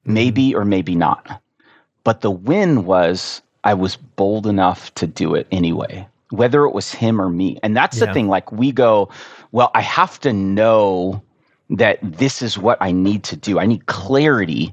maybe 0.04 0.50
mm-hmm. 0.50 0.60
or 0.60 0.64
maybe 0.64 0.94
not. 0.94 1.42
But 2.04 2.20
the 2.20 2.30
win 2.30 2.84
was 2.84 3.42
I 3.64 3.74
was 3.74 3.96
bold 3.96 4.46
enough 4.46 4.94
to 4.94 5.06
do 5.06 5.34
it 5.34 5.46
anyway, 5.50 6.06
whether 6.30 6.64
it 6.64 6.72
was 6.72 6.92
him 6.92 7.20
or 7.20 7.28
me. 7.28 7.58
And 7.62 7.76
that's 7.76 7.98
yeah. 7.98 8.06
the 8.06 8.14
thing. 8.14 8.28
Like 8.28 8.52
we 8.52 8.70
go, 8.70 9.08
well, 9.52 9.70
I 9.74 9.80
have 9.80 10.20
to 10.20 10.32
know 10.32 11.22
that 11.70 11.98
this 12.02 12.42
is 12.42 12.56
what 12.56 12.78
I 12.80 12.92
need 12.92 13.24
to 13.24 13.36
do. 13.36 13.58
I 13.58 13.66
need 13.66 13.86
clarity 13.86 14.72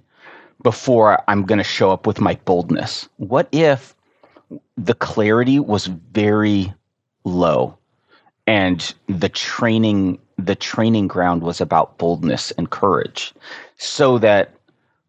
before 0.62 1.24
I'm 1.28 1.44
going 1.44 1.58
to 1.58 1.64
show 1.64 1.92
up 1.92 2.06
with 2.06 2.22
my 2.22 2.36
boldness. 2.46 3.10
What 3.18 3.50
if 3.52 3.96
the 4.78 4.94
clarity 4.94 5.60
was 5.60 5.88
very 5.88 6.72
low 7.24 7.78
and 8.46 8.94
the 9.08 9.30
training 9.30 10.20
the 10.38 10.56
training 10.56 11.08
ground 11.08 11.44
was 11.44 11.62
about 11.62 11.98
boldness 11.98 12.52
and 12.52 12.70
courage 12.70 13.34
so 13.78 14.18
that 14.20 14.54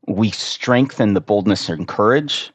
we 0.07 0.31
strengthen 0.31 1.15
the 1.15 1.21
boldness 1.21 1.69
and 1.69 1.89
courage. 1.89 2.51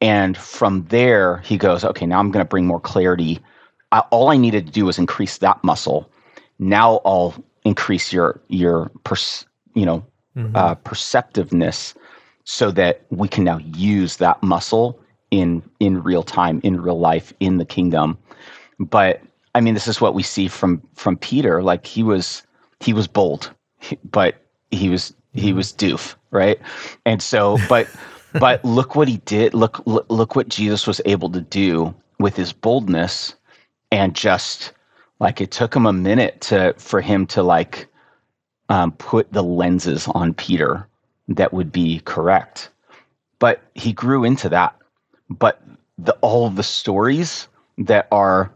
And 0.00 0.36
from 0.36 0.84
there, 0.86 1.38
he 1.38 1.56
goes, 1.56 1.84
okay, 1.84 2.06
now 2.06 2.18
I'm 2.18 2.30
going 2.30 2.44
to 2.44 2.48
bring 2.48 2.66
more 2.66 2.80
clarity. 2.80 3.38
I, 3.92 4.00
all 4.10 4.28
I 4.28 4.36
needed 4.36 4.66
to 4.66 4.72
do 4.72 4.86
was 4.86 4.98
increase 4.98 5.38
that 5.38 5.62
muscle. 5.62 6.10
Now 6.58 7.00
I'll 7.04 7.34
increase 7.64 8.12
your 8.12 8.40
your 8.48 8.90
pers- 9.04 9.46
you 9.74 9.84
know 9.84 10.04
mm-hmm. 10.36 10.56
uh, 10.56 10.74
perceptiveness 10.76 11.94
so 12.44 12.70
that 12.70 13.02
we 13.10 13.28
can 13.28 13.44
now 13.44 13.58
use 13.58 14.16
that 14.16 14.42
muscle 14.42 14.98
in 15.30 15.62
in 15.78 16.02
real 16.02 16.22
time 16.22 16.60
in 16.64 16.80
real 16.80 16.98
life 16.98 17.32
in 17.40 17.58
the 17.58 17.64
kingdom 17.64 18.18
but 18.78 19.20
I 19.54 19.60
mean, 19.60 19.74
this 19.74 19.88
is 19.88 20.00
what 20.00 20.14
we 20.14 20.22
see 20.22 20.48
from 20.48 20.82
from 20.94 21.16
Peter. 21.16 21.62
Like 21.62 21.86
he 21.86 22.02
was 22.02 22.42
he 22.80 22.92
was 22.92 23.06
bold, 23.06 23.52
but 24.04 24.36
he 24.70 24.88
was 24.88 25.14
he 25.32 25.48
mm-hmm. 25.48 25.56
was 25.56 25.72
doof, 25.72 26.14
right? 26.30 26.58
And 27.06 27.22
so, 27.22 27.58
but 27.68 27.88
but 28.38 28.64
look 28.64 28.94
what 28.94 29.08
he 29.08 29.18
did. 29.18 29.54
Look, 29.54 29.84
look 29.86 30.06
look 30.08 30.36
what 30.36 30.48
Jesus 30.48 30.86
was 30.86 31.00
able 31.04 31.30
to 31.30 31.40
do 31.40 31.94
with 32.18 32.36
his 32.36 32.52
boldness, 32.52 33.34
and 33.90 34.14
just 34.14 34.72
like 35.18 35.40
it 35.40 35.50
took 35.50 35.74
him 35.74 35.86
a 35.86 35.92
minute 35.92 36.40
to 36.42 36.74
for 36.78 37.00
him 37.00 37.26
to 37.28 37.42
like 37.42 37.86
um, 38.68 38.92
put 38.92 39.32
the 39.32 39.42
lenses 39.42 40.08
on 40.08 40.32
Peter 40.34 40.86
that 41.28 41.52
would 41.52 41.72
be 41.72 42.00
correct. 42.00 42.70
But 43.38 43.62
he 43.74 43.92
grew 43.92 44.24
into 44.24 44.48
that. 44.48 44.76
But 45.28 45.62
the 45.98 46.12
all 46.20 46.50
the 46.50 46.62
stories 46.62 47.48
that 47.78 48.08
are 48.10 48.52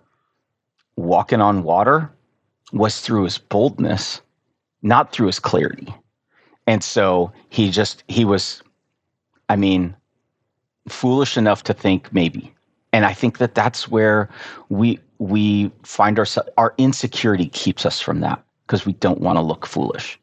walking 0.97 1.41
on 1.41 1.63
water 1.63 2.11
was 2.73 3.01
through 3.01 3.25
his 3.25 3.39
boldness, 3.39 4.21
not 4.83 5.13
through 5.13 5.27
his 5.27 5.39
clarity. 5.39 5.95
And 6.67 6.83
so 6.83 7.33
he 7.51 7.71
just, 7.71 8.05
he 8.09 8.25
was, 8.25 8.63
I 9.49 9.57
mean, 9.57 9.95
foolish 10.89 11.37
enough 11.37 11.63
to 11.65 11.75
think 11.75 12.13
maybe. 12.13 12.53
And 12.93 13.05
I 13.05 13.13
think 13.13 13.39
that 13.39 13.55
that's 13.55 13.89
where 13.89 14.31
we, 14.69 14.99
we 15.19 15.71
find 15.83 16.19
ourselves, 16.19 16.49
our 16.57 16.75
insecurity 16.79 17.49
keeps 17.49 17.85
us 17.85 18.01
from 18.01 18.21
that 18.21 18.43
because 18.67 18.87
we 18.87 18.93
don't 18.95 19.21
want 19.21 19.37
to 19.37 19.43
look 19.43 19.67
foolish. 19.67 20.19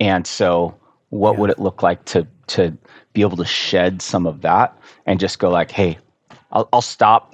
And 0.00 0.26
so 0.26 0.74
what 1.10 1.34
yeah. 1.34 1.40
would 1.40 1.50
it 1.50 1.58
look 1.58 1.82
like 1.82 2.04
to, 2.06 2.26
to 2.48 2.76
be 3.12 3.22
able 3.22 3.36
to 3.36 3.44
shed 3.44 4.02
some 4.02 4.26
of 4.26 4.42
that 4.42 4.76
and 5.06 5.20
just 5.20 5.38
go 5.38 5.50
like, 5.50 5.70
Hey, 5.70 5.98
I'll, 6.50 6.68
I'll 6.72 6.82
stop 6.82 7.33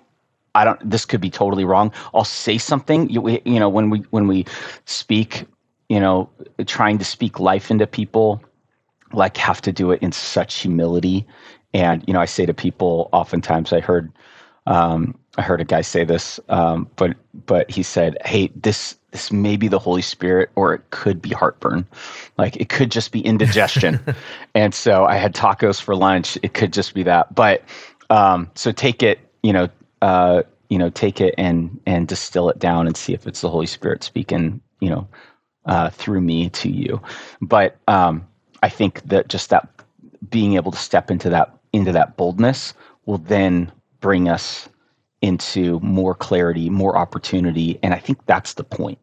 I 0.54 0.64
don't. 0.64 0.78
This 0.88 1.04
could 1.04 1.20
be 1.20 1.30
totally 1.30 1.64
wrong. 1.64 1.92
I'll 2.14 2.24
say 2.24 2.58
something. 2.58 3.08
You, 3.08 3.40
you 3.44 3.60
know, 3.60 3.68
when 3.68 3.90
we 3.90 4.00
when 4.10 4.26
we 4.26 4.46
speak, 4.84 5.44
you 5.88 6.00
know, 6.00 6.28
trying 6.66 6.98
to 6.98 7.04
speak 7.04 7.38
life 7.38 7.70
into 7.70 7.86
people, 7.86 8.42
like 9.12 9.36
have 9.36 9.60
to 9.62 9.72
do 9.72 9.90
it 9.90 10.02
in 10.02 10.12
such 10.12 10.54
humility. 10.54 11.26
And 11.72 12.04
you 12.06 12.14
know, 12.14 12.20
I 12.20 12.24
say 12.24 12.46
to 12.46 12.54
people 12.54 13.08
oftentimes. 13.12 13.72
I 13.72 13.80
heard, 13.80 14.12
um, 14.66 15.16
I 15.38 15.42
heard 15.42 15.60
a 15.60 15.64
guy 15.64 15.82
say 15.82 16.04
this, 16.04 16.40
um, 16.48 16.88
but 16.96 17.16
but 17.46 17.70
he 17.70 17.84
said, 17.84 18.16
"Hey, 18.24 18.50
this 18.56 18.96
this 19.12 19.30
may 19.30 19.56
be 19.56 19.68
the 19.68 19.78
Holy 19.78 20.02
Spirit, 20.02 20.50
or 20.56 20.74
it 20.74 20.90
could 20.90 21.22
be 21.22 21.30
heartburn. 21.30 21.86
Like 22.38 22.56
it 22.56 22.68
could 22.68 22.90
just 22.90 23.12
be 23.12 23.20
indigestion." 23.20 24.00
and 24.54 24.74
so 24.74 25.04
I 25.04 25.14
had 25.14 25.32
tacos 25.32 25.80
for 25.80 25.94
lunch. 25.94 26.36
It 26.42 26.54
could 26.54 26.72
just 26.72 26.92
be 26.92 27.04
that. 27.04 27.32
But 27.32 27.62
um, 28.10 28.50
so 28.56 28.72
take 28.72 29.04
it, 29.04 29.20
you 29.44 29.52
know, 29.52 29.68
uh, 30.02 30.42
you 30.68 30.78
know, 30.78 30.90
take 30.90 31.20
it 31.20 31.34
and 31.36 31.80
and 31.86 32.08
distill 32.08 32.48
it 32.48 32.58
down 32.58 32.86
and 32.86 32.96
see 32.96 33.12
if 33.12 33.26
it's 33.26 33.40
the 33.40 33.50
Holy 33.50 33.66
Spirit 33.66 34.02
speaking, 34.02 34.60
you 34.80 34.90
know, 34.90 35.08
uh, 35.66 35.90
through 35.90 36.20
me 36.20 36.48
to 36.50 36.70
you. 36.70 37.00
But 37.40 37.76
um, 37.88 38.26
I 38.62 38.68
think 38.68 39.02
that 39.02 39.28
just 39.28 39.50
that 39.50 39.68
being 40.30 40.54
able 40.54 40.72
to 40.72 40.78
step 40.78 41.10
into 41.10 41.30
that 41.30 41.54
into 41.72 41.92
that 41.92 42.16
boldness 42.16 42.74
will 43.06 43.18
then 43.18 43.70
bring 44.00 44.28
us 44.28 44.68
into 45.22 45.78
more 45.80 46.14
clarity, 46.14 46.70
more 46.70 46.96
opportunity, 46.96 47.78
and 47.82 47.92
I 47.92 47.98
think 47.98 48.24
that's 48.26 48.54
the 48.54 48.64
point. 48.64 48.98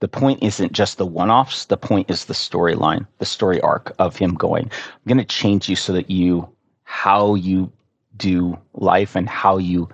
The 0.00 0.08
point 0.08 0.42
isn't 0.42 0.72
just 0.72 0.96
the 0.96 1.04
one-offs. 1.06 1.66
The 1.66 1.76
point 1.76 2.10
is 2.10 2.24
the 2.24 2.34
storyline, 2.34 3.06
the 3.18 3.26
story 3.26 3.60
arc 3.60 3.92
of 3.98 4.16
him 4.16 4.34
going. 4.34 4.64
I'm 4.64 5.08
going 5.08 5.18
to 5.18 5.24
change 5.24 5.68
you 5.68 5.76
so 5.76 5.92
that 5.92 6.10
you, 6.10 6.48
how 6.84 7.34
you 7.34 7.70
do 8.16 8.58
life 8.74 9.14
and 9.14 9.28
how 9.28 9.58
you 9.58 9.88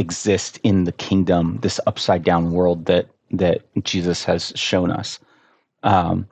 exist 0.00 0.58
in 0.62 0.84
the 0.84 0.92
kingdom, 0.92 1.58
this 1.60 1.78
upside 1.86 2.24
down 2.24 2.52
world 2.52 2.86
that 2.86 3.08
that 3.30 3.62
Jesus 3.84 4.24
has 4.24 4.52
shown 4.56 4.90
us. 4.90 5.20
Um, 5.84 6.26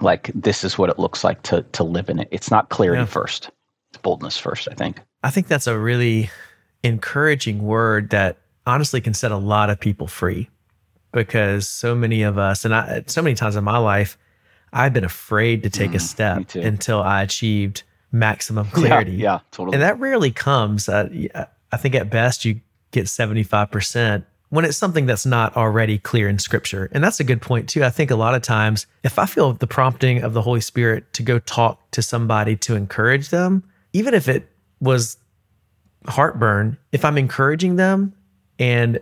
like 0.00 0.30
this 0.34 0.62
is 0.62 0.78
what 0.78 0.90
it 0.90 0.98
looks 0.98 1.24
like 1.24 1.42
to 1.44 1.62
to 1.62 1.82
live 1.82 2.08
in 2.08 2.20
it. 2.20 2.28
It's 2.30 2.50
not 2.50 2.68
clarity 2.68 3.00
yeah. 3.00 3.06
first; 3.06 3.50
it's 3.88 3.98
boldness 3.98 4.38
first. 4.38 4.68
I 4.70 4.74
think. 4.74 5.00
I 5.24 5.30
think 5.30 5.48
that's 5.48 5.66
a 5.66 5.78
really 5.78 6.30
encouraging 6.82 7.62
word 7.62 8.10
that 8.10 8.38
honestly 8.66 9.00
can 9.00 9.14
set 9.14 9.32
a 9.32 9.36
lot 9.36 9.70
of 9.70 9.80
people 9.80 10.06
free, 10.06 10.48
because 11.12 11.68
so 11.68 11.94
many 11.94 12.22
of 12.22 12.38
us, 12.38 12.64
and 12.64 12.74
I, 12.74 13.02
so 13.06 13.22
many 13.22 13.34
times 13.34 13.56
in 13.56 13.64
my 13.64 13.78
life, 13.78 14.16
I've 14.72 14.92
been 14.92 15.04
afraid 15.04 15.62
to 15.64 15.70
take 15.70 15.90
mm, 15.90 15.96
a 15.96 16.00
step 16.00 16.54
until 16.54 17.02
I 17.02 17.22
achieved 17.22 17.82
maximum 18.12 18.66
clarity. 18.72 19.12
Yeah, 19.12 19.32
yeah, 19.32 19.40
totally. 19.50 19.74
And 19.74 19.82
that 19.82 19.98
rarely 19.98 20.30
comes. 20.30 20.88
Uh, 20.88 21.46
I 21.72 21.76
think 21.76 21.94
at 21.94 22.10
best 22.10 22.44
you 22.44 22.60
get 22.90 23.06
75% 23.06 24.24
when 24.50 24.64
it's 24.64 24.76
something 24.76 25.06
that's 25.06 25.24
not 25.24 25.56
already 25.56 25.96
clear 25.98 26.28
in 26.28 26.38
scripture. 26.38 26.90
And 26.92 27.02
that's 27.02 27.20
a 27.20 27.24
good 27.24 27.40
point 27.40 27.68
too. 27.68 27.84
I 27.84 27.90
think 27.90 28.10
a 28.10 28.16
lot 28.16 28.34
of 28.34 28.42
times 28.42 28.86
if 29.04 29.18
I 29.18 29.26
feel 29.26 29.52
the 29.52 29.66
prompting 29.66 30.22
of 30.22 30.34
the 30.34 30.42
Holy 30.42 30.60
Spirit 30.60 31.12
to 31.14 31.22
go 31.22 31.38
talk 31.38 31.90
to 31.92 32.02
somebody 32.02 32.56
to 32.56 32.74
encourage 32.74 33.28
them, 33.28 33.62
even 33.92 34.12
if 34.12 34.28
it 34.28 34.48
was 34.80 35.18
heartburn, 36.06 36.78
if 36.92 37.04
I'm 37.04 37.16
encouraging 37.16 37.76
them 37.76 38.12
and 38.58 38.98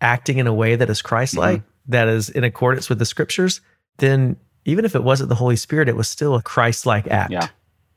acting 0.00 0.38
in 0.38 0.46
a 0.46 0.54
way 0.54 0.76
that 0.76 0.88
is 0.88 1.02
Christ-like, 1.02 1.60
mm-hmm. 1.60 1.90
that 1.92 2.08
is 2.08 2.30
in 2.30 2.44
accordance 2.44 2.88
with 2.88 2.98
the 2.98 3.06
scriptures, 3.06 3.60
then 3.98 4.36
even 4.64 4.84
if 4.84 4.94
it 4.94 5.04
wasn't 5.04 5.28
the 5.28 5.34
Holy 5.34 5.56
Spirit, 5.56 5.88
it 5.88 5.96
was 5.96 6.08
still 6.08 6.34
a 6.34 6.42
Christ-like 6.42 7.06
act. 7.08 7.32
Yeah. 7.32 7.48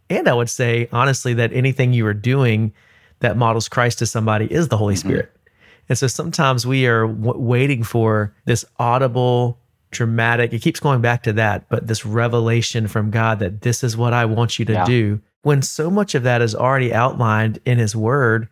And 0.10 0.28
I 0.28 0.34
would 0.34 0.50
say 0.50 0.90
honestly 0.92 1.34
that 1.36 1.54
anything 1.54 1.94
you 1.94 2.06
are 2.08 2.14
doing 2.14 2.74
that 3.20 3.38
models 3.38 3.70
Christ 3.70 4.00
to 4.00 4.06
somebody 4.06 4.52
is 4.52 4.68
the 4.68 4.78
Holy 4.78 4.96
mm-hmm. 4.96 5.08
Spirit. 5.10 5.32
And 5.90 5.98
so 5.98 6.08
sometimes 6.08 6.66
we 6.66 6.86
are 6.86 7.08
w- 7.08 7.40
waiting 7.40 7.84
for 7.84 8.34
this 8.46 8.64
audible, 8.78 9.58
dramatic, 9.92 10.54
it 10.54 10.62
keeps 10.62 10.80
going 10.80 11.02
back 11.02 11.24
to 11.24 11.34
that, 11.34 11.68
but 11.70 11.88
this 11.88 12.06
revelation 12.06 12.88
from 12.88 13.10
God 13.10 13.40
that 13.40 13.62
this 13.62 13.84
is 13.84 13.98
what 13.98 14.14
I 14.14 14.26
want 14.26 14.60
you 14.60 14.66
to 14.66 14.74
yeah. 14.74 14.86
do. 14.86 15.20
When 15.42 15.62
so 15.62 15.90
much 15.90 16.16
of 16.16 16.24
that 16.24 16.42
is 16.42 16.54
already 16.54 16.94
outlined 16.94 17.60
in 17.66 17.80
His 17.80 17.96
Word. 17.96 18.48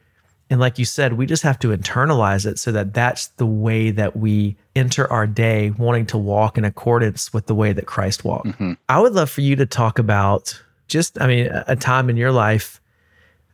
And 0.50 0.62
like 0.62 0.80
you 0.80 0.86
said, 0.86 1.14
we 1.14 1.26
just 1.26 1.44
have 1.44 1.60
to 1.60 1.76
internalize 1.76 2.46
it 2.46 2.58
so 2.58 2.72
that 2.72 2.94
that's 2.94 3.28
the 3.28 3.46
way 3.46 3.92
that 3.92 4.16
we 4.16 4.56
enter 4.76 5.12
our 5.12 5.28
day, 5.28 5.72
wanting 5.72 6.06
to 6.08 6.18
walk 6.18 6.58
in 6.58 6.64
accordance 6.64 7.34
with 7.34 7.48
the 7.48 7.56
way 7.56 7.74
that 7.74 7.86
Christ 7.86 8.24
walked. 8.24 8.48
Mm-hmm. 8.48 8.74
I 8.88 9.02
would 9.02 9.14
love 9.14 9.30
for 9.30 9.42
you 9.42 9.58
to 9.58 9.66
talk 9.66 10.00
about 10.00 10.60
just, 10.88 11.22
I 11.22 11.28
mean, 11.28 11.50
a 11.52 11.76
time 11.76 12.10
in 12.10 12.16
your 12.16 12.32
life 12.32 12.80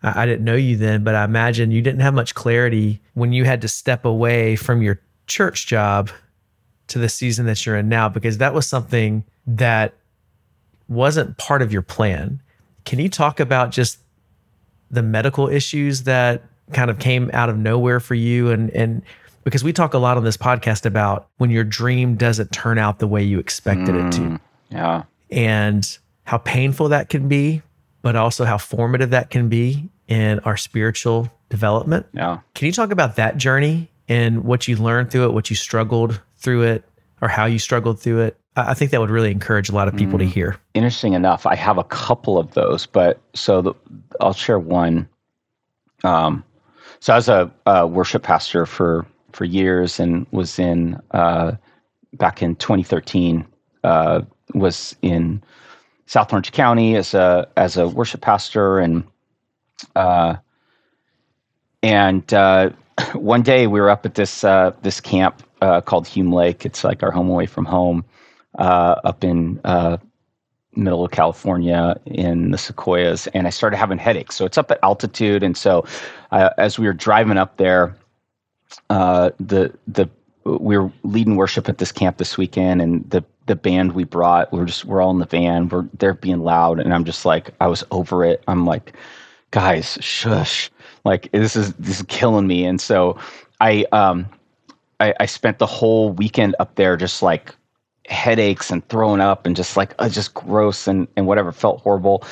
I, 0.03 0.23
I 0.23 0.25
didn't 0.25 0.45
know 0.45 0.55
you 0.55 0.77
then, 0.77 1.03
but 1.03 1.15
I 1.15 1.23
imagine 1.23 1.71
you 1.71 1.81
didn't 1.81 2.01
have 2.01 2.13
much 2.13 2.35
clarity 2.35 3.01
when 3.13 3.33
you 3.33 3.45
had 3.45 3.61
to 3.61 3.67
step 3.67 4.05
away 4.05 4.55
from 4.55 4.81
your 4.81 4.99
church 5.27 5.67
job 5.67 6.09
to 6.87 6.99
the 6.99 7.09
season 7.09 7.45
that 7.45 7.65
you're 7.65 7.77
in 7.77 7.89
now, 7.89 8.09
because 8.09 8.37
that 8.37 8.53
was 8.53 8.67
something 8.67 9.23
that 9.47 9.93
wasn't 10.87 11.37
part 11.37 11.61
of 11.61 11.71
your 11.71 11.81
plan. 11.81 12.41
Can 12.85 12.99
you 12.99 13.09
talk 13.09 13.39
about 13.39 13.71
just 13.71 13.99
the 14.91 15.01
medical 15.01 15.47
issues 15.47 16.03
that 16.03 16.43
kind 16.71 16.91
of 16.91 16.99
came 16.99 17.29
out 17.33 17.49
of 17.49 17.57
nowhere 17.57 17.99
for 17.99 18.15
you 18.15 18.49
and 18.49 18.69
and 18.71 19.01
because 19.43 19.63
we 19.63 19.73
talk 19.73 19.93
a 19.93 19.97
lot 19.97 20.15
on 20.15 20.23
this 20.23 20.37
podcast 20.37 20.85
about 20.85 21.27
when 21.37 21.49
your 21.49 21.65
dream 21.65 22.15
doesn't 22.15 22.51
turn 22.51 22.77
out 22.77 22.99
the 22.99 23.07
way 23.07 23.21
you 23.21 23.39
expected 23.39 23.95
mm, 23.95 24.07
it 24.07 24.11
to. 24.13 24.21
Mm, 24.21 24.39
yeah. 24.71 25.03
And 25.31 25.97
how 26.23 26.37
painful 26.37 26.89
that 26.89 27.09
can 27.09 27.27
be, 27.27 27.61
but 28.01 28.15
also 28.15 28.45
how 28.45 28.57
formative 28.57 29.09
that 29.09 29.29
can 29.29 29.49
be 29.49 29.89
in 30.07 30.39
our 30.39 30.57
spiritual 30.57 31.31
development. 31.49 32.05
Yeah. 32.13 32.39
Can 32.55 32.65
you 32.65 32.71
talk 32.71 32.91
about 32.91 33.15
that 33.15 33.37
journey 33.37 33.89
and 34.07 34.43
what 34.43 34.67
you 34.67 34.75
learned 34.75 35.11
through 35.11 35.25
it, 35.25 35.33
what 35.33 35.49
you 35.49 35.55
struggled 35.55 36.21
through 36.37 36.63
it, 36.63 36.83
or 37.21 37.27
how 37.27 37.45
you 37.45 37.59
struggled 37.59 37.99
through 37.99 38.21
it? 38.21 38.37
I 38.55 38.73
think 38.73 38.91
that 38.91 38.99
would 38.99 39.09
really 39.09 39.31
encourage 39.31 39.69
a 39.69 39.73
lot 39.73 39.87
of 39.87 39.95
people 39.95 40.19
mm. 40.19 40.23
to 40.23 40.25
hear. 40.25 40.57
Interesting 40.73 41.13
enough, 41.13 41.45
I 41.45 41.55
have 41.55 41.77
a 41.77 41.83
couple 41.83 42.37
of 42.37 42.53
those, 42.53 42.85
but 42.85 43.19
so 43.33 43.61
the, 43.61 43.73
I'll 44.21 44.33
share 44.33 44.59
one. 44.59 45.09
Um, 46.03 46.43
so 46.99 47.13
I 47.13 47.15
was 47.15 47.29
a, 47.29 47.51
a, 47.65 47.87
worship 47.87 48.23
pastor 48.23 48.65
for 48.65 49.05
for 49.31 49.45
years 49.45 49.99
and 49.99 50.27
was 50.31 50.59
in 50.59 51.01
uh, 51.11 51.53
back 52.13 52.43
in 52.43 52.55
2013 52.57 53.45
uh, 53.83 54.21
was 54.53 54.95
in 55.01 55.41
South 56.05 56.31
Orange 56.31 56.51
County 56.51 56.95
as 56.95 57.13
a 57.13 57.47
as 57.57 57.77
a 57.77 57.87
worship 57.87 58.21
pastor 58.21 58.79
and 58.79 59.03
uh, 59.95 60.35
and 61.81 62.33
uh, 62.33 62.69
one 63.13 63.41
day 63.41 63.67
we 63.67 63.79
were 63.79 63.89
up 63.89 64.05
at 64.05 64.15
this 64.15 64.43
uh, 64.43 64.71
this 64.81 64.99
camp 65.01 65.43
uh, 65.61 65.81
called 65.81 66.07
Hume 66.07 66.31
Lake. 66.31 66.65
It's 66.65 66.83
like 66.83 67.03
our 67.03 67.11
home 67.11 67.29
away 67.29 67.45
from 67.45 67.65
home, 67.65 68.05
uh, 68.57 68.95
up 69.03 69.23
in 69.23 69.59
middle 70.75 71.05
of 71.05 71.11
California 71.11 71.95
in 72.05 72.49
the 72.49 72.57
Sequoias, 72.57 73.27
and 73.27 73.45
I 73.45 73.51
started 73.51 73.77
having 73.77 73.99
headaches. 73.99 74.35
So 74.35 74.43
it's 74.45 74.57
up 74.57 74.71
at 74.71 74.79
altitude, 74.81 75.43
and 75.43 75.55
so 75.55 75.85
as 76.31 76.79
we 76.79 76.87
were 76.87 76.93
driving 76.93 77.37
up 77.37 77.57
there, 77.57 77.95
the 78.89 79.73
the 79.87 80.09
we 80.45 80.77
were 80.77 80.91
leading 81.03 81.35
worship 81.35 81.69
at 81.69 81.77
this 81.77 81.91
camp 81.91 82.17
this 82.17 82.37
weekend, 82.37 82.81
and 82.81 83.09
the 83.09 83.23
the 83.45 83.55
band 83.55 83.93
we 83.93 84.03
brought, 84.03 84.51
we're 84.51 84.65
just 84.65 84.85
we're 84.85 85.01
all 85.01 85.11
in 85.11 85.19
the 85.19 85.25
van, 85.25 85.69
we're 85.69 85.87
they're 85.99 86.13
being 86.13 86.39
loud, 86.39 86.79
and 86.79 86.93
I'm 86.93 87.05
just 87.05 87.25
like 87.25 87.51
I 87.61 87.67
was 87.67 87.83
over 87.91 88.23
it. 88.25 88.43
I'm 88.47 88.65
like 88.65 88.93
guys, 89.53 89.99
shush. 90.01 90.71
Like 91.05 91.31
this 91.31 91.55
is 91.55 91.73
this 91.75 91.99
is 91.99 92.05
killing 92.07 92.47
me. 92.47 92.65
And 92.65 92.81
so 92.81 93.17
I 93.61 93.85
um 93.91 94.27
I, 94.99 95.13
I 95.19 95.25
spent 95.27 95.59
the 95.59 95.67
whole 95.67 96.11
weekend 96.11 96.55
up 96.59 96.75
there 96.75 96.97
just 96.97 97.21
like 97.21 97.55
headaches 98.09 98.71
and 98.71 98.85
throwing 98.89 99.21
up 99.21 99.45
and 99.45 99.55
just 99.55 99.77
like 99.77 99.93
uh, 99.99 100.09
just 100.09 100.33
gross 100.33 100.87
and 100.87 101.07
and 101.15 101.27
whatever 101.27 101.51
felt 101.51 101.81
horrible 101.81 102.23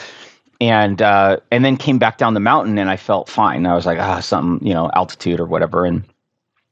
and 0.60 1.02
uh, 1.02 1.38
and 1.52 1.64
then 1.64 1.78
came 1.78 2.00
back 2.00 2.18
down 2.18 2.34
the 2.34 2.40
mountain 2.40 2.78
and 2.80 2.90
I 2.90 2.98
felt 2.98 3.30
fine. 3.30 3.66
I 3.68 3.76
was 3.76 3.86
like 3.86 4.00
ah 4.00 4.20
something 4.20 4.68
you 4.68 4.74
know 4.74 4.90
altitude 4.96 5.40
or 5.40 5.46
whatever 5.46 5.86
and 5.86 6.04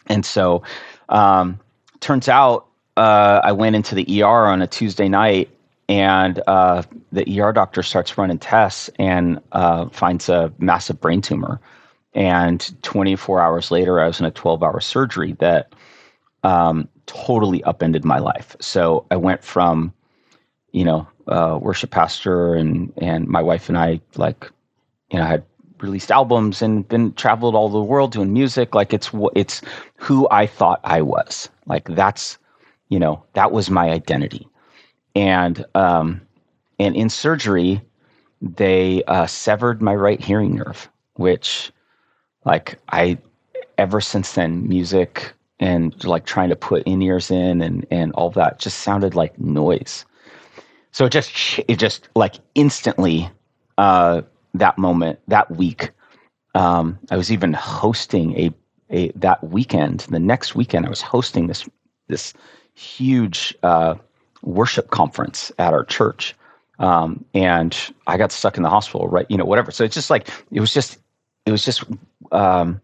and 0.08 0.26
so 0.26 0.64
um, 1.10 1.60
turns 2.00 2.28
out 2.28 2.66
uh, 2.98 3.40
I 3.44 3.52
went 3.52 3.76
into 3.76 3.94
the 3.94 4.24
ER 4.24 4.48
on 4.48 4.64
a 4.64 4.68
Tuesday 4.68 5.10
night 5.10 5.50
and 5.90 6.42
uh, 6.48 6.84
the 7.12 7.42
ER 7.42 7.52
doctor 7.52 7.84
starts 7.84 8.18
running 8.18 8.40
tests 8.40 8.92
and 9.00 9.42
uh, 9.54 9.90
finds 9.90 10.30
a 10.30 10.54
massive 10.60 11.02
brain 11.02 11.22
tumor. 11.22 11.60
And 12.14 12.84
24 12.84 13.42
hours 13.42 13.72
later, 13.72 14.00
I 14.00 14.08
was 14.08 14.20
in 14.22 14.28
a 14.28 14.32
12 14.32 14.64
hour 14.64 14.82
surgery 14.82 15.34
that 15.40 15.74
um, 16.44 16.90
totally 17.08 17.64
upended 17.66 18.06
my 18.06 18.20
life. 18.20 18.56
So 18.62 19.06
I 19.12 19.18
went 19.18 19.44
from, 19.44 19.94
you 20.74 20.86
know, 20.86 21.08
uh, 21.28 21.60
worship 21.62 21.92
pastor 21.92 22.56
and 22.56 22.94
and 22.98 23.28
my 23.28 23.42
wife 23.42 23.70
and 23.70 23.78
I 23.78 24.02
like, 24.18 24.52
you 25.12 25.20
know, 25.20 25.26
had 25.26 25.46
released 25.80 26.12
albums 26.12 26.62
and 26.62 26.88
been 26.88 27.14
traveled 27.14 27.56
all 27.56 27.70
the 27.70 27.82
world 27.82 28.14
doing 28.14 28.34
music. 28.34 28.76
Like 28.76 28.94
it's 28.94 29.12
it's 29.36 29.62
who 29.98 30.28
I 30.32 30.48
thought 30.48 30.82
I 30.84 31.04
was. 31.04 31.50
Like 31.68 31.88
that's, 31.90 32.40
you 32.90 33.00
know, 33.00 33.24
that 33.36 33.54
was 33.54 33.72
my 33.72 33.92
identity. 33.92 34.49
And 35.20 35.66
um, 35.76 36.22
and 36.80 36.96
in 36.96 37.10
surgery, 37.10 37.82
they 38.42 39.04
uh, 39.04 39.28
severed 39.28 39.82
my 39.82 39.94
right 39.94 40.22
hearing 40.22 40.56
nerve, 40.56 40.90
which, 41.16 41.74
like 42.46 42.80
I, 42.94 43.18
ever 43.78 44.00
since 44.00 44.32
then, 44.32 44.66
music 44.66 45.34
and 45.60 46.02
like 46.06 46.26
trying 46.26 46.48
to 46.48 46.56
put 46.56 46.84
in 46.84 47.02
ears 47.02 47.32
in 47.32 47.62
and 47.62 47.86
and 47.92 48.14
all 48.14 48.30
that 48.30 48.60
just 48.60 48.80
sounded 48.80 49.14
like 49.14 49.38
noise. 49.38 50.06
So 50.94 51.04
it 51.04 51.12
just 51.12 51.60
it 51.68 51.80
just 51.80 52.08
like 52.16 52.36
instantly 52.56 53.30
uh, 53.78 54.22
that 54.54 54.78
moment 54.78 55.20
that 55.28 55.52
week. 55.52 55.92
Um, 56.56 56.98
I 57.12 57.18
was 57.18 57.30
even 57.30 57.52
hosting 57.52 58.40
a 58.40 58.54
a 58.90 59.12
that 59.16 59.44
weekend. 59.44 60.00
The 60.10 60.20
next 60.20 60.56
weekend, 60.56 60.86
I 60.86 60.90
was 60.90 61.02
hosting 61.02 61.48
this 61.48 61.68
this 62.08 62.34
huge 62.74 63.54
uh, 63.64 63.96
worship 64.42 64.90
conference 64.90 65.52
at 65.60 65.74
our 65.74 65.84
church, 65.84 66.36
um, 66.80 67.24
and 67.34 67.78
I 68.08 68.18
got 68.18 68.32
stuck 68.32 68.58
in 68.58 68.64
the 68.64 68.70
hospital. 68.70 69.08
Right, 69.08 69.26
you 69.30 69.38
know, 69.38 69.46
whatever. 69.46 69.72
So 69.72 69.84
it's 69.84 69.96
just 69.96 70.10
like 70.10 70.30
it 70.52 70.60
was 70.60 70.74
just 70.74 71.00
it 71.46 71.52
was 71.52 71.64
just 71.64 71.84
um, 72.32 72.82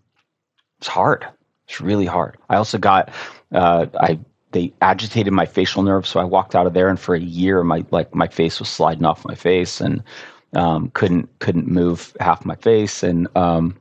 it's 0.79 0.87
hard. 0.87 1.25
It's 1.67 1.81
really 1.81 2.05
hard. 2.05 2.37
I 2.49 2.55
also 2.55 2.77
got 2.77 3.11
uh, 3.51 3.87
I 3.99 4.19
they 4.51 4.71
agitated 4.81 5.33
my 5.33 5.45
facial 5.45 5.83
nerve, 5.83 6.07
so 6.07 6.19
I 6.19 6.23
walked 6.23 6.55
out 6.55 6.65
of 6.65 6.73
there, 6.73 6.87
and 6.87 6.99
for 6.99 7.13
a 7.15 7.19
year, 7.19 7.63
my 7.63 7.83
like 7.91 8.13
my 8.15 8.27
face 8.27 8.59
was 8.59 8.69
sliding 8.69 9.05
off 9.05 9.25
my 9.25 9.35
face, 9.35 9.81
and 9.81 10.01
um, 10.53 10.89
couldn't 10.91 11.27
couldn't 11.39 11.67
move 11.67 12.15
half 12.19 12.45
my 12.45 12.55
face, 12.55 13.03
and 13.03 13.27
um, 13.35 13.75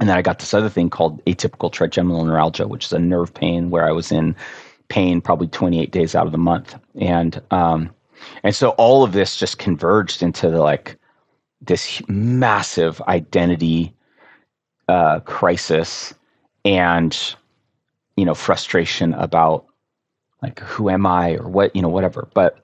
and 0.00 0.08
then 0.08 0.16
I 0.16 0.22
got 0.22 0.38
this 0.38 0.54
other 0.54 0.68
thing 0.68 0.90
called 0.90 1.24
atypical 1.24 1.72
trigeminal 1.72 2.24
neuralgia, 2.24 2.68
which 2.68 2.86
is 2.86 2.92
a 2.92 2.98
nerve 2.98 3.34
pain 3.34 3.70
where 3.70 3.86
I 3.86 3.92
was 3.92 4.12
in 4.12 4.36
pain 4.88 5.20
probably 5.20 5.48
28 5.48 5.90
days 5.90 6.14
out 6.14 6.26
of 6.26 6.32
the 6.32 6.38
month, 6.38 6.74
and 7.00 7.40
um, 7.50 7.90
and 8.42 8.54
so 8.54 8.70
all 8.70 9.02
of 9.02 9.12
this 9.12 9.36
just 9.36 9.58
converged 9.58 10.22
into 10.22 10.50
the, 10.50 10.60
like 10.60 10.96
this 11.60 12.02
massive 12.08 13.00
identity 13.02 13.94
uh, 14.88 15.20
crisis 15.20 16.14
and 16.64 17.34
you 18.16 18.24
know 18.24 18.34
frustration 18.34 19.14
about 19.14 19.64
like 20.42 20.58
who 20.60 20.90
am 20.90 21.06
i 21.06 21.34
or 21.34 21.48
what 21.48 21.74
you 21.74 21.82
know 21.82 21.88
whatever. 21.88 22.28
But 22.34 22.58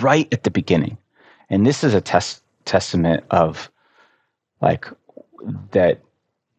right 0.00 0.28
at 0.32 0.44
the 0.44 0.50
beginning 0.50 0.96
and 1.50 1.66
this 1.66 1.84
is 1.84 1.94
a 1.94 2.00
test 2.00 2.42
testament 2.64 3.24
of 3.30 3.70
like 4.60 4.86
that 5.72 6.00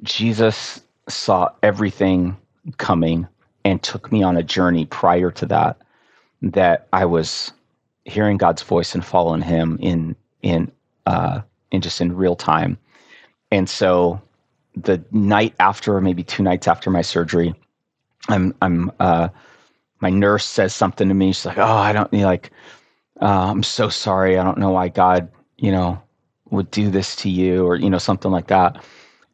jesus 0.04 0.82
saw 1.08 1.50
everything 1.64 2.36
coming 2.78 3.28
and 3.70 3.84
took 3.84 4.12
me 4.12 4.24
on 4.24 4.38
a 4.38 4.44
journey 4.44 4.86
prior 4.86 5.32
to 5.32 5.46
that 5.46 5.78
that 6.42 6.88
i 6.94 7.06
was 7.06 7.52
hearing 8.06 8.38
god's 8.38 8.64
voice 8.64 8.96
and 8.96 9.06
following 9.06 9.42
him 9.42 9.78
in 9.82 10.16
in 10.44 10.72
uh 11.06 11.42
in 11.72 11.82
just 11.82 12.02
in 12.02 12.16
real 12.16 12.36
time 12.36 12.78
and 13.52 13.70
so 13.70 14.22
the 14.76 15.04
night 15.12 15.56
after, 15.60 16.00
maybe 16.02 16.24
two 16.24 16.44
nights 16.44 16.68
after 16.68 16.90
my 16.90 17.02
surgery, 17.02 17.54
I'm 18.28 18.54
I'm 18.62 18.92
uh, 19.00 19.30
my 20.02 20.10
nurse 20.10 20.46
says 20.46 20.74
something 20.74 21.08
to 21.08 21.14
me. 21.14 21.34
She's 21.34 21.46
like, 21.46 21.58
"Oh, 21.58 21.64
I 21.64 21.94
don't 21.94 22.12
you 22.14 22.22
know, 22.22 22.26
like, 22.28 22.52
uh, 23.22 23.52
I'm 23.52 23.64
so 23.64 23.90
sorry. 23.90 24.38
I 24.38 24.44
don't 24.44 24.58
know 24.60 24.72
why 24.72 24.90
God, 24.90 25.30
you 25.58 25.72
know, 25.72 26.02
would 26.52 26.72
do 26.72 26.90
this 26.90 27.16
to 27.18 27.30
you, 27.30 27.66
or 27.66 27.76
you 27.76 27.90
know, 27.90 27.98
something 27.98 28.32
like 28.32 28.48
that." 28.48 28.84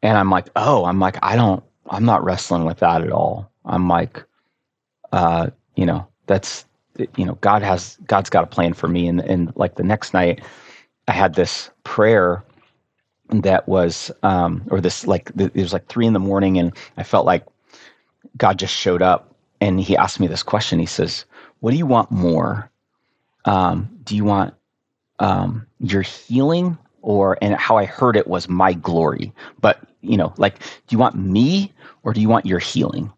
And 0.02 0.16
I'm 0.18 0.30
like, 0.30 0.48
"Oh, 0.56 0.84
I'm 0.84 1.00
like, 1.00 1.18
I 1.22 1.36
don't, 1.36 1.62
I'm 1.90 2.04
not 2.04 2.24
wrestling 2.24 2.64
with 2.64 2.78
that 2.80 3.02
at 3.02 3.12
all. 3.12 3.50
I'm 3.66 3.88
like, 3.88 4.24
uh, 5.12 5.50
you 5.76 5.86
know, 5.86 6.06
that's, 6.26 6.64
you 7.16 7.24
know, 7.24 7.34
God 7.40 7.62
has, 7.62 7.98
God's 8.06 8.30
got 8.30 8.44
a 8.44 8.48
plan 8.48 8.72
for 8.74 8.88
me." 8.88 9.06
And 9.08 9.20
and 9.20 9.52
like 9.56 9.76
the 9.76 9.82
next 9.84 10.14
night, 10.14 10.42
I 11.08 11.12
had 11.12 11.34
this 11.34 11.70
prayer 11.84 12.44
that 13.30 13.68
was 13.68 14.10
um, 14.22 14.64
or 14.70 14.80
this 14.80 15.06
like 15.06 15.30
it 15.38 15.54
was 15.54 15.72
like 15.72 15.88
three 15.88 16.06
in 16.06 16.12
the 16.12 16.18
morning 16.18 16.58
and 16.58 16.72
i 16.96 17.02
felt 17.02 17.26
like 17.26 17.44
god 18.36 18.58
just 18.58 18.74
showed 18.74 19.02
up 19.02 19.34
and 19.60 19.80
he 19.80 19.96
asked 19.96 20.20
me 20.20 20.26
this 20.26 20.42
question. 20.42 20.78
He 20.78 20.86
says 20.86 21.24
what 21.60 21.70
do 21.70 21.78
you 21.78 21.86
want 21.86 22.10
more? 22.10 22.70
Um, 23.46 23.88
do 24.04 24.14
you 24.14 24.24
want 24.24 24.54
um, 25.18 25.66
your 25.80 26.02
healing 26.02 26.76
or 27.02 27.38
and 27.40 27.54
how 27.56 27.76
i 27.76 27.84
heard 27.84 28.16
it 28.16 28.26
was 28.26 28.48
my 28.48 28.72
glory 28.72 29.32
but 29.60 29.80
you 30.02 30.16
know 30.16 30.34
like 30.36 30.58
do 30.58 30.90
you 30.90 30.98
want 30.98 31.14
me 31.14 31.72
or 32.02 32.12
do 32.12 32.20
you 32.20 32.28
want 32.28 32.44
your 32.44 32.58
healing 32.58 33.12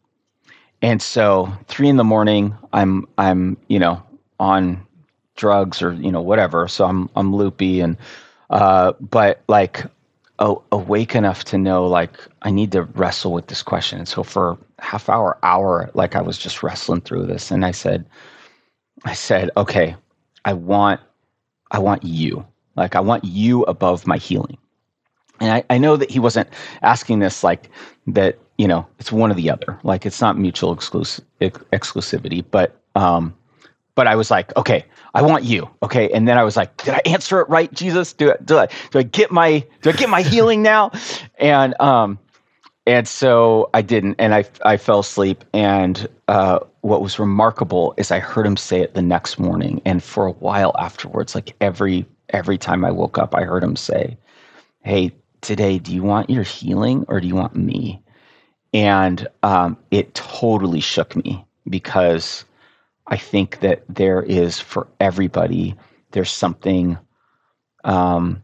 and 0.83 1.03
so 1.03 1.53
three 1.67 1.89
in 1.89 1.97
the 1.97 2.05
morning 2.05 2.57
i'm 2.73 3.07
i'm 3.19 3.57
you 3.69 3.79
know 3.79 4.03
on 4.41 4.81
drugs 5.37 5.83
or 5.83 5.93
you 5.95 6.11
know 6.11 6.21
whatever 6.21 6.69
so 6.69 6.85
i'm 6.85 7.09
i'm 7.17 7.35
loopy 7.35 7.81
and 7.81 7.97
uh, 8.51 8.93
but 9.01 9.43
like 9.49 9.85
awake 10.39 11.15
enough 11.15 11.45
to 11.45 11.59
know 11.59 11.87
like 11.87 12.19
I 12.43 12.51
need 12.51 12.73
to 12.73 12.83
wrestle 12.83 13.33
with 13.33 13.49
this 13.49 13.63
question. 13.63 13.99
And 13.99 14.09
so 14.09 14.23
for 14.23 14.57
half 14.79 15.09
hour, 15.09 15.39
hour, 15.43 15.91
like 15.95 16.15
I 16.15 16.23
was 16.23 16.39
just 16.39 16.63
wrestling 16.63 17.01
through 17.01 17.27
this, 17.27 17.51
and 17.51 17.65
I 17.65 17.73
said, 17.73 18.07
I 19.05 19.15
said, 19.15 19.51
okay, 19.57 19.97
I 20.45 20.53
want, 20.53 21.01
I 21.73 21.79
want 21.79 22.05
you. 22.05 22.47
Like 22.77 22.95
I 22.95 23.01
want 23.01 23.25
you 23.25 23.65
above 23.65 24.07
my 24.07 24.17
healing. 24.17 24.57
And 25.41 25.53
I, 25.53 25.65
I 25.71 25.79
know 25.79 25.97
that 25.97 26.11
he 26.11 26.19
wasn't 26.19 26.49
asking 26.83 27.21
this 27.21 27.45
like 27.45 27.71
that, 28.09 28.39
you 28.57 28.67
know, 28.69 28.87
it's 28.99 29.13
one 29.13 29.31
or 29.31 29.35
the 29.35 29.51
other. 29.51 29.79
Like 29.83 30.07
it's 30.07 30.21
not 30.21 30.39
mutual 30.39 30.73
exclusive 30.73 31.25
exclusivity, 31.41 32.45
but 32.51 32.81
um, 32.95 33.35
but 33.99 34.07
I 34.07 34.15
was 34.15 34.31
like, 34.31 34.57
okay, 34.57 34.85
I 35.13 35.23
want 35.23 35.43
you. 35.43 35.69
Okay. 35.83 36.09
And 36.13 36.29
then 36.29 36.39
I 36.39 36.45
was 36.45 36.57
like, 36.57 36.77
did 36.85 36.95
I 36.95 37.03
answer 37.05 37.41
it 37.41 37.49
right, 37.49 37.73
Jesus? 37.73 38.13
Do 38.13 38.31
I, 38.31 38.37
do 38.45 38.57
I, 38.57 38.69
do 38.93 39.01
I 39.01 39.03
get 39.03 39.33
my, 39.33 39.67
do 39.83 39.91
I 39.91 39.93
get 39.93 40.09
my 40.09 40.23
healing 40.23 40.63
now? 40.63 40.93
And, 41.41 41.81
um, 41.81 42.21
and 42.87 43.09
so 43.09 43.71
I 43.75 43.83
didn't, 43.83 44.17
and 44.21 44.35
I, 44.35 44.45
I 44.65 44.77
fell 44.77 45.01
asleep. 45.01 45.45
And, 45.53 46.09
uh, 46.29 46.61
what 46.83 47.03
was 47.03 47.19
remarkable 47.19 47.93
is 47.97 48.13
I 48.13 48.21
heard 48.21 48.47
him 48.47 48.57
say 48.57 48.81
it 48.81 48.95
the 48.95 49.03
next 49.03 49.41
morning. 49.41 49.83
And 49.85 50.01
for 50.01 50.27
a 50.27 50.33
while 50.33 50.77
afterwards, 50.79 51.35
like 51.35 51.57
every, 51.61 52.07
every 52.29 52.57
time 52.57 52.85
I 52.85 52.93
woke 52.93 53.19
up, 53.19 53.35
I 53.35 53.43
heard 53.43 53.65
him 53.65 53.75
say, 53.75 54.17
Hey, 54.85 55.13
today, 55.41 55.79
do 55.79 55.95
you 55.95 56.03
want 56.03 56.31
your 56.31 56.45
healing 56.45 57.05
or 57.09 57.21
do 57.21 57.27
you 57.29 57.35
want 57.37 57.57
me? 57.57 58.03
And, 58.75 59.27
um, 59.43 59.77
it 59.91 60.15
totally 60.15 60.81
shook 60.81 61.17
me 61.17 61.45
because, 61.69 62.45
I 63.09 63.17
think 63.17 63.61
that 63.61 63.83
there 63.89 64.23
is 64.23 64.61
for 64.61 64.87
everybody. 65.01 65.75
There's 66.13 66.31
something. 66.31 66.99
Um, 67.85 68.43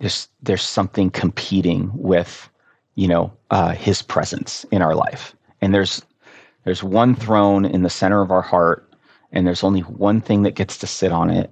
there's 0.00 0.28
there's 0.42 0.62
something 0.62 1.10
competing 1.10 1.90
with, 1.94 2.48
you 2.96 3.06
know, 3.06 3.32
uh, 3.50 3.72
His 3.72 4.02
presence 4.02 4.64
in 4.72 4.82
our 4.82 4.94
life, 4.94 5.34
and 5.60 5.72
there's 5.72 6.02
there's 6.64 6.82
one 6.82 7.14
throne 7.14 7.64
in 7.64 7.82
the 7.82 7.90
center 7.90 8.20
of 8.20 8.30
our 8.32 8.42
heart, 8.42 8.92
and 9.32 9.46
there's 9.46 9.62
only 9.62 9.82
one 9.82 10.20
thing 10.20 10.42
that 10.42 10.56
gets 10.56 10.76
to 10.78 10.86
sit 10.86 11.12
on 11.12 11.30
it, 11.30 11.50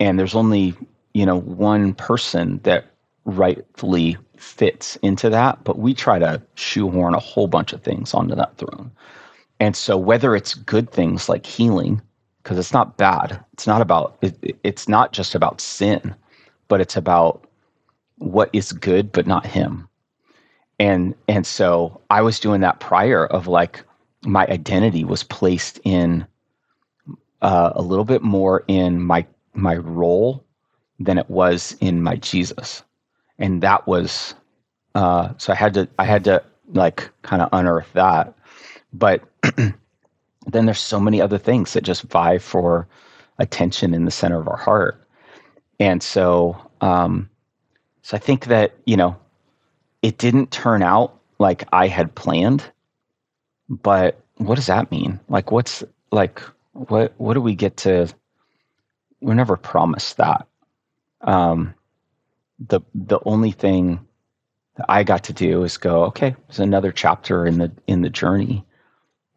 and 0.00 0.18
there's 0.18 0.34
only 0.34 0.74
you 1.12 1.26
know 1.26 1.36
one 1.38 1.92
person 1.94 2.60
that 2.62 2.93
rightfully 3.24 4.16
fits 4.36 4.96
into 4.96 5.30
that, 5.30 5.62
but 5.64 5.78
we 5.78 5.94
try 5.94 6.18
to 6.18 6.42
shoehorn 6.54 7.14
a 7.14 7.20
whole 7.20 7.46
bunch 7.46 7.72
of 7.72 7.82
things 7.82 8.14
onto 8.14 8.34
that 8.34 8.56
throne. 8.56 8.90
And 9.60 9.76
so, 9.76 9.96
whether 9.96 10.34
it's 10.34 10.54
good 10.54 10.90
things 10.90 11.28
like 11.28 11.46
healing, 11.46 12.02
because 12.42 12.58
it's 12.58 12.72
not 12.72 12.96
bad, 12.96 13.42
it's 13.52 13.66
not 13.66 13.80
about, 13.80 14.16
it, 14.20 14.58
it's 14.64 14.88
not 14.88 15.12
just 15.12 15.34
about 15.34 15.60
sin, 15.60 16.14
but 16.68 16.80
it's 16.80 16.96
about 16.96 17.46
what 18.18 18.50
is 18.52 18.72
good, 18.72 19.12
but 19.12 19.26
not 19.26 19.46
Him. 19.46 19.88
And 20.78 21.14
and 21.28 21.46
so 21.46 22.00
I 22.10 22.20
was 22.20 22.40
doing 22.40 22.60
that 22.62 22.80
prior 22.80 23.26
of 23.26 23.46
like, 23.46 23.84
my 24.24 24.46
identity 24.46 25.04
was 25.04 25.22
placed 25.22 25.78
in 25.84 26.26
uh, 27.42 27.72
a 27.74 27.82
little 27.82 28.04
bit 28.04 28.22
more 28.22 28.64
in 28.68 29.02
my 29.02 29.24
my 29.54 29.76
role 29.76 30.44
than 30.98 31.18
it 31.18 31.30
was 31.30 31.76
in 31.80 32.02
my 32.02 32.16
Jesus, 32.16 32.82
and 33.38 33.62
that 33.62 33.86
was 33.86 34.34
uh, 34.94 35.32
so 35.38 35.52
I 35.52 35.56
had 35.56 35.74
to 35.74 35.88
I 35.98 36.04
had 36.04 36.24
to 36.24 36.42
like 36.72 37.10
kind 37.22 37.42
of 37.42 37.48
unearth 37.52 37.92
that, 37.94 38.34
but 38.92 39.22
then 39.56 40.66
there's 40.66 40.80
so 40.80 41.00
many 41.00 41.20
other 41.20 41.38
things 41.38 41.72
that 41.72 41.82
just 41.84 42.02
vie 42.04 42.38
for 42.38 42.86
attention 43.38 43.92
in 43.94 44.04
the 44.04 44.10
center 44.10 44.38
of 44.38 44.48
our 44.48 44.56
heart, 44.56 45.02
and 45.80 46.02
so 46.02 46.56
um, 46.80 47.28
so 48.02 48.16
I 48.16 48.20
think 48.20 48.46
that 48.46 48.74
you 48.86 48.96
know 48.96 49.16
it 50.02 50.18
didn't 50.18 50.50
turn 50.50 50.82
out 50.82 51.18
like 51.38 51.66
I 51.72 51.88
had 51.88 52.14
planned, 52.14 52.62
but 53.68 54.20
what 54.36 54.56
does 54.56 54.66
that 54.66 54.90
mean? 54.90 55.18
Like 55.28 55.50
what's 55.50 55.82
like 56.12 56.40
what 56.72 57.14
what 57.16 57.34
do 57.34 57.40
we 57.40 57.54
get 57.54 57.76
to 57.78 58.08
we're 59.20 59.34
never 59.34 59.56
promised 59.56 60.18
that. 60.18 60.46
Um 61.22 61.74
the 62.58 62.80
the 62.94 63.20
only 63.24 63.52
thing 63.52 64.00
that 64.76 64.86
I 64.88 65.04
got 65.04 65.24
to 65.24 65.32
do 65.32 65.64
is 65.64 65.76
go, 65.76 66.04
okay, 66.04 66.34
there's 66.48 66.60
another 66.60 66.92
chapter 66.92 67.46
in 67.46 67.58
the 67.58 67.72
in 67.86 68.02
the 68.02 68.10
journey. 68.10 68.64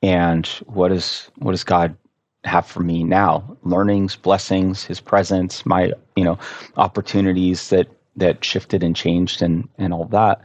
And 0.02 0.46
what 0.66 0.92
is 0.92 1.30
what 1.38 1.52
does 1.52 1.64
God 1.64 1.96
have 2.44 2.66
for 2.68 2.82
me 2.82 3.04
now? 3.04 3.58
Learnings, 3.64 4.16
blessings, 4.16 4.84
his 4.84 5.00
presence, 5.00 5.66
my, 5.66 5.92
you 6.16 6.24
know, 6.24 6.38
opportunities 6.78 7.70
that 7.70 7.88
that 8.16 8.44
shifted 8.44 8.84
and 8.84 8.96
changed 8.96 9.42
and 9.42 9.68
and 9.78 9.94
all 9.94 10.06
that. 10.06 10.42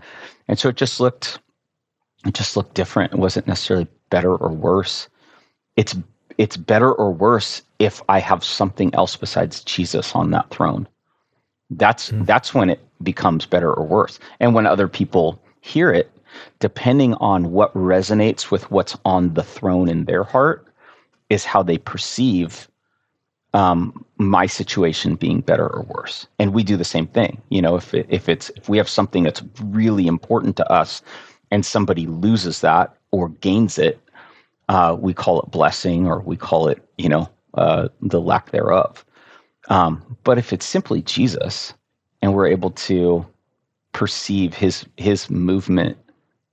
And 0.48 0.58
so 0.58 0.68
it 0.70 0.76
just 0.76 1.00
looked 1.00 1.38
it 2.26 2.34
just 2.34 2.56
looked 2.56 2.74
different. 2.74 3.12
It 3.12 3.18
wasn't 3.18 3.46
necessarily 3.46 3.88
better 4.10 4.34
or 4.34 4.50
worse. 4.50 5.08
It's 5.76 5.96
it's 6.38 6.56
better 6.56 6.92
or 6.92 7.12
worse 7.12 7.62
if 7.78 8.02
I 8.08 8.20
have 8.20 8.44
something 8.44 8.94
else 8.94 9.16
besides 9.16 9.62
Jesus 9.64 10.14
on 10.14 10.30
that 10.30 10.50
throne. 10.50 10.88
That's 11.76 12.10
mm. 12.10 12.26
that's 12.26 12.54
when 12.54 12.70
it 12.70 12.80
becomes 13.02 13.46
better 13.46 13.72
or 13.72 13.84
worse. 13.84 14.18
And 14.40 14.54
when 14.54 14.66
other 14.66 14.88
people 14.88 15.42
hear 15.60 15.92
it, 15.92 16.10
depending 16.60 17.14
on 17.14 17.52
what 17.52 17.74
resonates 17.74 18.50
with 18.50 18.70
what's 18.70 18.96
on 19.04 19.34
the 19.34 19.42
throne 19.42 19.88
in 19.88 20.04
their 20.04 20.24
heart, 20.24 20.66
is 21.30 21.44
how 21.44 21.62
they 21.62 21.78
perceive 21.78 22.68
um, 23.54 24.04
my 24.18 24.46
situation 24.46 25.14
being 25.14 25.40
better 25.40 25.66
or 25.66 25.82
worse. 25.82 26.26
And 26.38 26.54
we 26.54 26.62
do 26.62 26.76
the 26.76 26.84
same 26.84 27.06
thing. 27.06 27.40
You 27.50 27.62
know, 27.62 27.76
if 27.76 27.94
it, 27.94 28.06
if 28.08 28.28
it's 28.28 28.50
if 28.56 28.68
we 28.68 28.78
have 28.78 28.88
something 28.88 29.22
that's 29.22 29.42
really 29.62 30.06
important 30.06 30.56
to 30.56 30.72
us, 30.72 31.02
and 31.50 31.66
somebody 31.66 32.06
loses 32.06 32.62
that 32.62 32.96
or 33.10 33.28
gains 33.28 33.78
it, 33.78 34.00
uh, 34.68 34.96
we 34.98 35.12
call 35.12 35.40
it 35.40 35.50
blessing 35.50 36.06
or 36.06 36.20
we 36.20 36.36
call 36.36 36.66
it, 36.68 36.82
you 36.96 37.08
know, 37.08 37.28
uh, 37.54 37.88
the 38.00 38.20
lack 38.20 38.50
thereof. 38.50 39.04
Um, 39.68 40.16
but 40.24 40.38
if 40.38 40.52
it's 40.52 40.66
simply 40.66 41.02
Jesus 41.02 41.74
and 42.20 42.34
we're 42.34 42.48
able 42.48 42.70
to 42.70 43.26
perceive 43.92 44.54
his 44.54 44.86
his 44.96 45.30
movement, 45.30 45.98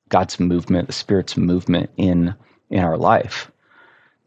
God's 0.09 0.39
movement, 0.39 0.87
the 0.87 0.93
Spirit's 0.93 1.37
movement 1.37 1.89
in 1.97 2.35
in 2.69 2.79
our 2.79 2.97
life, 2.97 3.51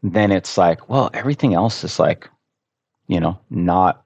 then 0.03 0.31
it's 0.31 0.57
like, 0.57 0.89
well, 0.89 1.09
everything 1.13 1.53
else 1.53 1.83
is 1.83 1.99
like, 1.99 2.29
you 3.07 3.19
know, 3.19 3.39
not 3.49 4.03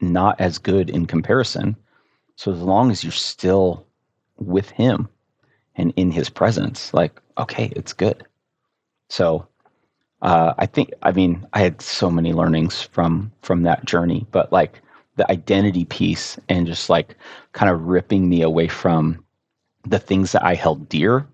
not 0.00 0.40
as 0.40 0.58
good 0.58 0.90
in 0.90 1.06
comparison. 1.06 1.76
So 2.36 2.52
as 2.52 2.60
long 2.60 2.90
as 2.90 3.02
you're 3.02 3.12
still 3.12 3.86
with 4.36 4.70
him 4.70 5.08
and 5.74 5.92
in 5.96 6.10
his 6.10 6.30
presence, 6.30 6.94
like, 6.94 7.20
okay, 7.36 7.72
it's 7.74 7.92
good. 7.92 8.24
So 9.08 9.48
uh, 10.22 10.54
I 10.58 10.66
think 10.66 10.92
I 11.02 11.12
mean 11.12 11.46
I 11.52 11.60
had 11.60 11.80
so 11.80 12.10
many 12.10 12.32
learnings 12.32 12.82
from 12.82 13.32
from 13.42 13.62
that 13.62 13.84
journey, 13.84 14.26
but 14.30 14.52
like 14.52 14.80
the 15.16 15.30
identity 15.30 15.84
piece 15.84 16.38
and 16.48 16.66
just 16.66 16.88
like 16.88 17.16
kind 17.52 17.70
of 17.70 17.82
ripping 17.82 18.28
me 18.28 18.42
away 18.42 18.68
from 18.68 19.24
the 19.84 19.98
things 19.98 20.32
that 20.32 20.44
I 20.44 20.54
held 20.54 20.88
dear 20.88 21.26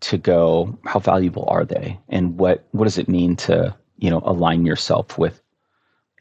to 0.00 0.18
go 0.18 0.78
how 0.84 0.98
valuable 0.98 1.46
are 1.48 1.64
they 1.64 1.98
and 2.08 2.38
what 2.38 2.66
what 2.72 2.84
does 2.84 2.98
it 2.98 3.08
mean 3.08 3.34
to 3.34 3.74
you 3.96 4.10
know 4.10 4.20
align 4.24 4.66
yourself 4.66 5.16
with 5.18 5.40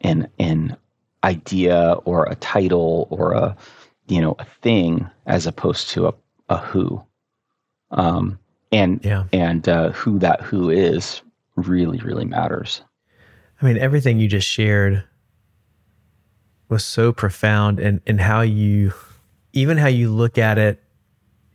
an 0.02 0.30
an 0.40 0.78
idea 1.24 1.94
or 2.06 2.26
a 2.26 2.36
title 2.36 3.08
or 3.10 3.34
a 3.34 3.56
you 4.08 4.22
know 4.22 4.36
a 4.40 4.46
thing 4.62 5.10
as 5.26 5.46
opposed 5.46 5.90
to 5.90 6.08
a, 6.08 6.14
a 6.50 6.58
who 6.58 7.04
um 7.92 8.40
and 8.72 9.04
yeah. 9.04 9.24
and 9.34 9.68
uh, 9.68 9.92
who 9.92 10.20
that 10.20 10.42
who 10.42 10.70
is 10.70 11.22
really 11.56 12.00
really 12.00 12.26
matters. 12.26 12.82
I 13.62 13.66
mean, 13.66 13.78
everything 13.78 14.20
you 14.20 14.28
just 14.28 14.48
shared 14.48 15.04
was 16.70 16.84
so 16.84 17.14
profound, 17.14 17.80
and 17.80 18.02
and 18.06 18.20
how 18.20 18.42
you, 18.42 18.94
even 19.54 19.78
how 19.78 19.88
you 19.88 20.12
look 20.12 20.38
at 20.38 20.58
it, 20.58 20.84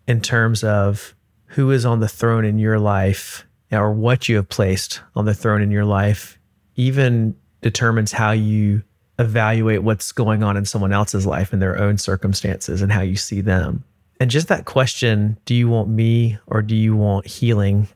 in 0.07 0.21
terms 0.21 0.65
of 0.65 1.15
who 1.47 1.71
is 1.71 1.85
on 1.85 2.01
the 2.01 2.09
throne 2.09 2.45
in 2.45 2.59
your 2.59 2.79
life, 2.79 3.47
or 3.73 3.93
what 3.93 4.29
you 4.29 4.37
have 4.37 4.49
placed 4.49 5.01
on 5.15 5.25
the 5.25 5.35
throne 5.35 5.63
in 5.63 5.71
your 5.71 5.85
life, 5.85 6.39
even 6.77 7.37
determines 7.61 8.13
how 8.13 8.31
you 8.31 8.83
evaluate 9.19 9.83
what's 9.83 10.13
going 10.13 10.43
on 10.43 10.57
in 10.57 10.65
someone 10.65 10.93
else's 10.93 11.27
life 11.27 11.53
and 11.53 11.61
their 11.61 11.79
own 11.79 11.99
circumstances 11.99 12.81
and 12.81 12.91
how 12.91 13.03
you 13.03 13.17
see 13.17 13.43
them. 13.43 13.85
And 14.19 14.31
just 14.31 14.49
that 14.49 14.65
question, 14.65 15.37
do 15.45 15.55
you 15.55 15.69
want 15.69 15.89
me 15.89 16.39
or 16.47 16.63
do 16.63 16.75
you 16.75 16.97
want 16.97 17.27
healing? 17.27 17.89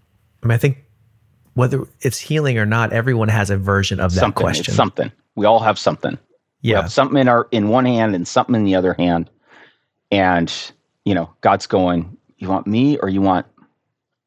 I 0.43 0.47
mean, 0.47 0.55
I 0.55 0.59
think 0.59 0.85
whether 1.55 1.85
it's 2.01 2.19
healing 2.19 2.59
or 2.59 2.67
not, 2.67 2.93
everyone 2.93 3.29
has 3.29 3.51
a 3.51 3.57
version 3.57 4.01
of 4.01 4.13
that 4.15 4.21
something, 4.21 4.43
question. 4.43 4.65
It's 4.69 4.77
something. 4.77 5.11
We 5.35 5.47
all 5.47 5.61
have 5.61 5.79
something. 5.79 6.19
Yeah. 6.61 6.83
Have 6.83 6.93
something 6.93 7.19
in 7.19 7.29
our 7.29 7.49
in 7.51 7.69
one 7.69 7.85
hand 7.85 8.15
and 8.15 8.27
something 8.27 8.55
in 8.55 8.65
the 8.65 8.75
other 8.75 8.95
hand. 8.95 9.31
And, 10.11 10.53
you 11.05 11.15
know, 11.15 11.31
God's 11.41 11.67
going, 11.67 12.17
you 12.39 12.49
want 12.49 12.67
me 12.67 12.99
or 12.99 13.09
you 13.09 13.21
want 13.21 13.47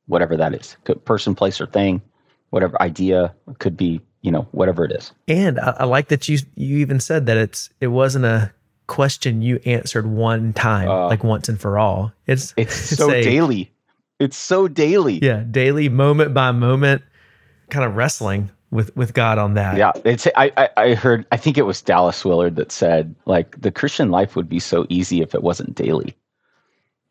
whatever 0.07 0.36
that 0.38 0.53
is. 0.53 0.75
Could 0.84 1.03
person, 1.05 1.36
place, 1.36 1.61
or 1.61 1.65
thing, 1.65 2.01
whatever 2.49 2.82
idea 2.82 3.34
could 3.59 3.78
be, 3.78 4.01
you 4.21 4.32
know, 4.32 4.47
whatever 4.51 4.84
it 4.86 4.91
is. 4.91 5.11
And 5.28 5.59
I, 5.59 5.78
I 5.80 5.84
like 5.86 6.09
that 6.09 6.28
you 6.28 6.39
you 6.55 6.78
even 6.78 6.99
said 6.99 7.25
that 7.28 7.38
it's 7.38 7.69
it 7.80 7.88
wasn't 7.88 8.25
a 8.25 8.53
question 8.88 9.41
you 9.41 9.59
answered 9.65 10.07
one 10.07 10.53
time, 10.53 10.89
uh, 10.89 11.07
like 11.07 11.23
once 11.23 11.49
and 11.49 11.59
for 11.59 11.78
all. 11.78 12.13
It's 12.25 12.53
it's, 12.57 12.91
it's 12.91 12.97
so 12.97 13.11
a, 13.11 13.21
daily. 13.21 13.71
It's 14.19 14.38
so 14.38 14.67
daily. 14.67 15.19
Yeah, 15.21 15.43
daily, 15.49 15.89
moment 15.89 16.34
by 16.34 16.51
moment, 16.51 17.03
kind 17.70 17.86
of 17.86 17.95
wrestling 17.95 18.49
with 18.72 18.95
with 18.95 19.13
God 19.13 19.38
on 19.38 19.53
that. 19.55 19.78
Yeah, 19.78 19.91
it's 20.05 20.28
I, 20.36 20.51
I 20.57 20.70
I 20.78 20.93
heard 20.93 21.26
I 21.32 21.38
think 21.38 21.57
it 21.57 21.63
was 21.63 21.82
Dallas 21.82 22.24
Willard 22.24 22.55
that 22.57 22.72
said 22.72 23.15
like 23.26 23.59
the 23.61 23.72
Christian 23.72 24.11
life 24.11 24.36
would 24.36 24.49
be 24.49 24.59
so 24.59 24.86
easy 24.89 25.22
if 25.22 25.34
it 25.34 25.43
wasn't 25.43 25.76
daily. 25.76 26.15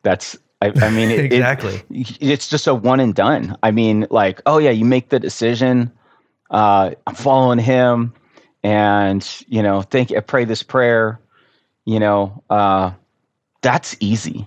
That's 0.03 0.37
I, 0.63 0.73
I 0.77 0.91
mean 0.91 1.11
it, 1.11 1.25
exactly. 1.33 1.83
It, 1.91 2.19
it's 2.21 2.49
just 2.49 2.67
a 2.67 2.75
one 2.75 3.01
and 3.01 3.15
done. 3.15 3.57
I 3.63 3.71
mean 3.71 4.07
like 4.11 4.43
oh 4.47 4.59
yeah, 4.59 4.71
you 4.71 4.85
make 4.85 5.09
the 5.09 5.21
decision. 5.21 5.93
Uh, 6.51 6.93
I'm 7.09 7.15
following 7.17 7.59
him, 7.59 8.15
and 8.63 9.29
you 9.49 9.63
know, 9.63 9.83
think 9.83 10.13
I 10.13 10.21
pray 10.21 10.45
this 10.45 10.63
prayer 10.63 11.21
you 11.87 12.01
know, 12.01 12.43
uh, 12.51 12.91
that's 13.63 13.97
easy. 14.01 14.47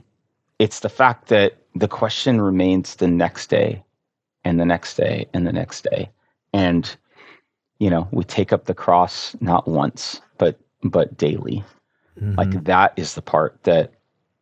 It's 0.59 0.81
the 0.81 0.89
fact 0.89 1.29
that 1.29 1.57
the 1.73 1.87
question 1.87 2.41
remains 2.41 2.95
the 2.95 3.07
next 3.07 3.49
day 3.49 3.83
and 4.43 4.59
the 4.59 4.65
next 4.65 4.95
day 4.95 5.27
and 5.33 5.45
the 5.45 5.53
next 5.53 5.83
day. 5.83 6.09
And, 6.53 6.95
you 7.79 7.89
know, 7.89 8.07
we 8.11 8.23
take 8.23 8.51
up 8.53 8.65
the 8.65 8.73
cross 8.73 9.35
not 9.41 9.67
once, 9.67 10.21
but 10.37 10.59
but 10.83 11.17
daily. 11.17 11.63
Mm-hmm. 12.19 12.35
Like 12.35 12.63
that 12.65 12.93
is 12.95 13.15
the 13.15 13.21
part 13.21 13.59
that 13.63 13.93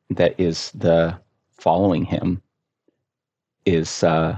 that 0.09 0.39
is 0.39 0.71
the 0.71 1.17
following 1.51 2.05
him 2.05 2.41
is 3.65 4.03
uh 4.03 4.37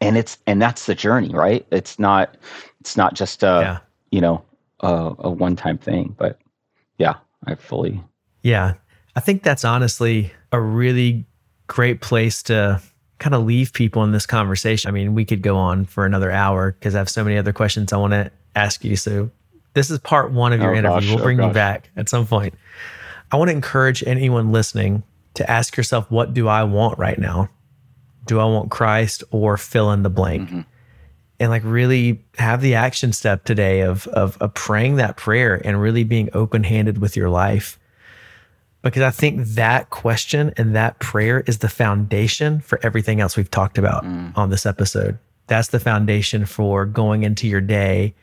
and 0.00 0.16
it's 0.16 0.38
and 0.46 0.60
that's 0.60 0.86
the 0.86 0.94
journey, 0.94 1.30
right? 1.34 1.66
It's 1.70 1.98
not 1.98 2.36
it's 2.80 2.96
not 2.96 3.14
just 3.14 3.42
a 3.42 3.60
yeah. 3.62 3.78
you 4.10 4.20
know 4.20 4.44
a, 4.80 5.14
a 5.18 5.30
one 5.30 5.56
time 5.56 5.78
thing, 5.78 6.14
but 6.18 6.38
yeah, 6.98 7.16
I 7.46 7.54
fully. 7.54 8.02
Yeah. 8.42 8.74
I 9.16 9.20
think 9.20 9.42
that's 9.42 9.64
honestly 9.64 10.32
a 10.52 10.60
really 10.60 11.26
great 11.66 12.00
place 12.00 12.42
to 12.44 12.80
kind 13.20 13.34
of 13.34 13.44
leave 13.44 13.72
people 13.72 14.02
in 14.02 14.10
this 14.10 14.26
conversation. 14.26 14.88
I 14.88 14.92
mean, 14.92 15.14
we 15.14 15.24
could 15.24 15.42
go 15.42 15.56
on 15.56 15.84
for 15.84 16.04
another 16.04 16.32
hour 16.32 16.72
because 16.72 16.96
I 16.96 16.98
have 16.98 17.08
so 17.08 17.22
many 17.22 17.38
other 17.38 17.52
questions 17.52 17.92
I 17.92 17.96
want 17.98 18.12
to 18.12 18.32
ask 18.56 18.84
you. 18.84 18.96
So, 18.96 19.30
this 19.74 19.88
is 19.88 20.00
part 20.00 20.32
one 20.32 20.52
of 20.52 20.60
your 20.60 20.74
oh, 20.74 20.78
interview. 20.78 21.08
Gosh, 21.10 21.14
we'll 21.14 21.22
bring 21.22 21.40
oh, 21.40 21.46
you 21.48 21.54
back 21.54 21.90
at 21.96 22.08
some 22.08 22.26
point. 22.26 22.54
I 23.30 23.36
want 23.36 23.50
to 23.50 23.54
encourage 23.54 24.02
anyone 24.04 24.50
listening 24.50 25.04
to 25.34 25.48
ask 25.48 25.76
yourself, 25.76 26.10
what 26.10 26.34
do 26.34 26.48
I 26.48 26.64
want 26.64 26.98
right 26.98 27.18
now? 27.18 27.48
Do 28.26 28.40
I 28.40 28.44
want 28.46 28.72
Christ 28.72 29.22
or 29.30 29.56
fill 29.56 29.92
in 29.92 30.02
the 30.02 30.10
blank? 30.10 30.48
Mm-hmm 30.48 30.60
and 31.40 31.50
like 31.50 31.62
really 31.64 32.22
have 32.36 32.60
the 32.60 32.74
action 32.74 33.14
step 33.14 33.44
today 33.44 33.80
of, 33.80 34.06
of, 34.08 34.36
of 34.42 34.52
praying 34.52 34.96
that 34.96 35.16
prayer 35.16 35.60
and 35.64 35.80
really 35.80 36.04
being 36.04 36.28
open 36.34 36.62
handed 36.62 36.98
with 36.98 37.16
your 37.16 37.30
life. 37.30 37.78
Because 38.82 39.02
I 39.02 39.10
think 39.10 39.46
that 39.48 39.90
question 39.90 40.54
and 40.56 40.74
that 40.74 40.98
prayer 41.00 41.40
is 41.46 41.58
the 41.58 41.68
foundation 41.68 42.60
for 42.60 42.80
everything 42.82 43.20
else 43.20 43.36
we've 43.36 43.50
talked 43.50 43.76
about 43.76 44.04
mm. 44.04 44.36
on 44.36 44.50
this 44.50 44.64
episode. 44.64 45.18
That's 45.48 45.68
the 45.68 45.80
foundation 45.80 46.46
for 46.46 46.86
going 46.86 47.22
into 47.22 47.46
your 47.46 47.60
day 47.60 48.14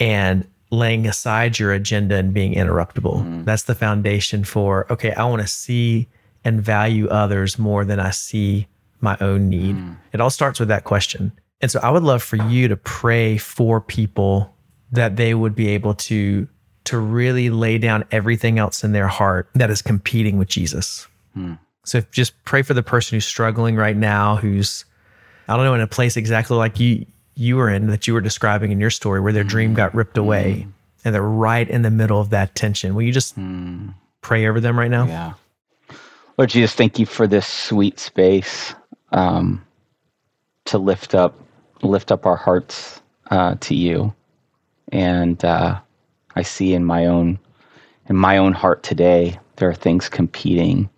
and 0.00 0.48
laying 0.70 1.06
aside 1.06 1.58
your 1.58 1.72
agenda 1.72 2.16
and 2.16 2.34
being 2.34 2.54
interruptible. 2.54 3.22
Mm. 3.22 3.44
That's 3.44 3.64
the 3.64 3.74
foundation 3.74 4.42
for, 4.42 4.90
okay, 4.90 5.12
I 5.12 5.24
want 5.26 5.42
to 5.42 5.48
see 5.48 6.08
and 6.44 6.60
value 6.60 7.08
others 7.08 7.58
more 7.58 7.84
than 7.84 8.00
I 8.00 8.10
see 8.10 8.66
my 9.00 9.16
own 9.20 9.48
need. 9.48 9.76
Mm. 9.76 9.96
It 10.12 10.20
all 10.20 10.30
starts 10.30 10.58
with 10.58 10.68
that 10.68 10.84
question. 10.84 11.32
And 11.60 11.70
so 11.70 11.80
I 11.82 11.90
would 11.90 12.02
love 12.02 12.22
for 12.22 12.36
you 12.36 12.68
to 12.68 12.76
pray 12.76 13.36
for 13.36 13.80
people 13.80 14.54
that 14.92 15.16
they 15.16 15.34
would 15.34 15.54
be 15.54 15.68
able 15.68 15.94
to 15.94 16.48
to 16.86 16.98
really 16.98 17.50
lay 17.50 17.78
down 17.78 18.04
everything 18.10 18.58
else 18.58 18.82
in 18.82 18.92
their 18.92 19.08
heart 19.08 19.48
that 19.54 19.70
is 19.70 19.82
competing 19.82 20.38
with 20.38 20.48
Jesus. 20.48 21.06
Mm. 21.36 21.58
So 21.84 22.00
just 22.10 22.32
pray 22.44 22.62
for 22.62 22.74
the 22.74 22.82
person 22.82 23.16
who's 23.16 23.24
struggling 23.24 23.76
right 23.76 23.96
now, 23.96 24.36
who's 24.36 24.84
I 25.48 25.56
don't 25.56 25.64
know 25.64 25.74
in 25.74 25.80
a 25.80 25.86
place 25.86 26.16
exactly 26.16 26.56
like 26.56 26.80
you 26.80 27.06
you 27.34 27.56
were 27.56 27.68
in 27.68 27.88
that 27.88 28.06
you 28.06 28.14
were 28.14 28.20
describing 28.20 28.72
in 28.72 28.80
your 28.80 28.90
story 28.90 29.20
where 29.20 29.32
their 29.32 29.44
dream 29.44 29.74
got 29.74 29.94
ripped 29.94 30.16
away 30.16 30.64
mm. 30.66 30.72
and 31.04 31.14
they're 31.14 31.22
right 31.22 31.68
in 31.68 31.82
the 31.82 31.90
middle 31.90 32.20
of 32.20 32.30
that 32.30 32.54
tension. 32.54 32.94
Will 32.94 33.02
you 33.02 33.12
just 33.12 33.38
mm. 33.38 33.94
pray 34.22 34.46
over 34.48 34.58
them 34.58 34.78
right 34.78 34.90
now? 34.90 35.06
Yeah. 35.06 35.34
Lord 36.38 36.50
Jesus, 36.50 36.74
thank 36.74 36.98
you 36.98 37.06
for 37.06 37.26
this 37.26 37.46
sweet 37.46 37.98
space 37.98 38.74
um, 39.12 39.64
to 40.66 40.78
lift 40.78 41.14
up 41.14 41.38
lift 41.82 42.10
up 42.10 42.26
our 42.26 42.36
hearts 42.36 43.00
uh, 43.30 43.56
to 43.60 43.74
you. 43.74 44.14
And 44.92 45.44
uh, 45.44 45.80
I 46.36 46.42
see 46.42 46.74
in 46.74 46.84
my 46.84 47.06
own 47.06 47.38
in 48.08 48.16
my 48.16 48.36
own 48.36 48.52
heart 48.52 48.82
today 48.82 49.38
there 49.56 49.68
are 49.68 49.74
things 49.74 50.08
competing 50.08 50.88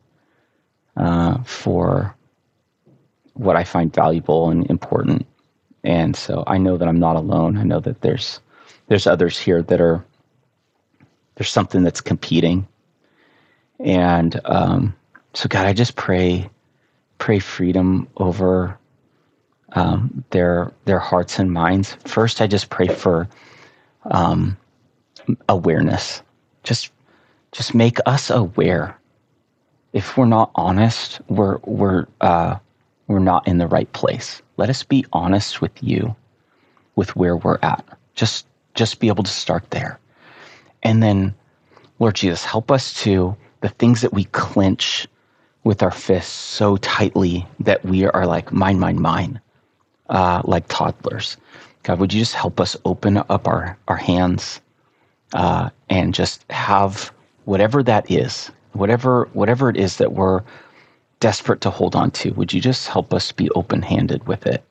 uh, 0.97 1.43
for 1.45 2.15
what 3.35 3.57
I 3.57 3.65
find 3.65 3.95
valuable 3.95 4.51
and 4.51 4.69
important. 4.69 5.25
And 5.85 6.17
so 6.17 6.43
I 6.47 6.59
know 6.59 6.77
that 6.77 6.89
I'm 6.89 6.99
not 6.99 7.17
alone. 7.17 7.57
I 7.57 7.63
know 7.63 7.81
that 7.81 8.01
there's 8.01 8.41
there's 8.89 9.07
others 9.07 9.39
here 9.39 9.63
that 9.63 9.81
are 9.81 10.05
there's 11.37 11.51
something 11.51 11.85
that's 11.85 12.01
competing. 12.01 12.67
And 13.79 14.41
um, 14.45 14.95
so 15.35 15.49
God, 15.49 15.67
I 15.67 15.73
just 15.73 15.95
pray 15.95 16.51
pray 17.19 17.39
freedom 17.39 18.09
over 18.17 18.77
um, 19.73 20.25
their 20.31 20.73
their 20.85 20.99
hearts 20.99 21.39
and 21.39 21.53
minds. 21.53 21.97
First, 22.05 22.41
I 22.41 22.49
just 22.49 22.71
pray 22.71 22.89
for 22.89 23.29
um, 24.11 24.57
awareness. 25.49 26.23
Just 26.63 26.91
just 27.53 27.75
make 27.75 27.99
us 28.07 28.31
aware. 28.31 28.97
If 29.93 30.17
we're 30.17 30.27
not 30.27 30.51
honest, 30.55 31.21
we're 31.29 31.59
we're 31.65 32.07
uh, 32.21 32.59
we're 33.07 33.19
not 33.19 33.47
in 33.49 33.59
the 33.59 33.67
right 33.67 33.91
place. 33.93 34.43
Let 34.57 34.71
us 34.71 34.83
be 34.83 35.05
honest 35.13 35.61
with 35.61 35.83
you, 35.83 36.15
with 36.97 37.17
where 37.17 37.37
we're 37.37 37.59
at. 37.63 37.85
Just 38.15 38.47
just 38.75 39.01
be 39.01 39.09
able 39.09 39.25
to 39.25 39.31
start 39.31 39.71
there, 39.71 39.99
and 40.83 41.03
then, 41.03 41.35
Lord 41.99 42.17
Jesus, 42.17 42.45
help 42.45 42.71
us 42.71 42.95
to 43.03 43.37
the 43.61 43.69
things 43.69 44.03
that 44.03 44.13
we 44.13 44.25
clench 44.25 45.07
with 45.65 45.83
our 45.83 45.91
fists 45.91 46.33
so 46.33 46.77
tightly 46.79 47.47
that 47.61 47.85
we 47.85 48.05
are 48.05 48.27
like 48.27 48.53
mine, 48.53 48.79
mine, 48.79 49.01
mine 49.01 49.41
uh, 50.09 50.43
like 50.45 50.67
toddlers. 50.69 51.37
God, 51.83 52.01
would 52.01 52.13
you 52.13 52.21
just 52.21 52.35
help 52.35 52.61
us 52.61 52.77
open 52.85 53.19
up 53.19 53.47
our, 53.47 53.79
our 53.89 53.97
hands 53.97 54.61
uh, 55.35 55.71
and 55.89 56.15
just 56.15 56.45
have 56.51 57.13
whatever 57.45 57.83
that 57.83 58.11
is, 58.11 58.51
whatever 58.73 59.29
whatever 59.33 59.71
it 59.71 59.77
is 59.77 59.97
that 59.99 60.13
we're 60.13 60.43
desperate 61.21 61.61
to 61.63 61.71
hold 61.71 61.97
on 61.97 62.11
to, 62.13 62.31
would 62.33 62.53
you 62.53 62.61
just 62.61 62.89
help 62.89 63.13
us 63.13 63.33
be 63.33 63.51
open 63.51 63.83
handed 63.83 64.27
with 64.27 64.47
it 64.47 64.65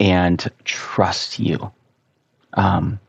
and 0.00 0.50
trust 0.64 1.38
you? 1.38 1.72
Um, 2.54 3.00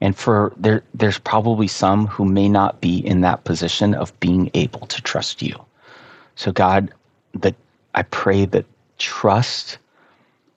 and 0.00 0.16
for 0.16 0.52
there, 0.56 0.82
there's 0.94 1.18
probably 1.18 1.68
some 1.68 2.06
who 2.06 2.24
may 2.24 2.48
not 2.48 2.80
be 2.80 2.98
in 2.98 3.20
that 3.22 3.44
position 3.44 3.94
of 3.94 4.18
being 4.20 4.50
able 4.54 4.86
to 4.86 5.00
trust 5.02 5.42
you. 5.42 5.54
So 6.36 6.52
God, 6.52 6.92
that 7.34 7.54
I 7.94 8.02
pray 8.02 8.44
that 8.46 8.66
trust 8.98 9.78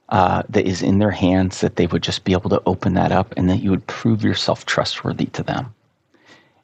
uh, 0.09 0.43
that 0.49 0.65
is 0.65 0.81
in 0.81 0.99
their 0.99 1.11
hands, 1.11 1.61
that 1.61 1.75
they 1.75 1.87
would 1.87 2.03
just 2.03 2.23
be 2.23 2.33
able 2.33 2.49
to 2.49 2.61
open 2.65 2.93
that 2.93 3.11
up 3.11 3.33
and 3.37 3.49
that 3.49 3.57
you 3.57 3.71
would 3.71 3.85
prove 3.87 4.23
yourself 4.23 4.65
trustworthy 4.65 5.25
to 5.27 5.43
them. 5.43 5.73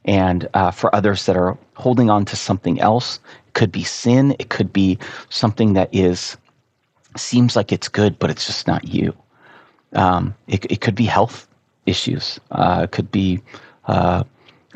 And 0.06 0.48
uh, 0.54 0.72
for 0.72 0.94
others 0.96 1.26
that 1.26 1.38
are 1.38 1.58
holding 1.76 2.10
on 2.10 2.26
to 2.26 2.36
something 2.36 2.80
else, 2.80 3.20
it 3.48 3.54
could 3.54 3.72
be 3.72 3.84
sin, 3.84 4.36
it 4.40 4.50
could 4.50 4.74
be 4.74 4.98
something 5.30 5.74
that 5.74 5.90
is 5.92 6.38
seems 7.18 7.56
like 7.56 7.72
it's 7.72 7.90
good, 7.90 8.18
but 8.20 8.30
it's 8.30 8.48
just 8.48 8.68
not 8.68 8.88
you. 8.88 9.14
Um, 9.94 10.34
it, 10.48 10.66
it 10.72 10.82
could 10.82 10.96
be 10.96 11.06
health 11.06 11.48
issues. 11.86 12.40
Uh, 12.52 12.82
it 12.84 12.92
could 12.92 13.12
be 13.12 13.42
uh, 13.86 14.24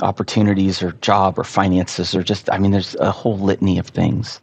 opportunities 0.01 0.83
or 0.83 0.91
job 0.93 1.39
or 1.39 1.43
finances 1.43 2.13
or 2.13 2.23
just, 2.23 2.51
I 2.51 2.57
mean, 2.57 2.71
there's 2.71 2.95
a 2.95 3.11
whole 3.11 3.37
litany 3.37 3.79
of 3.79 3.87
things. 3.87 4.41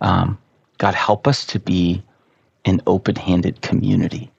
Um, 0.00 0.38
God, 0.78 0.94
help 0.94 1.28
us 1.28 1.44
to 1.46 1.60
be 1.60 2.02
an 2.64 2.80
open 2.86 3.16
handed 3.16 3.62
community. 3.62 4.30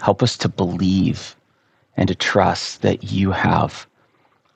Help 0.00 0.22
us 0.22 0.36
to 0.38 0.48
believe 0.48 1.36
and 1.96 2.08
to 2.08 2.14
trust 2.14 2.82
that 2.82 3.04
you 3.04 3.30
have 3.30 3.86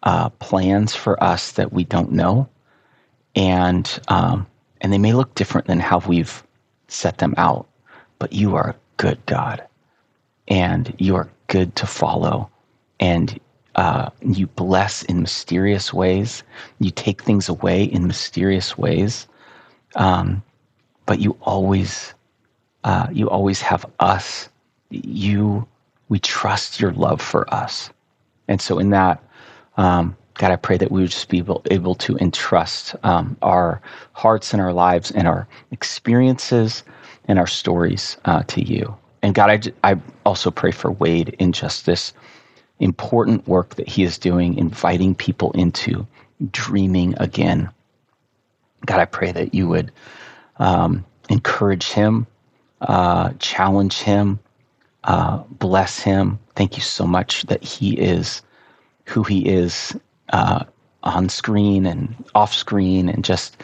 uh, 0.03 0.29
plans 0.31 0.95
for 0.95 1.23
us 1.23 1.53
that 1.53 1.73
we 1.73 1.85
don't 1.85 2.13
know. 2.13 2.49
And, 3.35 4.01
um, 4.09 4.47
and 4.81 4.93
they 4.93 4.99
may 4.99 5.13
look 5.13 5.35
different 5.35 5.67
than 5.67 5.81
how 5.81 5.99
we've 6.01 6.43
set 6.89 7.19
them 7.19 7.35
out, 7.37 7.69
but 8.19 8.33
you 8.33 8.57
are 8.57 8.71
a 8.71 8.77
good 8.97 9.25
God 9.27 9.63
and 10.49 10.95
you 10.99 11.17
are 11.17 11.31
good 11.47 11.75
to 11.77 11.87
follow. 11.87 12.51
And 12.99 13.39
uh, 13.77 14.11
you 14.21 14.47
bless 14.49 15.03
in 15.05 15.21
mysterious 15.21 15.93
ways. 15.93 16.43
You 16.81 16.91
take 16.91 17.23
things 17.23 17.49
away 17.49 17.85
in 17.85 18.07
mysterious 18.07 18.77
ways. 18.77 19.27
Um, 19.95 20.43
but 21.07 21.21
you 21.21 21.37
always 21.43 22.15
uh, 22.85 23.09
you 23.13 23.29
always 23.29 23.61
have 23.61 23.87
us. 24.01 24.49
You, 24.91 25.67
we 26.09 26.19
trust 26.19 26.81
your 26.81 26.93
love 26.93 27.21
for 27.21 27.53
us. 27.53 27.91
And 28.49 28.61
so, 28.61 28.79
in 28.79 28.91
that, 28.91 29.23
um, 29.77 30.17
God, 30.35 30.51
I 30.51 30.57
pray 30.57 30.79
that 30.79 30.91
we 30.91 31.03
would 31.03 31.11
just 31.11 31.29
be 31.29 31.39
able, 31.39 31.63
able 31.71 31.95
to 31.97 32.17
entrust 32.19 32.97
um, 33.05 33.37
our 33.43 33.81
hearts 34.13 34.53
and 34.53 34.63
our 34.63 34.73
lives 34.73 35.11
and 35.11 35.29
our 35.29 35.47
experiences 35.71 36.83
and 37.27 37.39
our 37.39 37.47
stories 37.47 38.17
uh, 38.25 38.43
to 38.45 38.63
you. 38.63 38.97
And 39.23 39.35
God, 39.35 39.73
I, 39.83 39.93
I 39.93 40.01
also 40.25 40.51
pray 40.51 40.71
for 40.71 40.91
Wade 40.93 41.37
in 41.39 41.53
just 41.53 41.87
this 41.87 42.13
important 42.81 43.47
work 43.47 43.75
that 43.77 43.89
he 43.89 44.03
is 44.03 44.19
doing, 44.19 44.57
inviting 44.57 45.15
people 45.15 45.53
into 45.53 46.07
dreaming 46.51 47.15
again. 47.19 47.69
God, 48.87 48.99
I 49.01 49.05
pray 49.05 49.31
that 49.33 49.55
you 49.55 49.69
would 49.69 49.93
um, 50.59 51.05
encourage 51.29 51.91
him 51.91 52.27
uh, 52.83 53.33
challenge 53.39 54.01
him, 54.01 54.39
uh, 55.05 55.39
bless 55.51 55.99
him. 55.99 56.39
Thank 56.57 56.77
you 56.77 56.83
so 56.83 57.07
much 57.07 57.43
that 57.45 57.63
he 57.63 57.99
is 57.99 58.43
who 59.07 59.23
he 59.23 59.49
is 59.49 59.97
uh, 60.33 60.65
on 61.03 61.29
screen 61.29 61.87
and 61.87 62.15
off 62.35 62.55
screen, 62.55 63.09
and 63.09 63.25
just 63.25 63.57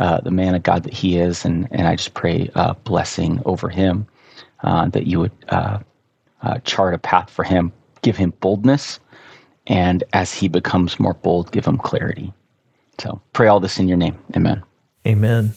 uh, 0.00 0.20
the 0.20 0.30
man 0.30 0.54
of 0.54 0.62
God 0.62 0.82
that 0.84 0.94
he 0.94 1.18
is. 1.18 1.44
And, 1.44 1.68
and 1.70 1.86
I 1.86 1.96
just 1.96 2.14
pray 2.14 2.50
uh, 2.54 2.74
blessing 2.84 3.42
over 3.44 3.68
him, 3.68 4.06
uh, 4.62 4.88
that 4.88 5.06
you 5.06 5.20
would 5.20 5.32
chart 6.64 6.94
a 6.94 6.98
path 6.98 7.30
for 7.30 7.44
him, 7.44 7.72
give 8.02 8.16
him 8.16 8.32
boldness, 8.40 9.00
and 9.66 10.04
as 10.12 10.32
he 10.32 10.48
becomes 10.48 11.00
more 11.00 11.14
bold, 11.14 11.50
give 11.52 11.66
him 11.66 11.78
clarity. 11.78 12.32
So 12.98 13.20
pray 13.32 13.48
all 13.48 13.60
this 13.60 13.78
in 13.78 13.88
your 13.88 13.96
name. 13.96 14.16
Amen. 14.36 14.62
Amen. 15.06 15.54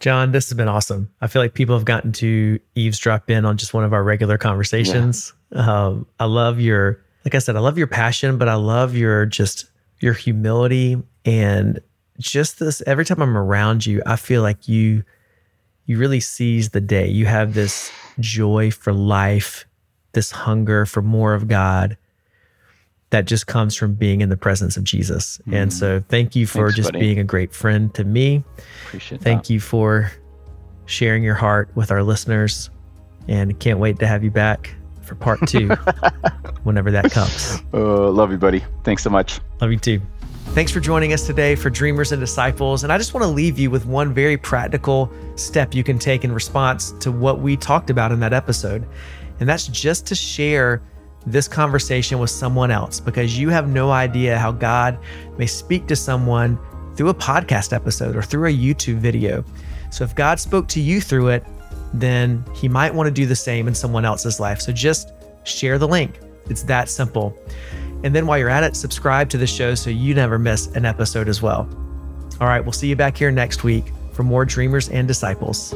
Jon, 0.00 0.32
this 0.32 0.48
has 0.48 0.56
been 0.56 0.68
awesome. 0.68 1.10
I 1.20 1.26
feel 1.26 1.42
like 1.42 1.52
people 1.54 1.76
have 1.76 1.84
gotten 1.84 2.12
to 2.12 2.58
eavesdrop 2.74 3.28
in 3.28 3.44
on 3.44 3.58
just 3.58 3.74
one 3.74 3.84
of 3.84 3.92
our 3.92 4.02
regular 4.02 4.38
conversations. 4.38 5.32
Yeah. 5.52 5.86
Um, 5.86 6.06
I 6.18 6.24
love 6.24 6.58
your, 6.58 7.04
like 7.24 7.34
I 7.34 7.38
said, 7.38 7.54
I 7.54 7.60
love 7.60 7.76
your 7.76 7.86
passion, 7.86 8.38
but 8.38 8.48
I 8.48 8.54
love 8.54 8.96
your 8.96 9.26
just 9.26 9.66
your 10.00 10.14
humility 10.14 11.02
and 11.26 11.80
just 12.18 12.58
this. 12.58 12.82
Every 12.86 13.04
time 13.04 13.20
I'm 13.20 13.36
around 13.36 13.84
you, 13.84 14.02
I 14.06 14.16
feel 14.16 14.42
like 14.42 14.68
you 14.68 15.04
you 15.84 15.98
really 15.98 16.20
seize 16.20 16.70
the 16.70 16.80
day. 16.80 17.08
You 17.08 17.26
have 17.26 17.52
this 17.52 17.90
joy 18.20 18.70
for 18.70 18.92
life, 18.92 19.66
this 20.12 20.30
hunger 20.30 20.86
for 20.86 21.02
more 21.02 21.34
of 21.34 21.48
God 21.48 21.98
that 23.10 23.24
just 23.24 23.46
comes 23.46 23.74
from 23.74 23.94
being 23.94 24.20
in 24.20 24.28
the 24.28 24.36
presence 24.36 24.76
of 24.76 24.84
Jesus. 24.84 25.40
Mm. 25.46 25.62
And 25.62 25.72
so 25.72 26.02
thank 26.08 26.34
you 26.36 26.46
for 26.46 26.68
Thanks, 26.68 26.76
just 26.76 26.92
buddy. 26.92 27.00
being 27.00 27.18
a 27.18 27.24
great 27.24 27.52
friend 27.52 27.92
to 27.94 28.04
me. 28.04 28.44
Appreciate 28.86 29.20
Thank 29.20 29.44
that. 29.44 29.52
you 29.52 29.60
for 29.60 30.12
sharing 30.86 31.22
your 31.22 31.34
heart 31.34 31.70
with 31.74 31.90
our 31.90 32.02
listeners 32.02 32.70
and 33.28 33.58
can't 33.60 33.78
wait 33.78 33.98
to 33.98 34.06
have 34.06 34.24
you 34.24 34.30
back 34.30 34.74
for 35.02 35.16
part 35.16 35.40
two 35.46 35.68
whenever 36.62 36.90
that 36.90 37.10
comes. 37.10 37.62
Uh, 37.74 38.10
love 38.10 38.30
you, 38.30 38.38
buddy. 38.38 38.62
Thanks 38.84 39.02
so 39.02 39.10
much. 39.10 39.40
Love 39.60 39.72
you 39.72 39.78
too. 39.78 40.00
Thanks 40.46 40.72
for 40.72 40.80
joining 40.80 41.12
us 41.12 41.26
today 41.26 41.54
for 41.54 41.70
Dreamers 41.70 42.10
and 42.10 42.20
Disciples. 42.20 42.82
And 42.82 42.92
I 42.92 42.98
just 42.98 43.14
want 43.14 43.22
to 43.22 43.30
leave 43.30 43.56
you 43.56 43.70
with 43.70 43.86
one 43.86 44.12
very 44.12 44.36
practical 44.36 45.12
step 45.36 45.74
you 45.74 45.84
can 45.84 45.96
take 45.96 46.24
in 46.24 46.32
response 46.32 46.90
to 47.00 47.12
what 47.12 47.40
we 47.40 47.56
talked 47.56 47.88
about 47.88 48.10
in 48.10 48.18
that 48.20 48.32
episode. 48.32 48.84
And 49.38 49.48
that's 49.48 49.68
just 49.68 50.06
to 50.06 50.16
share 50.16 50.82
this 51.26 51.46
conversation 51.48 52.18
with 52.18 52.30
someone 52.30 52.70
else 52.70 53.00
because 53.00 53.38
you 53.38 53.48
have 53.50 53.68
no 53.68 53.90
idea 53.90 54.38
how 54.38 54.52
God 54.52 54.98
may 55.36 55.46
speak 55.46 55.86
to 55.88 55.96
someone 55.96 56.58
through 56.96 57.10
a 57.10 57.14
podcast 57.14 57.72
episode 57.72 58.16
or 58.16 58.22
through 58.22 58.48
a 58.48 58.54
YouTube 58.54 58.96
video. 58.96 59.44
So 59.90 60.04
if 60.04 60.14
God 60.14 60.40
spoke 60.40 60.68
to 60.68 60.80
you 60.80 61.00
through 61.00 61.28
it, 61.28 61.44
then 61.92 62.44
he 62.54 62.68
might 62.68 62.94
want 62.94 63.06
to 63.06 63.10
do 63.10 63.26
the 63.26 63.36
same 63.36 63.68
in 63.68 63.74
someone 63.74 64.04
else's 64.04 64.40
life. 64.40 64.60
So 64.60 64.72
just 64.72 65.12
share 65.44 65.78
the 65.78 65.88
link. 65.88 66.20
It's 66.48 66.62
that 66.64 66.88
simple. 66.88 67.36
And 68.02 68.14
then 68.14 68.26
while 68.26 68.38
you're 68.38 68.48
at 68.48 68.64
it, 68.64 68.76
subscribe 68.76 69.28
to 69.30 69.38
the 69.38 69.46
show 69.46 69.74
so 69.74 69.90
you 69.90 70.14
never 70.14 70.38
miss 70.38 70.68
an 70.68 70.84
episode 70.84 71.28
as 71.28 71.42
well. 71.42 71.68
All 72.40 72.46
right, 72.46 72.60
we'll 72.60 72.72
see 72.72 72.88
you 72.88 72.96
back 72.96 73.16
here 73.16 73.30
next 73.30 73.64
week 73.64 73.92
for 74.12 74.22
more 74.22 74.44
Dreamers 74.44 74.88
and 74.88 75.06
Disciples. 75.06 75.74